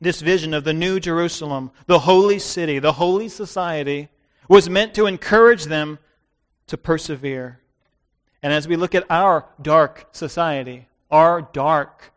This 0.00 0.20
vision 0.20 0.52
of 0.52 0.64
the 0.64 0.74
New 0.74 0.98
Jerusalem, 0.98 1.70
the 1.86 2.00
holy 2.00 2.40
city, 2.40 2.80
the 2.80 2.94
holy 2.94 3.28
society, 3.28 4.08
was 4.48 4.68
meant 4.68 4.92
to 4.94 5.06
encourage 5.06 5.64
them 5.64 6.00
to 6.66 6.76
persevere. 6.76 7.60
And 8.42 8.52
as 8.52 8.66
we 8.66 8.74
look 8.74 8.94
at 8.96 9.08
our 9.08 9.46
dark 9.62 10.08
society, 10.10 10.88
our 11.12 11.42
dark 11.42 12.12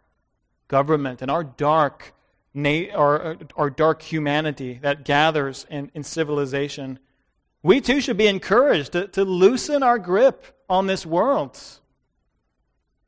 government, 0.70 1.22
and 1.22 1.30
our 1.30 1.44
dark, 1.44 2.14
our, 2.56 3.22
uh, 3.22 3.36
our 3.58 3.70
dark 3.70 4.02
humanity 4.02 4.80
that 4.82 5.04
gathers 5.04 5.66
in, 5.70 5.92
in 5.94 6.04
civilization, 6.04 7.00
we 7.62 7.82
too 7.82 8.00
should 8.00 8.16
be 8.16 8.28
encouraged 8.28 8.94
to, 8.94 9.08
to 9.10 9.26
loosen 9.26 9.84
our 9.84 10.00
grip 10.00 10.46
on 10.70 10.88
this 10.88 11.06
world 11.06 11.60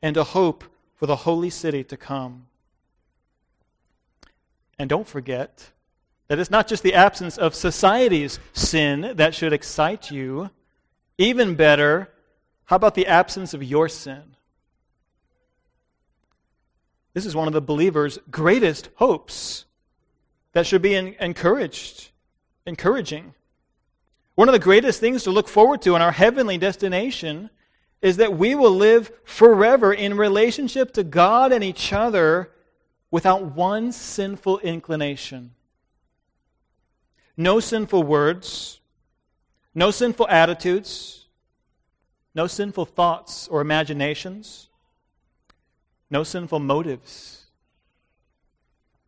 and 0.02 0.16
to 0.16 0.24
hope 0.26 0.66
for 0.96 1.06
the 1.06 1.16
holy 1.16 1.50
city 1.50 1.84
to 1.86 1.96
come. 1.96 2.48
And 4.78 4.90
don't 4.90 5.08
forget 5.08 5.72
that 6.28 6.40
it's 6.40 6.52
not 6.52 6.68
just 6.68 6.84
the 6.84 6.96
absence 6.96 7.38
of 7.38 7.54
society's 7.54 8.40
sin 8.54 9.14
that 9.16 9.36
should 9.36 9.54
excite 9.54 10.12
you. 10.12 10.50
Even 11.18 11.56
better, 11.56 12.10
how 12.66 12.78
about 12.78 12.96
the 12.96 13.08
absence 13.08 13.54
of 13.54 13.64
your 13.64 13.88
sin? 13.88 14.36
This 17.14 17.26
is 17.26 17.36
one 17.36 17.48
of 17.48 17.54
the 17.54 17.62
believer's 17.62 18.20
greatest 18.30 18.90
hopes 18.96 19.66
that 20.54 20.66
should 20.66 20.82
be 20.82 20.96
encouraged, 20.96 22.10
encouraging. 22.66 23.34
One 24.36 24.48
of 24.48 24.54
the 24.54 24.60
greatest 24.60 25.00
things 25.00 25.24
to 25.24 25.32
look 25.32 25.48
forward 25.48 25.82
to 25.84 25.96
in 25.96 26.02
our 26.02 26.12
heavenly 26.12 26.58
destination 26.58 27.50
is 28.02 28.18
that 28.18 28.38
we 28.38 28.56
will 28.56 28.72
live 28.72 29.12
forever 29.24 29.94
in 29.94 30.18
relationship 30.18 30.94
to 30.94 31.04
God 31.04 31.52
and 31.52 31.64
each 31.64 31.94
other 31.94 32.52
without 33.12 33.56
one 33.56 33.92
sinful 33.92 34.60
inclination. 34.60 35.52
No 37.38 37.60
sinful 37.60 38.04
words, 38.04 38.80
no 39.76 39.92
sinful 39.92 40.28
attitudes, 40.30 41.28
no 42.34 42.48
sinful 42.48 42.86
thoughts 42.86 43.48
or 43.50 43.62
imaginations, 43.62 44.70
no 46.12 46.24
sinful 46.24 46.60
motives, 46.60 47.46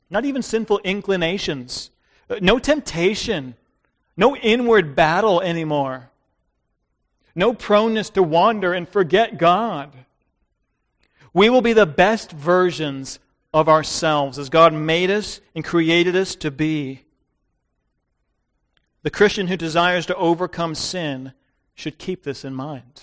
not 0.10 0.26
even 0.26 0.42
sinful 0.42 0.80
inclinations, 0.80 1.92
uh, 2.30 2.38
no 2.42 2.58
temptation, 2.58 3.56
no 4.16 4.36
inward 4.38 4.96
battle 4.96 5.42
anymore, 5.42 6.10
no 7.36 7.54
proneness 7.54 8.10
to 8.12 8.24
wander 8.24 8.74
and 8.74 8.88
forget 8.88 9.38
God. 9.38 9.92
We 11.34 11.50
will 11.50 11.62
be 11.62 11.74
the 11.74 11.86
best 11.86 12.32
versions 12.32 13.20
of 13.54 13.68
ourselves 13.68 14.40
as 14.40 14.50
God 14.50 14.74
made 14.74 15.12
us 15.12 15.42
and 15.54 15.64
created 15.64 16.16
us 16.16 16.36
to 16.36 16.52
be. 16.52 17.04
The 19.02 19.10
Christian 19.10 19.48
who 19.48 19.58
desires 19.58 20.06
to 20.06 20.16
overcome 20.16 20.74
sin 20.74 21.34
should 21.76 21.98
keep 21.98 22.24
this 22.24 22.46
in 22.46 22.54
mind. 22.54 23.02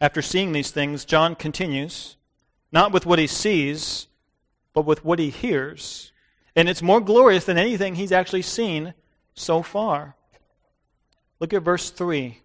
After 0.00 0.22
seeing 0.22 0.52
these 0.52 0.70
things, 0.70 1.04
John 1.04 1.34
continues, 1.34 2.16
not 2.72 2.92
with 2.92 3.04
what 3.04 3.18
he 3.18 3.26
sees, 3.26 4.06
but 4.72 4.86
with 4.86 5.04
what 5.04 5.18
he 5.18 5.30
hears. 5.30 6.12
And 6.56 6.68
it's 6.68 6.82
more 6.82 7.00
glorious 7.00 7.44
than 7.44 7.58
anything 7.58 7.94
he's 7.94 8.12
actually 8.12 8.42
seen 8.42 8.94
so 9.34 9.62
far. 9.62 10.16
Look 11.38 11.52
at 11.52 11.62
verse 11.62 11.90
3. 11.90 12.40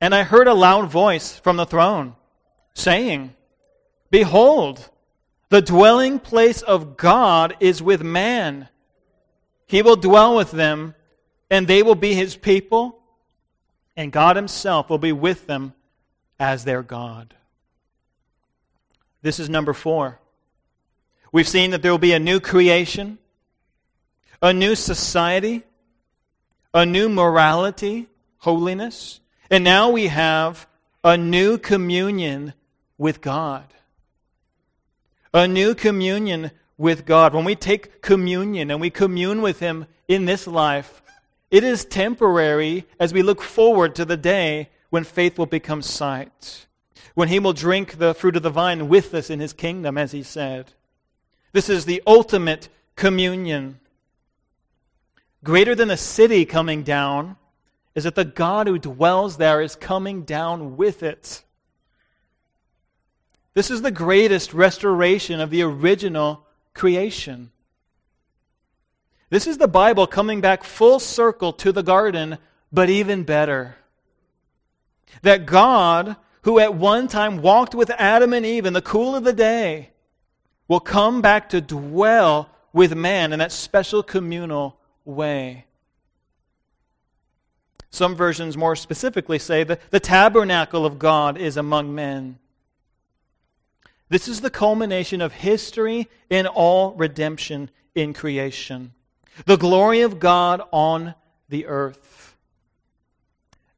And 0.00 0.14
I 0.14 0.22
heard 0.24 0.46
a 0.46 0.54
loud 0.54 0.90
voice 0.90 1.38
from 1.38 1.56
the 1.56 1.66
throne 1.66 2.16
saying, 2.74 3.34
Behold, 4.10 4.90
the 5.48 5.62
dwelling 5.62 6.18
place 6.18 6.62
of 6.62 6.96
God 6.96 7.56
is 7.60 7.82
with 7.82 8.02
man. 8.02 8.68
He 9.66 9.82
will 9.82 9.96
dwell 9.96 10.36
with 10.36 10.50
them, 10.50 10.94
and 11.50 11.66
they 11.66 11.82
will 11.82 11.94
be 11.94 12.14
his 12.14 12.36
people, 12.36 12.95
and 13.96 14.12
God 14.12 14.36
himself 14.36 14.90
will 14.90 14.98
be 14.98 15.12
with 15.12 15.46
them 15.46 15.72
as 16.38 16.64
their 16.64 16.82
God. 16.82 17.34
This 19.22 19.40
is 19.40 19.48
number 19.48 19.72
four. 19.72 20.20
We've 21.32 21.48
seen 21.48 21.70
that 21.70 21.82
there 21.82 21.90
will 21.90 21.98
be 21.98 22.12
a 22.12 22.18
new 22.18 22.40
creation, 22.40 23.18
a 24.40 24.52
new 24.52 24.74
society, 24.74 25.64
a 26.72 26.86
new 26.86 27.08
morality, 27.08 28.08
holiness. 28.38 29.20
And 29.50 29.64
now 29.64 29.90
we 29.90 30.06
have 30.08 30.66
a 31.02 31.16
new 31.16 31.58
communion 31.58 32.52
with 32.98 33.20
God. 33.20 33.64
A 35.32 35.48
new 35.48 35.74
communion 35.74 36.50
with 36.78 37.06
God. 37.06 37.34
When 37.34 37.44
we 37.44 37.54
take 37.54 38.02
communion 38.02 38.70
and 38.70 38.80
we 38.80 38.90
commune 38.90 39.42
with 39.42 39.60
Him 39.60 39.86
in 40.08 40.26
this 40.26 40.46
life, 40.46 41.02
it 41.50 41.64
is 41.64 41.84
temporary 41.84 42.86
as 42.98 43.12
we 43.12 43.22
look 43.22 43.40
forward 43.42 43.94
to 43.94 44.04
the 44.04 44.16
day 44.16 44.70
when 44.90 45.04
faith 45.04 45.38
will 45.38 45.46
become 45.46 45.82
sight, 45.82 46.66
when 47.14 47.28
He 47.28 47.38
will 47.38 47.52
drink 47.52 47.98
the 47.98 48.14
fruit 48.14 48.36
of 48.36 48.42
the 48.42 48.50
vine 48.50 48.88
with 48.88 49.14
us 49.14 49.30
in 49.30 49.40
His 49.40 49.52
kingdom, 49.52 49.96
as 49.96 50.12
He 50.12 50.22
said. 50.22 50.72
This 51.52 51.68
is 51.68 51.84
the 51.84 52.02
ultimate 52.06 52.68
communion. 52.96 53.78
Greater 55.44 55.74
than 55.74 55.88
the 55.88 55.96
city 55.96 56.44
coming 56.44 56.82
down 56.82 57.36
is 57.94 58.04
that 58.04 58.14
the 58.14 58.24
God 58.24 58.66
who 58.66 58.78
dwells 58.78 59.36
there 59.36 59.60
is 59.62 59.74
coming 59.74 60.22
down 60.22 60.76
with 60.76 61.02
it. 61.02 61.42
This 63.54 63.70
is 63.70 63.80
the 63.80 63.90
greatest 63.90 64.52
restoration 64.52 65.40
of 65.40 65.48
the 65.48 65.62
original 65.62 66.44
creation. 66.74 67.52
This 69.28 69.46
is 69.46 69.58
the 69.58 69.68
Bible 69.68 70.06
coming 70.06 70.40
back 70.40 70.62
full 70.62 71.00
circle 71.00 71.52
to 71.54 71.72
the 71.72 71.82
garden, 71.82 72.38
but 72.72 72.88
even 72.88 73.24
better. 73.24 73.76
That 75.22 75.46
God, 75.46 76.16
who 76.42 76.58
at 76.58 76.74
one 76.74 77.08
time 77.08 77.42
walked 77.42 77.74
with 77.74 77.90
Adam 77.90 78.32
and 78.32 78.46
Eve 78.46 78.66
in 78.66 78.72
the 78.72 78.82
cool 78.82 79.16
of 79.16 79.24
the 79.24 79.32
day, 79.32 79.90
will 80.68 80.80
come 80.80 81.22
back 81.22 81.48
to 81.48 81.60
dwell 81.60 82.50
with 82.72 82.94
man 82.94 83.32
in 83.32 83.38
that 83.40 83.52
special 83.52 84.02
communal 84.02 84.78
way. 85.04 85.64
Some 87.90 88.14
versions 88.14 88.56
more 88.56 88.76
specifically 88.76 89.38
say 89.38 89.64
that 89.64 89.90
the 89.90 90.00
tabernacle 90.00 90.84
of 90.84 90.98
God 90.98 91.38
is 91.38 91.56
among 91.56 91.94
men. 91.94 92.38
This 94.08 94.28
is 94.28 94.40
the 94.40 94.50
culmination 94.50 95.20
of 95.20 95.32
history 95.32 96.08
in 96.28 96.46
all 96.46 96.92
redemption 96.92 97.70
in 97.94 98.12
creation. 98.12 98.92
The 99.44 99.56
glory 99.56 100.00
of 100.00 100.18
God 100.18 100.62
on 100.72 101.14
the 101.48 101.66
earth. 101.66 102.36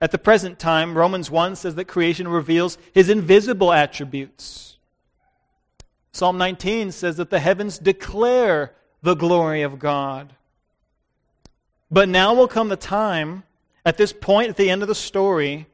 At 0.00 0.12
the 0.12 0.18
present 0.18 0.58
time, 0.58 0.96
Romans 0.96 1.30
1 1.30 1.56
says 1.56 1.74
that 1.74 1.86
creation 1.86 2.28
reveals 2.28 2.78
his 2.94 3.08
invisible 3.08 3.72
attributes. 3.72 4.76
Psalm 6.12 6.38
19 6.38 6.92
says 6.92 7.16
that 7.16 7.30
the 7.30 7.40
heavens 7.40 7.78
declare 7.78 8.74
the 9.02 9.14
glory 9.14 9.62
of 9.62 9.78
God. 9.78 10.34
But 11.90 12.08
now 12.08 12.34
will 12.34 12.48
come 12.48 12.68
the 12.68 12.76
time 12.76 13.44
at 13.84 13.96
this 13.96 14.12
point 14.12 14.50
at 14.50 14.56
the 14.56 14.70
end 14.70 14.82
of 14.82 14.88
the 14.88 14.94
story, 14.94 15.66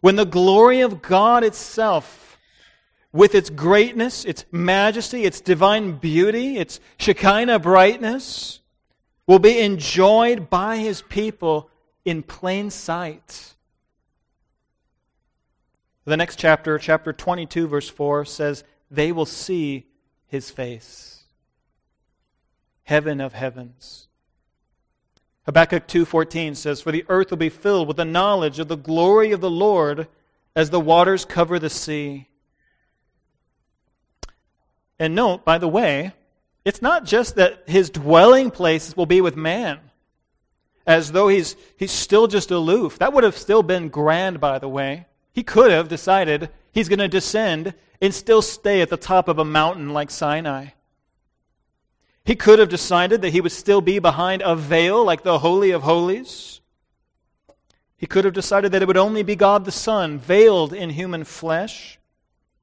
when 0.00 0.16
the 0.16 0.24
glory 0.24 0.80
of 0.80 1.02
God 1.02 1.44
itself, 1.44 2.38
with 3.12 3.34
its 3.34 3.50
greatness, 3.50 4.24
its 4.24 4.46
majesty, 4.50 5.24
its 5.24 5.40
divine 5.40 5.92
beauty, 5.92 6.56
its 6.56 6.80
Shekinah 6.96 7.58
brightness, 7.58 8.60
will 9.26 9.38
be 9.38 9.60
enjoyed 9.60 10.50
by 10.50 10.76
his 10.76 11.02
people 11.02 11.70
in 12.04 12.22
plain 12.22 12.70
sight. 12.70 13.54
The 16.04 16.16
next 16.16 16.38
chapter, 16.38 16.78
chapter 16.78 17.12
22, 17.12 17.68
verse 17.68 17.88
4, 17.88 18.24
says, 18.24 18.64
They 18.90 19.12
will 19.12 19.26
see 19.26 19.86
his 20.26 20.50
face. 20.50 21.22
Heaven 22.84 23.20
of 23.20 23.32
heavens. 23.32 24.08
Habakkuk 25.44 25.88
2:14 25.88 26.54
says, 26.54 26.80
"For 26.80 26.92
the 26.92 27.04
earth 27.08 27.30
will 27.30 27.36
be 27.36 27.48
filled 27.48 27.88
with 27.88 27.96
the 27.96 28.04
knowledge 28.04 28.58
of 28.58 28.68
the 28.68 28.76
glory 28.76 29.32
of 29.32 29.40
the 29.40 29.50
Lord 29.50 30.08
as 30.54 30.70
the 30.70 30.80
waters 30.80 31.24
cover 31.24 31.58
the 31.58 31.70
sea." 31.70 32.28
And 34.98 35.14
note, 35.14 35.44
by 35.44 35.58
the 35.58 35.68
way, 35.68 36.12
it's 36.64 36.82
not 36.82 37.04
just 37.04 37.36
that 37.36 37.64
his 37.66 37.90
dwelling 37.90 38.50
place 38.50 38.96
will 38.96 39.06
be 39.06 39.20
with 39.20 39.36
man, 39.36 39.80
as 40.86 41.12
though 41.12 41.28
he's, 41.28 41.56
he's 41.76 41.92
still 41.92 42.26
just 42.26 42.50
aloof. 42.50 42.98
That 42.98 43.12
would 43.12 43.24
have 43.24 43.36
still 43.36 43.62
been 43.62 43.88
grand, 43.88 44.40
by 44.40 44.58
the 44.58 44.68
way. 44.68 45.06
He 45.32 45.42
could 45.42 45.70
have 45.70 45.88
decided 45.88 46.50
he's 46.72 46.88
going 46.88 46.98
to 46.98 47.08
descend 47.08 47.74
and 48.00 48.14
still 48.14 48.42
stay 48.42 48.80
at 48.80 48.90
the 48.90 48.96
top 48.96 49.28
of 49.28 49.38
a 49.38 49.44
mountain 49.44 49.92
like 49.92 50.10
Sinai. 50.10 50.68
He 52.24 52.36
could 52.36 52.58
have 52.58 52.68
decided 52.68 53.22
that 53.22 53.32
he 53.32 53.40
would 53.40 53.52
still 53.52 53.80
be 53.80 53.98
behind 53.98 54.42
a 54.42 54.54
veil 54.54 55.04
like 55.04 55.22
the 55.22 55.40
Holy 55.40 55.72
of 55.72 55.82
Holies. 55.82 56.60
He 57.96 58.06
could 58.06 58.24
have 58.24 58.34
decided 58.34 58.72
that 58.72 58.82
it 58.82 58.86
would 58.86 58.96
only 58.96 59.22
be 59.22 59.36
God 59.36 59.64
the 59.64 59.72
Son, 59.72 60.18
veiled 60.18 60.72
in 60.72 60.90
human 60.90 61.24
flesh, 61.24 61.98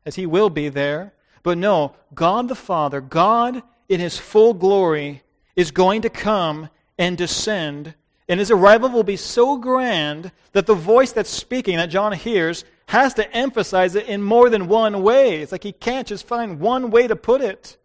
as 0.06 0.16
he 0.16 0.26
will 0.26 0.50
be 0.50 0.70
there. 0.70 1.14
But 1.44 1.58
no, 1.58 1.96
God 2.14 2.48
the 2.48 2.56
Father, 2.56 3.02
God 3.02 3.64
in 3.90 4.00
his 4.00 4.18
full 4.18 4.54
glory, 4.54 5.24
is 5.56 5.72
going 5.72 6.04
to 6.04 6.10
come 6.10 6.70
and 6.98 7.18
descend 7.18 7.96
and 8.30 8.40
his 8.40 8.52
arrival 8.52 8.90
will 8.90 9.04
be 9.04 9.18
so 9.18 9.58
grand 9.58 10.32
that 10.54 10.68
the 10.68 10.76
voice 10.76 11.12
that's 11.12 11.32
speaking, 11.32 11.78
that 11.78 11.90
John 11.90 12.14
hears, 12.14 12.64
has 12.86 13.16
to 13.16 13.30
emphasize 13.36 13.96
it 13.96 14.08
in 14.08 14.22
more 14.22 14.52
than 14.52 14.68
one 14.68 15.02
way. 15.02 15.42
It's 15.42 15.52
like 15.52 15.64
he 15.64 15.72
can't 15.72 16.08
just 16.08 16.28
find 16.28 16.60
one 16.60 16.92
way 16.92 17.08
to 17.08 17.16
put 17.16 17.42
it. 17.42 17.78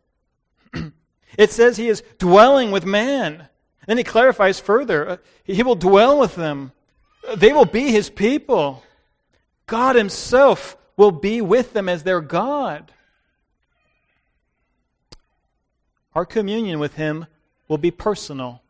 it 1.38 1.50
says 1.50 1.78
he 1.78 1.88
is 1.88 2.02
dwelling 2.18 2.70
with 2.70 2.84
man. 2.84 3.48
Then 3.86 3.96
he 3.96 4.04
clarifies 4.04 4.60
further 4.60 5.08
uh, 5.08 5.16
he 5.44 5.62
will 5.62 5.74
dwell 5.74 6.18
with 6.18 6.34
them, 6.34 6.72
they 7.36 7.54
will 7.54 7.64
be 7.64 7.90
his 7.90 8.10
people. 8.10 8.82
God 9.66 9.96
himself 9.96 10.76
will 10.98 11.10
be 11.10 11.40
with 11.40 11.72
them 11.72 11.88
as 11.88 12.02
their 12.02 12.20
God. 12.20 12.92
Our 16.14 16.24
communion 16.24 16.78
with 16.78 16.94
him 16.94 17.26
will 17.68 17.78
be 17.78 17.90
personal. 17.90 18.62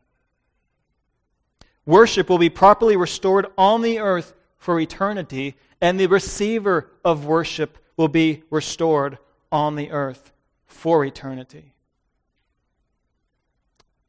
Worship 1.86 2.30
will 2.30 2.38
be 2.38 2.48
properly 2.48 2.96
restored 2.96 3.46
on 3.58 3.82
the 3.82 3.98
earth 3.98 4.34
for 4.56 4.80
eternity, 4.80 5.56
and 5.80 6.00
the 6.00 6.06
receiver 6.06 6.90
of 7.04 7.26
worship 7.26 7.76
will 7.96 8.08
be 8.08 8.42
restored 8.50 9.18
on 9.52 9.76
the 9.76 9.90
earth 9.90 10.32
for 10.66 11.04
eternity. 11.04 11.74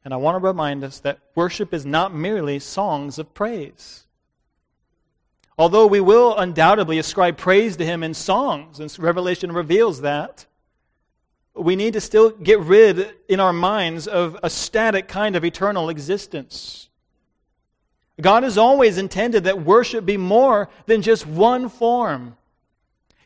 And 0.04 0.14
I 0.14 0.16
want 0.16 0.40
to 0.40 0.46
remind 0.46 0.84
us 0.84 1.00
that 1.00 1.18
worship 1.34 1.74
is 1.74 1.84
not 1.84 2.14
merely 2.14 2.58
songs 2.58 3.18
of 3.18 3.34
praise. 3.34 4.06
Although 5.58 5.86
we 5.86 6.00
will 6.00 6.36
undoubtedly 6.36 6.98
ascribe 6.98 7.36
praise 7.36 7.76
to 7.76 7.84
Him 7.84 8.02
in 8.02 8.14
songs, 8.14 8.78
and 8.78 8.96
Revelation 8.98 9.52
reveals 9.52 10.02
that, 10.02 10.46
we 11.56 11.76
need 11.76 11.94
to 11.94 12.00
still 12.00 12.30
get 12.30 12.60
rid 12.60 13.14
in 13.28 13.40
our 13.40 13.52
minds 13.52 14.06
of 14.06 14.38
a 14.42 14.50
static 14.50 15.08
kind 15.08 15.36
of 15.36 15.44
eternal 15.44 15.88
existence. 15.88 16.88
God 18.20 18.42
has 18.42 18.56
always 18.56 18.98
intended 18.98 19.44
that 19.44 19.62
worship 19.62 20.04
be 20.04 20.16
more 20.16 20.68
than 20.86 21.02
just 21.02 21.26
one 21.26 21.68
form. 21.68 22.36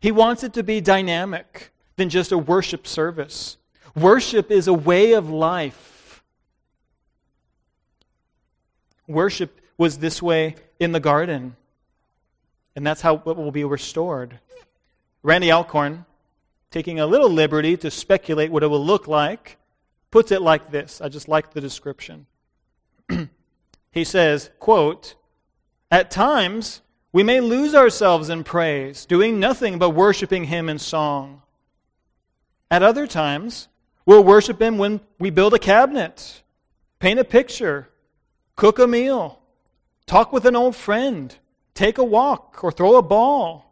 He 0.01 0.11
wants 0.11 0.43
it 0.43 0.55
to 0.55 0.63
be 0.63 0.81
dynamic 0.81 1.71
than 1.97 2.09
just 2.09 2.33
a 2.33 2.39
worship 2.39 2.87
service. 2.87 3.57
Worship 3.95 4.51
is 4.51 4.67
a 4.67 4.73
way 4.73 5.13
of 5.13 5.31
life. 5.31 6.23
Worship 9.07 9.61
was 9.77 9.99
this 9.99 10.23
way 10.23 10.55
in 10.79 10.93
the 10.93 11.01
garden, 11.01 11.57
and 12.77 12.87
that's 12.87 13.01
how 13.01 13.17
it 13.17 13.25
will 13.25 13.51
be 13.51 13.65
restored. 13.65 14.39
Randy 15.23 15.51
Alcorn, 15.51 16.07
taking 16.71 17.01
a 17.01 17.07
little 17.07 17.29
liberty 17.29 17.77
to 17.79 17.91
speculate 17.91 18.51
what 18.51 18.63
it 18.63 18.69
will 18.69 18.85
look 18.85 19.09
like, 19.09 19.59
puts 20.11 20.31
it 20.33 20.43
like 20.43 20.71
this. 20.71 21.01
I 21.01 21.09
just 21.09 21.29
like 21.29 21.53
the 21.53 21.61
description. 21.61 22.27
he 23.93 24.05
says, 24.05 24.51
quote, 24.59 25.15
At 25.91 26.11
times 26.11 26.81
we 27.13 27.23
may 27.23 27.41
lose 27.41 27.75
ourselves 27.75 28.29
in 28.29 28.45
praise, 28.45 29.05
doing 29.05 29.41
nothing 29.41 29.79
but 29.79 29.91
worshiping 29.91 30.45
Him 30.45 30.69
in 30.69 30.79
song. 30.79 31.43
At 32.71 32.85
other 32.85 33.07
times, 33.07 33.69
we'll 34.07 34.23
worship 34.23 34.63
Him 34.63 34.79
when 34.79 35.01
we 35.19 35.31
build 35.31 35.55
a 35.55 35.59
cabinet, 35.59 36.43
paint 37.01 37.19
a 37.19 37.25
picture, 37.25 37.89
cook 38.55 38.79
a 38.79 38.87
meal, 38.87 39.41
talk 40.07 40.33
with 40.33 40.45
an 40.45 40.55
old 40.55 40.77
friend, 40.77 41.37
take 41.75 41.99
a 41.99 42.05
walk, 42.05 42.63
or 42.63 42.71
throw 42.71 42.97
a 42.97 43.03
ball. 43.03 43.70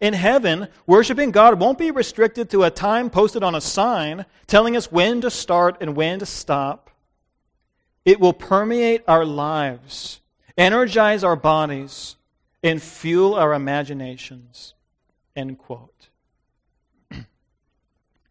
In 0.00 0.14
heaven, 0.14 0.68
worshiping 0.86 1.30
God 1.30 1.60
won't 1.60 1.78
be 1.78 1.90
restricted 1.90 2.50
to 2.50 2.64
a 2.64 2.70
time 2.70 3.10
posted 3.10 3.42
on 3.42 3.54
a 3.54 3.60
sign 3.60 4.24
telling 4.46 4.76
us 4.76 4.90
when 4.90 5.20
to 5.20 5.30
start 5.30 5.76
and 5.80 5.94
when 5.94 6.18
to 6.20 6.26
stop. 6.26 6.90
It 8.04 8.18
will 8.18 8.32
permeate 8.32 9.02
our 9.06 9.26
lives, 9.26 10.20
energize 10.56 11.22
our 11.22 11.36
bodies, 11.36 12.16
and 12.62 12.82
fuel 12.82 13.34
our 13.34 13.52
imaginations. 13.52 14.74
End 15.36 15.58
quote. 15.58 16.08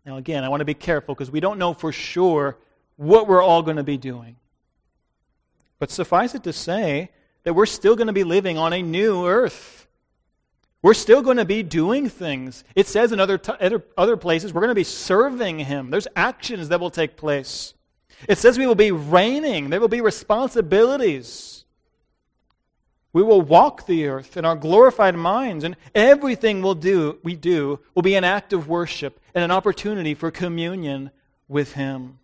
now, 0.05 0.17
again, 0.17 0.43
I 0.43 0.49
want 0.49 0.61
to 0.61 0.65
be 0.65 0.73
careful 0.73 1.13
because 1.13 1.31
we 1.31 1.39
don't 1.39 1.59
know 1.59 1.73
for 1.73 1.91
sure 1.91 2.57
what 2.95 3.27
we're 3.27 3.43
all 3.43 3.61
going 3.61 3.77
to 3.77 3.83
be 3.83 3.97
doing. 3.97 4.35
But 5.77 5.91
suffice 5.91 6.35
it 6.35 6.43
to 6.43 6.53
say 6.53 7.11
that 7.43 7.53
we're 7.53 7.65
still 7.65 7.95
going 7.95 8.07
to 8.07 8.13
be 8.13 8.25
living 8.25 8.57
on 8.57 8.73
a 8.73 8.81
new 8.81 9.25
earth. 9.25 9.78
We're 10.81 10.93
still 10.93 11.21
going 11.21 11.37
to 11.37 11.45
be 11.45 11.61
doing 11.61 12.07
things. 12.07 12.63
It 12.73 12.87
says 12.87 13.11
in 13.11 13.19
other, 13.19 13.37
t- 13.37 13.51
other 13.97 14.17
places 14.17 14.53
we're 14.53 14.61
going 14.61 14.69
to 14.69 14.75
be 14.75 14.83
serving 14.83 15.59
Him. 15.59 15.89
There's 15.89 16.07
actions 16.15 16.69
that 16.69 16.79
will 16.79 16.89
take 16.89 17.17
place. 17.17 17.73
It 18.27 18.37
says 18.37 18.57
we 18.57 18.67
will 18.67 18.75
be 18.75 18.91
reigning, 18.91 19.69
there 19.69 19.79
will 19.79 19.87
be 19.87 20.01
responsibilities. 20.01 21.65
We 23.11 23.23
will 23.23 23.41
walk 23.41 23.87
the 23.87 24.05
earth 24.07 24.37
in 24.37 24.45
our 24.45 24.55
glorified 24.55 25.15
minds, 25.15 25.63
and 25.63 25.75
everything 25.95 26.61
we'll 26.61 26.75
do, 26.75 27.17
we 27.23 27.35
do 27.35 27.79
will 27.95 28.03
be 28.03 28.13
an 28.13 28.23
act 28.23 28.53
of 28.53 28.67
worship 28.67 29.19
and 29.33 29.43
an 29.43 29.49
opportunity 29.49 30.13
for 30.13 30.29
communion 30.29 31.09
with 31.47 31.73
Him. 31.73 32.19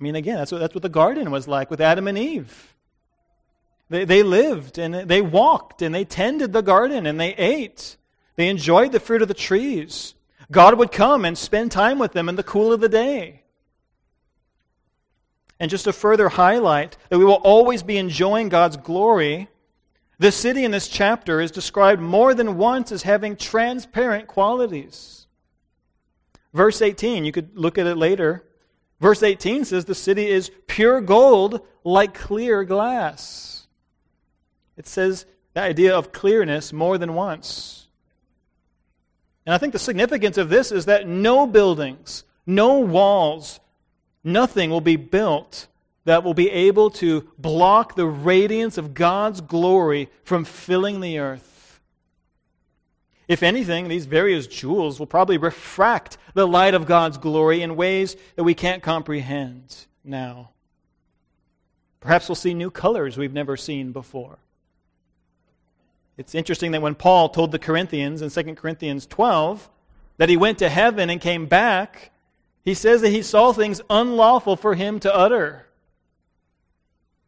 I 0.00 0.02
mean, 0.02 0.16
again, 0.16 0.36
that's 0.36 0.50
what, 0.50 0.58
that's 0.58 0.74
what 0.74 0.82
the 0.82 0.88
garden 0.88 1.30
was 1.30 1.46
like 1.46 1.70
with 1.70 1.80
Adam 1.80 2.08
and 2.08 2.16
Eve. 2.16 2.73
They, 3.90 4.04
they 4.04 4.22
lived 4.22 4.78
and 4.78 4.94
they 4.94 5.20
walked 5.20 5.82
and 5.82 5.94
they 5.94 6.04
tended 6.04 6.52
the 6.52 6.62
garden 6.62 7.06
and 7.06 7.20
they 7.20 7.34
ate. 7.34 7.96
They 8.36 8.48
enjoyed 8.48 8.92
the 8.92 9.00
fruit 9.00 9.22
of 9.22 9.28
the 9.28 9.34
trees. 9.34 10.14
God 10.50 10.78
would 10.78 10.92
come 10.92 11.24
and 11.24 11.36
spend 11.36 11.72
time 11.72 11.98
with 11.98 12.12
them 12.12 12.28
in 12.28 12.36
the 12.36 12.42
cool 12.42 12.72
of 12.72 12.80
the 12.80 12.88
day. 12.88 13.42
And 15.60 15.70
just 15.70 15.84
to 15.84 15.92
further 15.92 16.28
highlight 16.28 16.96
that 17.08 17.18
we 17.18 17.24
will 17.24 17.34
always 17.34 17.82
be 17.82 17.96
enjoying 17.96 18.48
God's 18.48 18.76
glory, 18.76 19.48
the 20.18 20.32
city 20.32 20.64
in 20.64 20.70
this 20.70 20.88
chapter 20.88 21.40
is 21.40 21.50
described 21.50 22.00
more 22.00 22.34
than 22.34 22.58
once 22.58 22.92
as 22.92 23.02
having 23.02 23.36
transparent 23.36 24.26
qualities. 24.26 25.26
Verse 26.52 26.82
18, 26.82 27.24
you 27.24 27.32
could 27.32 27.56
look 27.56 27.78
at 27.78 27.86
it 27.86 27.96
later. 27.96 28.44
Verse 29.00 29.22
18 29.22 29.64
says 29.64 29.84
the 29.84 29.94
city 29.94 30.26
is 30.26 30.50
pure 30.66 31.00
gold 31.00 31.66
like 31.82 32.14
clear 32.14 32.64
glass. 32.64 33.53
It 34.76 34.86
says 34.86 35.26
the 35.52 35.60
idea 35.60 35.96
of 35.96 36.12
clearness 36.12 36.72
more 36.72 36.98
than 36.98 37.14
once. 37.14 37.86
And 39.46 39.54
I 39.54 39.58
think 39.58 39.72
the 39.72 39.78
significance 39.78 40.38
of 40.38 40.48
this 40.48 40.72
is 40.72 40.86
that 40.86 41.06
no 41.06 41.46
buildings, 41.46 42.24
no 42.46 42.78
walls, 42.80 43.60
Nothing 44.24 44.70
will 44.70 44.80
be 44.80 44.96
built 44.96 45.68
that 46.06 46.24
will 46.24 46.34
be 46.34 46.50
able 46.50 46.90
to 46.90 47.28
block 47.38 47.94
the 47.94 48.06
radiance 48.06 48.78
of 48.78 48.94
God's 48.94 49.42
glory 49.42 50.08
from 50.24 50.44
filling 50.44 51.00
the 51.00 51.18
earth. 51.18 51.80
If 53.28 53.42
anything, 53.42 53.88
these 53.88 54.06
various 54.06 54.46
jewels 54.46 54.98
will 54.98 55.06
probably 55.06 55.38
refract 55.38 56.18
the 56.34 56.46
light 56.46 56.74
of 56.74 56.86
God's 56.86 57.16
glory 57.18 57.62
in 57.62 57.76
ways 57.76 58.16
that 58.36 58.44
we 58.44 58.54
can't 58.54 58.82
comprehend 58.82 59.86
now. 60.02 60.50
Perhaps 62.00 62.28
we'll 62.28 62.36
see 62.36 62.52
new 62.52 62.70
colors 62.70 63.16
we've 63.16 63.32
never 63.32 63.56
seen 63.56 63.92
before. 63.92 64.38
It's 66.16 66.34
interesting 66.34 66.72
that 66.72 66.82
when 66.82 66.94
Paul 66.94 67.28
told 67.28 67.50
the 67.50 67.58
Corinthians 67.58 68.22
in 68.22 68.30
2 68.30 68.54
Corinthians 68.54 69.06
12 69.06 69.68
that 70.18 70.28
he 70.28 70.36
went 70.36 70.58
to 70.58 70.68
heaven 70.68 71.10
and 71.10 71.20
came 71.20 71.46
back, 71.46 72.12
He 72.62 72.74
says 72.74 73.02
that 73.02 73.10
he 73.10 73.22
saw 73.22 73.52
things 73.52 73.82
unlawful 73.90 74.56
for 74.56 74.74
him 74.74 75.00
to 75.00 75.14
utter. 75.14 75.66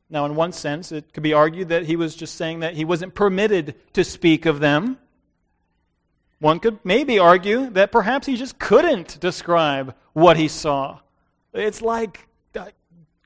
Now, 0.09 0.25
in 0.25 0.37
one 0.37 0.53
sense, 0.53 0.93
it 0.93 1.13
could 1.13 1.23
be 1.23 1.33
argued 1.33 1.69
that 1.69 1.85
he 1.85 1.97
was 1.97 2.15
just 2.15 2.37
saying 2.37 2.61
that 2.61 2.75
he 2.75 2.85
wasn't 2.85 3.15
permitted 3.15 3.75
to 3.93 4.05
speak 4.05 4.47
of 4.47 4.61
them. 4.61 4.99
One 6.39 6.61
could 6.61 6.79
maybe 6.85 7.19
argue 7.19 7.71
that 7.71 7.91
perhaps 7.91 8.27
he 8.27 8.37
just 8.37 8.59
couldn't 8.59 9.19
describe 9.21 9.95
what 10.13 10.37
he 10.37 10.49
saw. 10.49 11.01
It's 11.53 11.83
like 11.83 12.29
uh, 12.55 12.67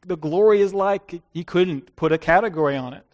the 0.07 0.17
glory 0.17 0.61
is 0.63 0.73
like 0.73 1.21
he 1.33 1.45
couldn't 1.45 1.95
put 1.97 2.13
a 2.13 2.19
category 2.19 2.77
on 2.77 2.95
it. 2.95 3.05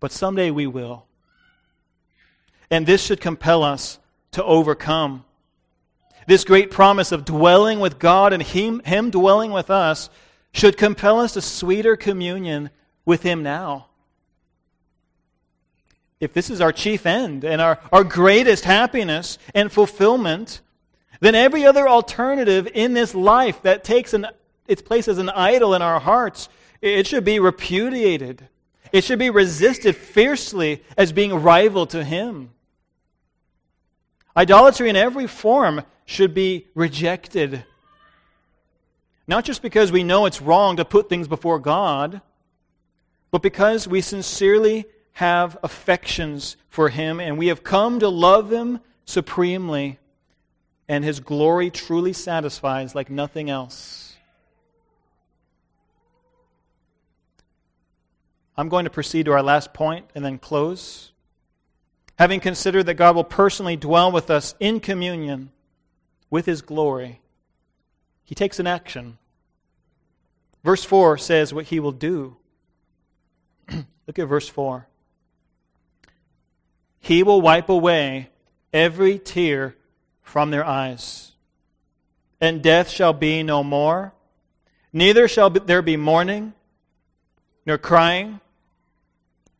But 0.00 0.12
someday 0.12 0.50
we 0.50 0.66
will. 0.66 1.06
And 2.70 2.86
this 2.86 3.02
should 3.02 3.20
compel 3.20 3.62
us 3.62 3.98
to 4.32 4.44
overcome. 4.44 5.24
This 6.26 6.44
great 6.44 6.70
promise 6.70 7.10
of 7.10 7.24
dwelling 7.24 7.80
with 7.80 7.98
God 7.98 8.32
and 8.32 8.42
Him, 8.42 8.80
him 8.80 9.10
dwelling 9.10 9.50
with 9.50 9.70
us 9.70 10.10
should 10.52 10.76
compel 10.76 11.20
us 11.20 11.32
to 11.32 11.40
sweeter 11.40 11.96
communion 11.96 12.70
with 13.04 13.22
Him 13.22 13.42
now. 13.42 13.86
If 16.20 16.32
this 16.32 16.50
is 16.50 16.60
our 16.60 16.72
chief 16.72 17.06
end 17.06 17.44
and 17.44 17.60
our, 17.60 17.78
our 17.92 18.04
greatest 18.04 18.64
happiness 18.64 19.38
and 19.54 19.70
fulfillment, 19.70 20.60
then 21.20 21.34
every 21.34 21.64
other 21.64 21.88
alternative 21.88 22.68
in 22.74 22.92
this 22.92 23.14
life 23.14 23.62
that 23.62 23.84
takes 23.84 24.12
an, 24.14 24.26
its 24.66 24.82
place 24.82 25.08
as 25.08 25.18
an 25.18 25.30
idol 25.30 25.74
in 25.74 25.82
our 25.82 26.00
hearts, 26.00 26.48
it 26.82 27.06
should 27.06 27.24
be 27.24 27.38
repudiated. 27.38 28.48
It 28.92 29.04
should 29.04 29.18
be 29.18 29.30
resisted 29.30 29.96
fiercely 29.96 30.82
as 30.96 31.12
being 31.12 31.34
rival 31.34 31.86
to 31.86 32.04
Him. 32.04 32.50
Idolatry 34.36 34.88
in 34.88 34.96
every 34.96 35.26
form 35.26 35.82
should 36.04 36.34
be 36.34 36.66
rejected. 36.74 37.64
Not 39.26 39.44
just 39.44 39.62
because 39.62 39.92
we 39.92 40.04
know 40.04 40.26
it's 40.26 40.40
wrong 40.40 40.76
to 40.76 40.84
put 40.84 41.08
things 41.08 41.28
before 41.28 41.58
God, 41.58 42.22
but 43.30 43.42
because 43.42 43.86
we 43.86 44.00
sincerely 44.00 44.86
have 45.12 45.58
affections 45.62 46.56
for 46.70 46.88
Him 46.88 47.20
and 47.20 47.36
we 47.36 47.48
have 47.48 47.64
come 47.64 47.98
to 48.00 48.08
love 48.08 48.50
Him 48.52 48.80
supremely, 49.04 49.98
and 50.88 51.04
His 51.04 51.20
glory 51.20 51.70
truly 51.70 52.12
satisfies 52.12 52.94
like 52.94 53.10
nothing 53.10 53.50
else. 53.50 54.07
I'm 58.58 58.68
going 58.68 58.84
to 58.86 58.90
proceed 58.90 59.26
to 59.26 59.32
our 59.32 59.42
last 59.42 59.72
point 59.72 60.06
and 60.16 60.24
then 60.24 60.36
close. 60.36 61.12
Having 62.18 62.40
considered 62.40 62.86
that 62.86 62.94
God 62.94 63.14
will 63.14 63.22
personally 63.22 63.76
dwell 63.76 64.10
with 64.10 64.30
us 64.30 64.56
in 64.58 64.80
communion 64.80 65.52
with 66.28 66.44
His 66.44 66.60
glory, 66.60 67.20
He 68.24 68.34
takes 68.34 68.58
an 68.58 68.66
action. 68.66 69.16
Verse 70.64 70.82
4 70.82 71.18
says 71.18 71.54
what 71.54 71.66
He 71.66 71.78
will 71.78 71.92
do. 71.92 72.36
Look 74.08 74.18
at 74.18 74.26
verse 74.26 74.48
4. 74.48 74.88
He 76.98 77.22
will 77.22 77.40
wipe 77.40 77.68
away 77.68 78.28
every 78.72 79.20
tear 79.20 79.76
from 80.20 80.50
their 80.50 80.64
eyes, 80.64 81.30
and 82.40 82.60
death 82.60 82.88
shall 82.88 83.12
be 83.12 83.44
no 83.44 83.62
more. 83.62 84.12
Neither 84.92 85.28
shall 85.28 85.48
there 85.48 85.80
be 85.80 85.96
mourning, 85.96 86.54
nor 87.64 87.78
crying, 87.78 88.40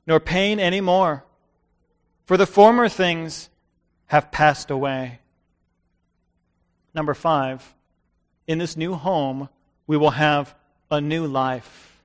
nor 0.09 0.19
pain 0.19 0.59
any 0.59 0.81
more 0.81 1.23
for 2.25 2.39
the 2.39 2.47
former 2.47 2.89
things 2.89 3.51
have 4.07 4.33
passed 4.33 4.71
away. 4.71 5.21
Number 6.95 7.13
five, 7.13 7.75
in 8.47 8.57
this 8.57 8.77
new 8.77 8.95
home, 8.95 9.51
we 9.87 9.99
will 9.99 10.11
have 10.11 10.55
a 10.91 11.01
new 11.01 11.27
life. 11.27 12.03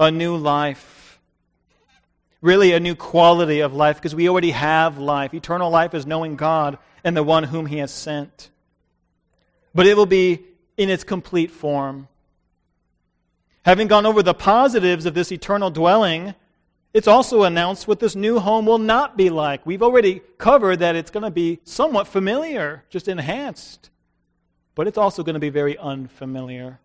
A 0.00 0.10
new 0.10 0.36
life. 0.36 1.20
Really, 2.40 2.72
a 2.72 2.80
new 2.80 2.96
quality 2.96 3.60
of 3.60 3.72
life 3.72 3.96
because 3.96 4.14
we 4.14 4.28
already 4.28 4.50
have 4.50 4.98
life. 4.98 5.32
Eternal 5.32 5.70
life 5.70 5.94
is 5.94 6.06
knowing 6.06 6.34
God 6.34 6.76
and 7.04 7.16
the 7.16 7.22
one 7.22 7.44
whom 7.44 7.66
He 7.66 7.78
has 7.78 7.92
sent. 7.92 8.50
But 9.72 9.86
it 9.86 9.96
will 9.96 10.06
be 10.06 10.42
in 10.76 10.90
its 10.90 11.04
complete 11.04 11.52
form. 11.52 12.08
Having 13.64 13.88
gone 13.88 14.06
over 14.06 14.22
the 14.22 14.34
positives 14.34 15.06
of 15.06 15.14
this 15.14 15.30
eternal 15.30 15.70
dwelling, 15.70 16.34
it's 16.92 17.08
also 17.08 17.44
announced 17.44 17.88
what 17.88 18.00
this 18.00 18.14
new 18.14 18.38
home 18.38 18.66
will 18.66 18.78
not 18.78 19.16
be 19.16 19.30
like. 19.30 19.64
We've 19.64 19.82
already 19.82 20.20
covered 20.36 20.80
that 20.80 20.96
it's 20.96 21.10
going 21.10 21.22
to 21.22 21.30
be 21.30 21.60
somewhat 21.64 22.06
familiar, 22.06 22.84
just 22.90 23.08
enhanced. 23.08 23.90
But 24.74 24.88
it's 24.88 24.98
also 24.98 25.22
going 25.22 25.34
to 25.34 25.40
be 25.40 25.50
very 25.50 25.78
unfamiliar 25.78 26.80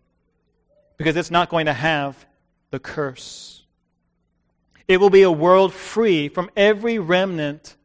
because 0.96 1.16
it's 1.16 1.30
not 1.30 1.48
going 1.48 1.66
to 1.66 1.72
have 1.72 2.26
the 2.70 2.78
curse. 2.78 3.64
It 4.86 4.98
will 4.98 5.10
be 5.10 5.22
a 5.22 5.30
world 5.30 5.72
free 5.74 6.28
from 6.28 6.50
every 6.56 6.98
remnant 6.98 7.76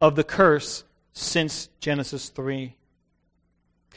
of 0.00 0.16
the 0.16 0.24
curse 0.24 0.84
since 1.12 1.68
Genesis 1.80 2.28
3. 2.28 2.75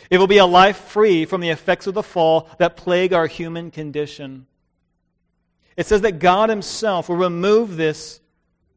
It 0.10 0.18
will 0.18 0.28
be 0.28 0.38
a 0.38 0.45
life 0.45 0.78
free 0.78 1.26
from 1.26 1.41
the 1.41 1.50
effects 1.50 1.88
of 1.88 1.93
the 1.93 2.04
fall 2.04 2.50
that 2.58 2.78
plague 2.78 3.14
our 3.14 3.28
human 3.28 3.72
condition. 3.72 4.47
It 5.78 5.86
says 5.86 6.02
that 6.02 6.20
God 6.20 6.50
Himself 6.50 7.10
will 7.10 7.16
remove 7.16 7.78
this 7.78 8.20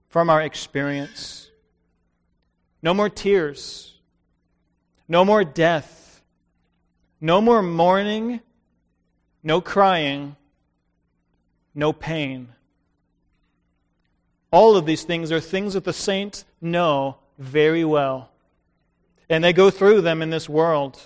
from 0.09 0.29
our 0.29 0.43
experience. 0.43 1.51
No 2.83 2.93
more 2.93 3.09
tears. 3.09 3.95
No 5.09 5.25
more 5.25 5.45
death. 5.45 6.23
No 7.21 7.41
more 7.41 7.63
mourning. 7.63 8.41
No 9.43 9.61
crying. 9.61 10.37
No 11.75 11.93
pain. 11.93 12.49
All 14.51 14.77
of 14.77 14.85
these 14.85 15.05
things 15.05 15.33
are 15.33 15.41
things 15.41 15.75
that 15.75 15.85
the 15.85 15.93
saints 15.93 16.45
know 16.61 17.17
very 17.39 17.85
well. 17.85 18.32
And 19.33 19.43
they 19.43 19.55
go 19.55 19.71
through 19.71 20.03
them 20.03 20.21
in 20.21 20.29
this 20.29 20.47
world. 20.47 21.01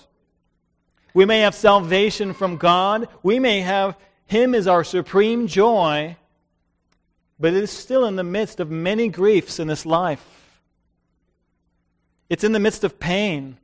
We 1.14 1.24
may 1.24 1.40
have 1.42 1.54
salvation 1.54 2.34
from 2.34 2.56
God. 2.56 3.08
We 3.22 3.38
may 3.38 3.60
have 3.60 3.96
him 4.26 4.52
as 4.52 4.66
our 4.66 4.82
supreme 4.82 5.46
joy, 5.46 6.16
but 7.38 7.54
it 7.54 7.62
is 7.62 7.70
still 7.70 8.04
in 8.04 8.16
the 8.16 8.24
midst 8.24 8.58
of 8.58 8.68
many 8.68 9.08
griefs 9.08 9.60
in 9.60 9.68
this 9.68 9.86
life. 9.86 10.60
It's 12.28 12.42
in 12.42 12.50
the 12.50 12.58
midst 12.58 12.82
of 12.82 12.98
pain, 12.98 13.58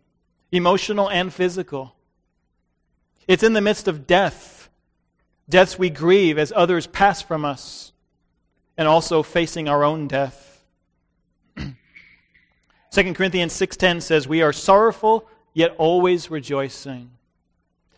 emotional 0.53 1.11
and 1.11 1.35
physical. 1.35 1.97
It's 3.27 3.43
in 3.43 3.55
the 3.55 3.61
midst 3.61 3.89
of 3.89 4.07
death, 4.07 4.71
deaths 5.49 5.77
we 5.77 5.91
grieve 5.91 6.39
as 6.39 6.53
others 6.55 6.87
pass 6.87 7.21
from 7.21 7.45
us, 7.45 7.91
and 8.79 8.87
also 8.87 9.25
facing 9.25 9.69
our 9.69 9.83
own 9.83 10.07
death. 10.07 10.52
2 12.93 13.15
Corinthians 13.15 13.55
6:10 13.55 14.03
says 14.03 14.29
we 14.29 14.43
are 14.43 14.53
sorrowful 14.53 15.27
yet 15.55 15.75
always 15.79 16.31
rejoicing. 16.31 17.11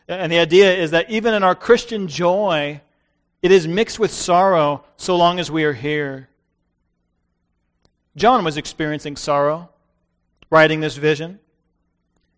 And 0.06 0.30
the 0.30 0.38
idea 0.38 0.72
is 0.74 0.92
that 0.92 1.10
even 1.10 1.34
in 1.34 1.42
our 1.42 1.54
Christian 1.54 2.08
joy, 2.08 2.80
it 3.42 3.50
is 3.50 3.66
mixed 3.66 3.98
with 3.98 4.10
sorrow 4.10 4.84
so 4.96 5.16
long 5.16 5.38
as 5.38 5.50
we 5.50 5.64
are 5.64 5.72
here. 5.72 6.28
John 8.16 8.44
was 8.44 8.56
experiencing 8.56 9.16
sorrow, 9.16 9.70
writing 10.48 10.80
this 10.80 10.96
vision. 10.96 11.40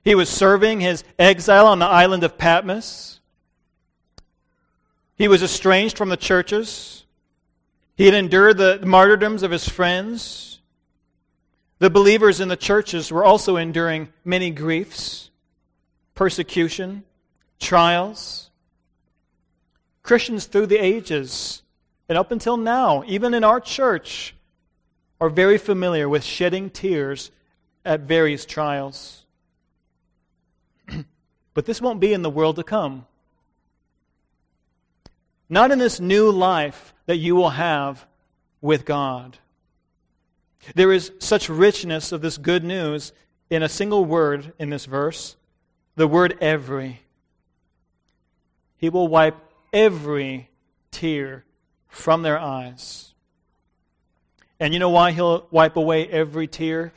He 0.02 0.14
was 0.14 0.30
serving 0.30 0.80
his 0.80 1.04
exile 1.18 1.66
on 1.66 1.78
the 1.80 1.86
island 1.86 2.24
of 2.24 2.38
Patmos. 2.38 3.20
He 5.16 5.28
was 5.28 5.42
estranged 5.42 5.98
from 5.98 6.08
the 6.08 6.16
churches. 6.16 7.04
He 7.96 8.06
had 8.06 8.14
endured 8.14 8.56
the 8.56 8.80
martyrdoms 8.86 9.42
of 9.42 9.50
his 9.50 9.68
friends. 9.68 10.55
The 11.78 11.90
believers 11.90 12.40
in 12.40 12.48
the 12.48 12.56
churches 12.56 13.12
were 13.12 13.24
also 13.24 13.56
enduring 13.56 14.08
many 14.24 14.50
griefs, 14.50 15.30
persecution, 16.14 17.04
trials. 17.60 18.50
Christians 20.02 20.46
through 20.46 20.66
the 20.66 20.78
ages 20.78 21.62
and 22.08 22.16
up 22.16 22.30
until 22.30 22.56
now, 22.56 23.02
even 23.06 23.34
in 23.34 23.44
our 23.44 23.60
church, 23.60 24.34
are 25.20 25.28
very 25.28 25.58
familiar 25.58 26.08
with 26.08 26.22
shedding 26.22 26.70
tears 26.70 27.30
at 27.84 28.00
various 28.00 28.44
trials. 28.44 29.24
but 31.54 31.66
this 31.66 31.80
won't 31.80 32.00
be 32.00 32.12
in 32.12 32.22
the 32.22 32.30
world 32.30 32.56
to 32.56 32.62
come. 32.62 33.06
Not 35.48 35.70
in 35.70 35.78
this 35.78 36.00
new 36.00 36.30
life 36.30 36.94
that 37.06 37.16
you 37.16 37.34
will 37.36 37.50
have 37.50 38.06
with 38.60 38.84
God. 38.84 39.38
There 40.74 40.92
is 40.92 41.12
such 41.18 41.48
richness 41.48 42.12
of 42.12 42.20
this 42.20 42.38
good 42.38 42.64
news 42.64 43.12
in 43.50 43.62
a 43.62 43.68
single 43.68 44.04
word 44.04 44.52
in 44.58 44.70
this 44.70 44.86
verse 44.86 45.36
the 45.94 46.06
word 46.06 46.36
every. 46.40 47.00
He 48.76 48.90
will 48.90 49.08
wipe 49.08 49.36
every 49.72 50.50
tear 50.90 51.44
from 51.88 52.22
their 52.22 52.38
eyes. 52.38 53.14
And 54.60 54.74
you 54.74 54.78
know 54.78 54.90
why 54.90 55.12
He'll 55.12 55.46
wipe 55.50 55.76
away 55.76 56.06
every 56.06 56.46
tear? 56.46 56.92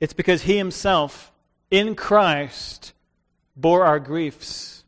It's 0.00 0.12
because 0.12 0.42
He 0.42 0.56
Himself 0.56 1.30
in 1.70 1.94
Christ, 1.94 2.92
bore 3.56 3.84
our 3.84 4.00
griefs. 4.00 4.84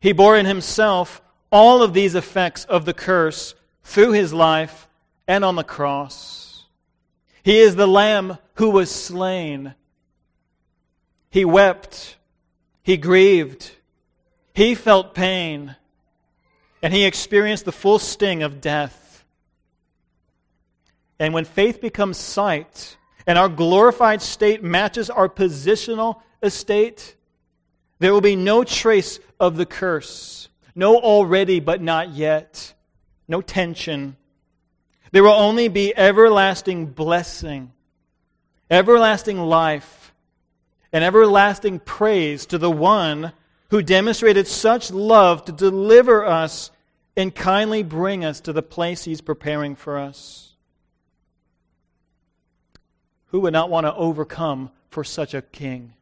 He 0.00 0.12
bore 0.12 0.36
in 0.36 0.46
himself 0.46 1.22
all 1.50 1.82
of 1.82 1.94
these 1.94 2.14
effects 2.14 2.64
of 2.64 2.84
the 2.84 2.94
curse 2.94 3.54
through 3.84 4.12
his 4.12 4.32
life 4.32 4.88
and 5.26 5.44
on 5.44 5.56
the 5.56 5.64
cross. 5.64 6.64
He 7.42 7.58
is 7.58 7.74
the 7.74 7.88
Lamb 7.88 8.38
who 8.54 8.70
was 8.70 8.90
slain. 8.90 9.74
He 11.30 11.44
wept. 11.44 12.16
He 12.82 12.96
grieved. 12.96 13.70
He 14.54 14.74
felt 14.74 15.14
pain. 15.14 15.76
And 16.82 16.92
he 16.92 17.04
experienced 17.04 17.64
the 17.64 17.72
full 17.72 17.98
sting 17.98 18.42
of 18.42 18.60
death. 18.60 19.24
And 21.18 21.32
when 21.32 21.44
faith 21.44 21.80
becomes 21.80 22.18
sight, 22.18 22.96
and 23.26 23.38
our 23.38 23.48
glorified 23.48 24.22
state 24.22 24.62
matches 24.62 25.10
our 25.10 25.28
positional 25.28 26.20
estate, 26.42 27.16
there 27.98 28.12
will 28.12 28.20
be 28.20 28.36
no 28.36 28.64
trace 28.64 29.20
of 29.38 29.56
the 29.56 29.66
curse, 29.66 30.48
no 30.74 30.96
already 30.96 31.60
but 31.60 31.80
not 31.80 32.10
yet, 32.10 32.74
no 33.28 33.40
tension. 33.40 34.16
There 35.12 35.22
will 35.22 35.30
only 35.30 35.68
be 35.68 35.96
everlasting 35.96 36.86
blessing, 36.86 37.72
everlasting 38.70 39.38
life, 39.38 40.12
and 40.90 41.04
everlasting 41.04 41.80
praise 41.80 42.46
to 42.46 42.58
the 42.58 42.70
one 42.70 43.32
who 43.70 43.82
demonstrated 43.82 44.46
such 44.46 44.90
love 44.90 45.44
to 45.44 45.52
deliver 45.52 46.24
us 46.24 46.70
and 47.14 47.34
kindly 47.34 47.82
bring 47.82 48.24
us 48.24 48.40
to 48.40 48.52
the 48.54 48.62
place 48.62 49.04
he's 49.04 49.20
preparing 49.20 49.76
for 49.76 49.98
us. 49.98 50.54
Who 53.26 53.40
would 53.40 53.52
not 53.52 53.70
want 53.70 53.86
to 53.86 53.94
overcome 53.94 54.70
for 54.90 55.04
such 55.04 55.34
a 55.34 55.42
king? 55.42 55.94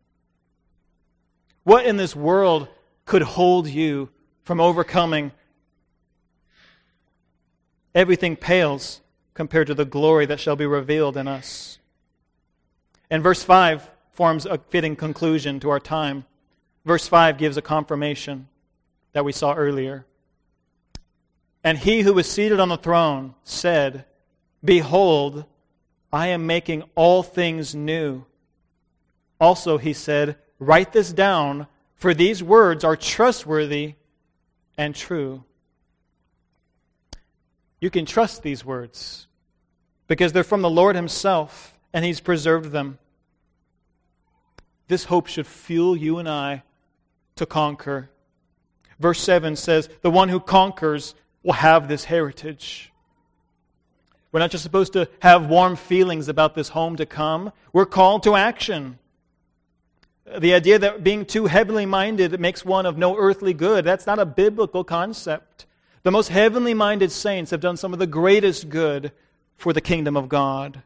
What 1.65 1.85
in 1.85 1.97
this 1.97 2.15
world 2.15 2.69
could 3.07 3.23
hold 3.23 3.69
you 3.69 4.09
from 4.43 4.61
overcoming? 4.61 5.33
Everything 7.95 8.37
pales 8.37 9.01
compared 9.35 9.67
to 9.67 9.75
the 9.75 9.85
glory 9.85 10.27
that 10.27 10.41
shall 10.41 10.57
be 10.57 10.67
revealed 10.67 11.17
in 11.17 11.27
us. 11.27 11.79
And 13.11 13.23
verse 13.23 13.43
5 13.43 13.91
forms 14.13 14.47
a 14.47 14.59
fitting 14.59 14.97
conclusion 14.97 15.61
to 15.61 15.71
our 15.71 15.81
time. 15.81 16.25
Verse 16.85 17.09
5 17.09 17.39
gives 17.39 17.57
a 17.57 17.63
confirmation 17.63 18.49
that 19.13 19.25
we 19.25 19.33
saw 19.33 19.55
earlier. 19.55 20.07
And 21.65 21.77
he 21.77 22.03
who 22.03 22.15
was 22.15 22.31
seated 22.31 22.61
on 22.61 22.69
the 22.69 22.77
throne 22.77 23.35
said, 23.45 24.05
Behold, 24.65 25.45
I 26.13 26.29
am 26.29 26.47
making 26.47 26.85
all 26.95 27.23
things 27.23 27.75
new. 27.75 28.25
Also, 29.41 29.79
he 29.79 29.93
said, 29.93 30.37
Write 30.59 30.93
this 30.93 31.13
down, 31.13 31.67
for 31.97 32.15
these 32.15 32.43
words 32.43 32.85
are 32.85 32.97
trustworthy 32.97 33.95
and 34.77 34.95
true. 34.95 35.45
You 37.81 37.91
can 37.91 38.05
trust 38.05 38.43
these 38.43 38.65
words 38.65 39.27
because 40.07 40.33
they're 40.33 40.45
from 40.45 40.63
the 40.63 40.71
Lord 40.71 40.97
Himself 40.97 41.79
and 41.93 42.05
He's 42.05 42.21
preserved 42.21 42.73
them. 42.73 42.99
This 44.89 45.05
hope 45.05 45.29
should 45.29 45.47
fuel 45.47 45.97
you 45.97 46.19
and 46.19 46.29
I 46.29 46.63
to 47.37 47.47
conquer. 47.47 48.11
Verse 48.99 49.21
7 49.21 49.57
says, 49.57 49.89
The 50.03 50.11
one 50.11 50.29
who 50.29 50.41
conquers 50.41 51.15
will 51.43 51.55
have 51.55 51.89
this 51.89 52.05
heritage. 52.05 52.93
We're 54.33 54.41
not 54.41 54.51
just 54.51 54.63
supposed 54.63 54.93
to 54.93 55.09
have 55.21 55.47
warm 55.47 55.77
feelings 55.77 56.29
about 56.29 56.55
this 56.55 56.69
home 56.69 56.97
to 56.97 57.07
come. 57.07 57.53
We're 57.73 57.87
called 57.87 58.23
to 58.25 58.37
action. 58.37 58.99
The 60.39 60.55
idea 60.55 60.79
that 60.79 61.03
being 61.03 61.25
too 61.25 61.47
heavenly 61.47 61.87
minded 61.87 62.39
makes 62.39 62.65
one 62.65 62.87
of 62.87 62.97
no 62.97 63.17
earthly 63.17 63.55
good, 63.55 63.85
that's 63.85 64.07
not 64.07 64.19
a 64.19 64.27
biblical 64.27 64.85
concept. 64.85 65.67
The 66.03 66.11
most 66.11 66.29
heavenly 66.29 66.75
minded 66.75 67.13
saints 67.13 67.51
have 67.51 67.61
done 67.61 67.77
some 67.77 67.93
of 67.93 67.99
the 67.99 68.07
greatest 68.07 68.69
good 68.69 69.13
for 69.57 69.73
the 69.73 69.81
kingdom 69.81 70.17
of 70.17 70.29
God. 70.29 70.83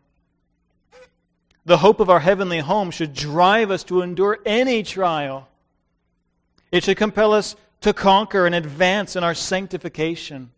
The 1.64 1.78
hope 1.78 2.00
of 2.00 2.10
our 2.10 2.20
heavenly 2.20 2.58
home 2.58 2.90
should 2.90 3.14
drive 3.14 3.70
us 3.70 3.84
to 3.84 4.02
endure 4.02 4.38
any 4.44 4.82
trial. 4.82 5.48
It 6.72 6.84
should 6.84 6.96
compel 6.96 7.32
us 7.32 7.56
to 7.82 7.92
conquer 7.92 8.44
and 8.44 8.54
advance 8.54 9.14
in 9.14 9.22
our 9.22 9.34
sanctification. 9.34 10.50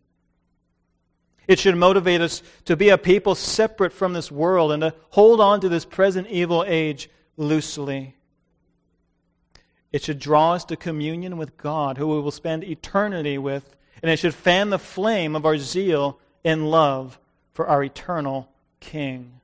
It 1.47 1.59
should 1.59 1.77
motivate 1.77 2.19
us 2.19 2.41
to 2.65 2.75
be 2.75 2.89
a 2.89 2.97
people 2.97 3.35
separate 3.35 3.93
from 3.93 4.13
this 4.13 4.31
world 4.31 4.71
and 4.71 4.81
to 4.81 4.93
hold 5.11 5.39
on 5.39 5.61
to 5.61 5.69
this 5.69 5.85
present 5.85 6.27
evil 6.27 6.65
age 6.67 7.09
loosely. 7.37 8.15
It 9.93 10.03
should 10.03 10.19
draw 10.19 10.53
us 10.53 10.65
to 10.65 10.75
communion 10.75 11.37
with 11.37 11.55
God, 11.55 11.97
who 11.97 12.07
we 12.07 12.19
will 12.19 12.31
spend 12.31 12.65
eternity 12.65 13.37
with, 13.37 13.76
and 14.01 14.11
it 14.11 14.17
should 14.17 14.33
fan 14.33 14.69
the 14.69 14.79
flame 14.79 15.35
of 15.35 15.45
our 15.45 15.57
zeal 15.57 16.19
in 16.43 16.65
love 16.65 17.19
for 17.53 17.67
our 17.67 17.83
eternal 17.83 18.49
King. 18.79 19.41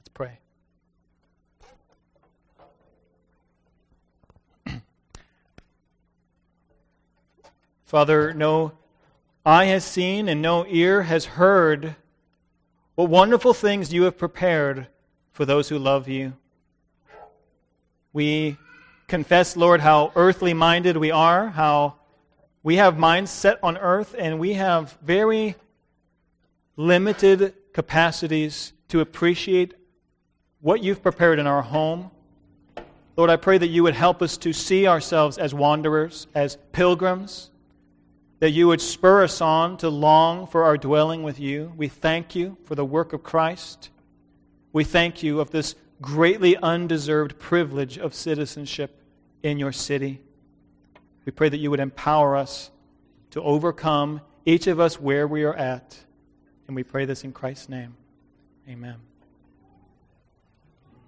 Let's 0.00 0.08
pray. 0.08 0.38
Father, 7.84 8.32
no 8.32 8.72
eye 9.44 9.66
has 9.66 9.84
seen 9.84 10.28
and 10.28 10.40
no 10.42 10.66
ear 10.66 11.02
has 11.02 11.24
heard 11.26 11.94
what 12.96 13.10
wonderful 13.10 13.52
things 13.54 13.92
you 13.92 14.04
have 14.04 14.16
prepared 14.16 14.86
for 15.32 15.44
those 15.44 15.68
who 15.68 15.78
love 15.78 16.08
you. 16.08 16.32
We 18.12 18.56
confess, 19.06 19.54
Lord, 19.56 19.80
how 19.82 20.10
earthly 20.16 20.54
minded 20.54 20.96
we 20.96 21.10
are, 21.10 21.48
how 21.48 21.96
we 22.66 22.78
have 22.78 22.98
minds 22.98 23.30
set 23.30 23.60
on 23.62 23.78
earth, 23.78 24.12
and 24.18 24.40
we 24.40 24.54
have 24.54 24.98
very 25.00 25.54
limited 26.74 27.54
capacities 27.72 28.72
to 28.88 28.98
appreciate 28.98 29.74
what 30.60 30.82
you've 30.82 31.00
prepared 31.00 31.38
in 31.38 31.46
our 31.46 31.62
home. 31.62 32.10
Lord, 33.16 33.30
I 33.30 33.36
pray 33.36 33.56
that 33.56 33.68
you 33.68 33.84
would 33.84 33.94
help 33.94 34.20
us 34.20 34.36
to 34.38 34.52
see 34.52 34.88
ourselves 34.88 35.38
as 35.38 35.54
wanderers, 35.54 36.26
as 36.34 36.58
pilgrims 36.72 37.52
that 38.40 38.50
you 38.50 38.66
would 38.66 38.80
spur 38.80 39.22
us 39.22 39.40
on 39.40 39.76
to 39.76 39.88
long 39.88 40.48
for 40.48 40.64
our 40.64 40.76
dwelling 40.76 41.22
with 41.22 41.38
you. 41.38 41.72
We 41.76 41.86
thank 41.86 42.34
you 42.34 42.56
for 42.64 42.74
the 42.74 42.84
work 42.84 43.12
of 43.12 43.22
Christ. 43.22 43.90
We 44.72 44.82
thank 44.82 45.22
you 45.22 45.38
of 45.38 45.52
this 45.52 45.76
greatly 46.02 46.56
undeserved 46.56 47.38
privilege 47.38 47.96
of 47.96 48.12
citizenship 48.12 49.00
in 49.44 49.60
your 49.60 49.70
city. 49.70 50.20
We 51.26 51.32
pray 51.32 51.50
that 51.50 51.58
you 51.58 51.70
would 51.70 51.80
empower 51.80 52.36
us 52.36 52.70
to 53.32 53.42
overcome 53.42 54.22
each 54.46 54.68
of 54.68 54.80
us 54.80 54.98
where 54.98 55.26
we 55.26 55.42
are 55.42 55.54
at. 55.54 55.98
And 56.66 56.74
we 56.74 56.84
pray 56.84 57.04
this 57.04 57.24
in 57.24 57.32
Christ's 57.32 57.68
name. 57.68 57.96
Amen. 58.68 59.05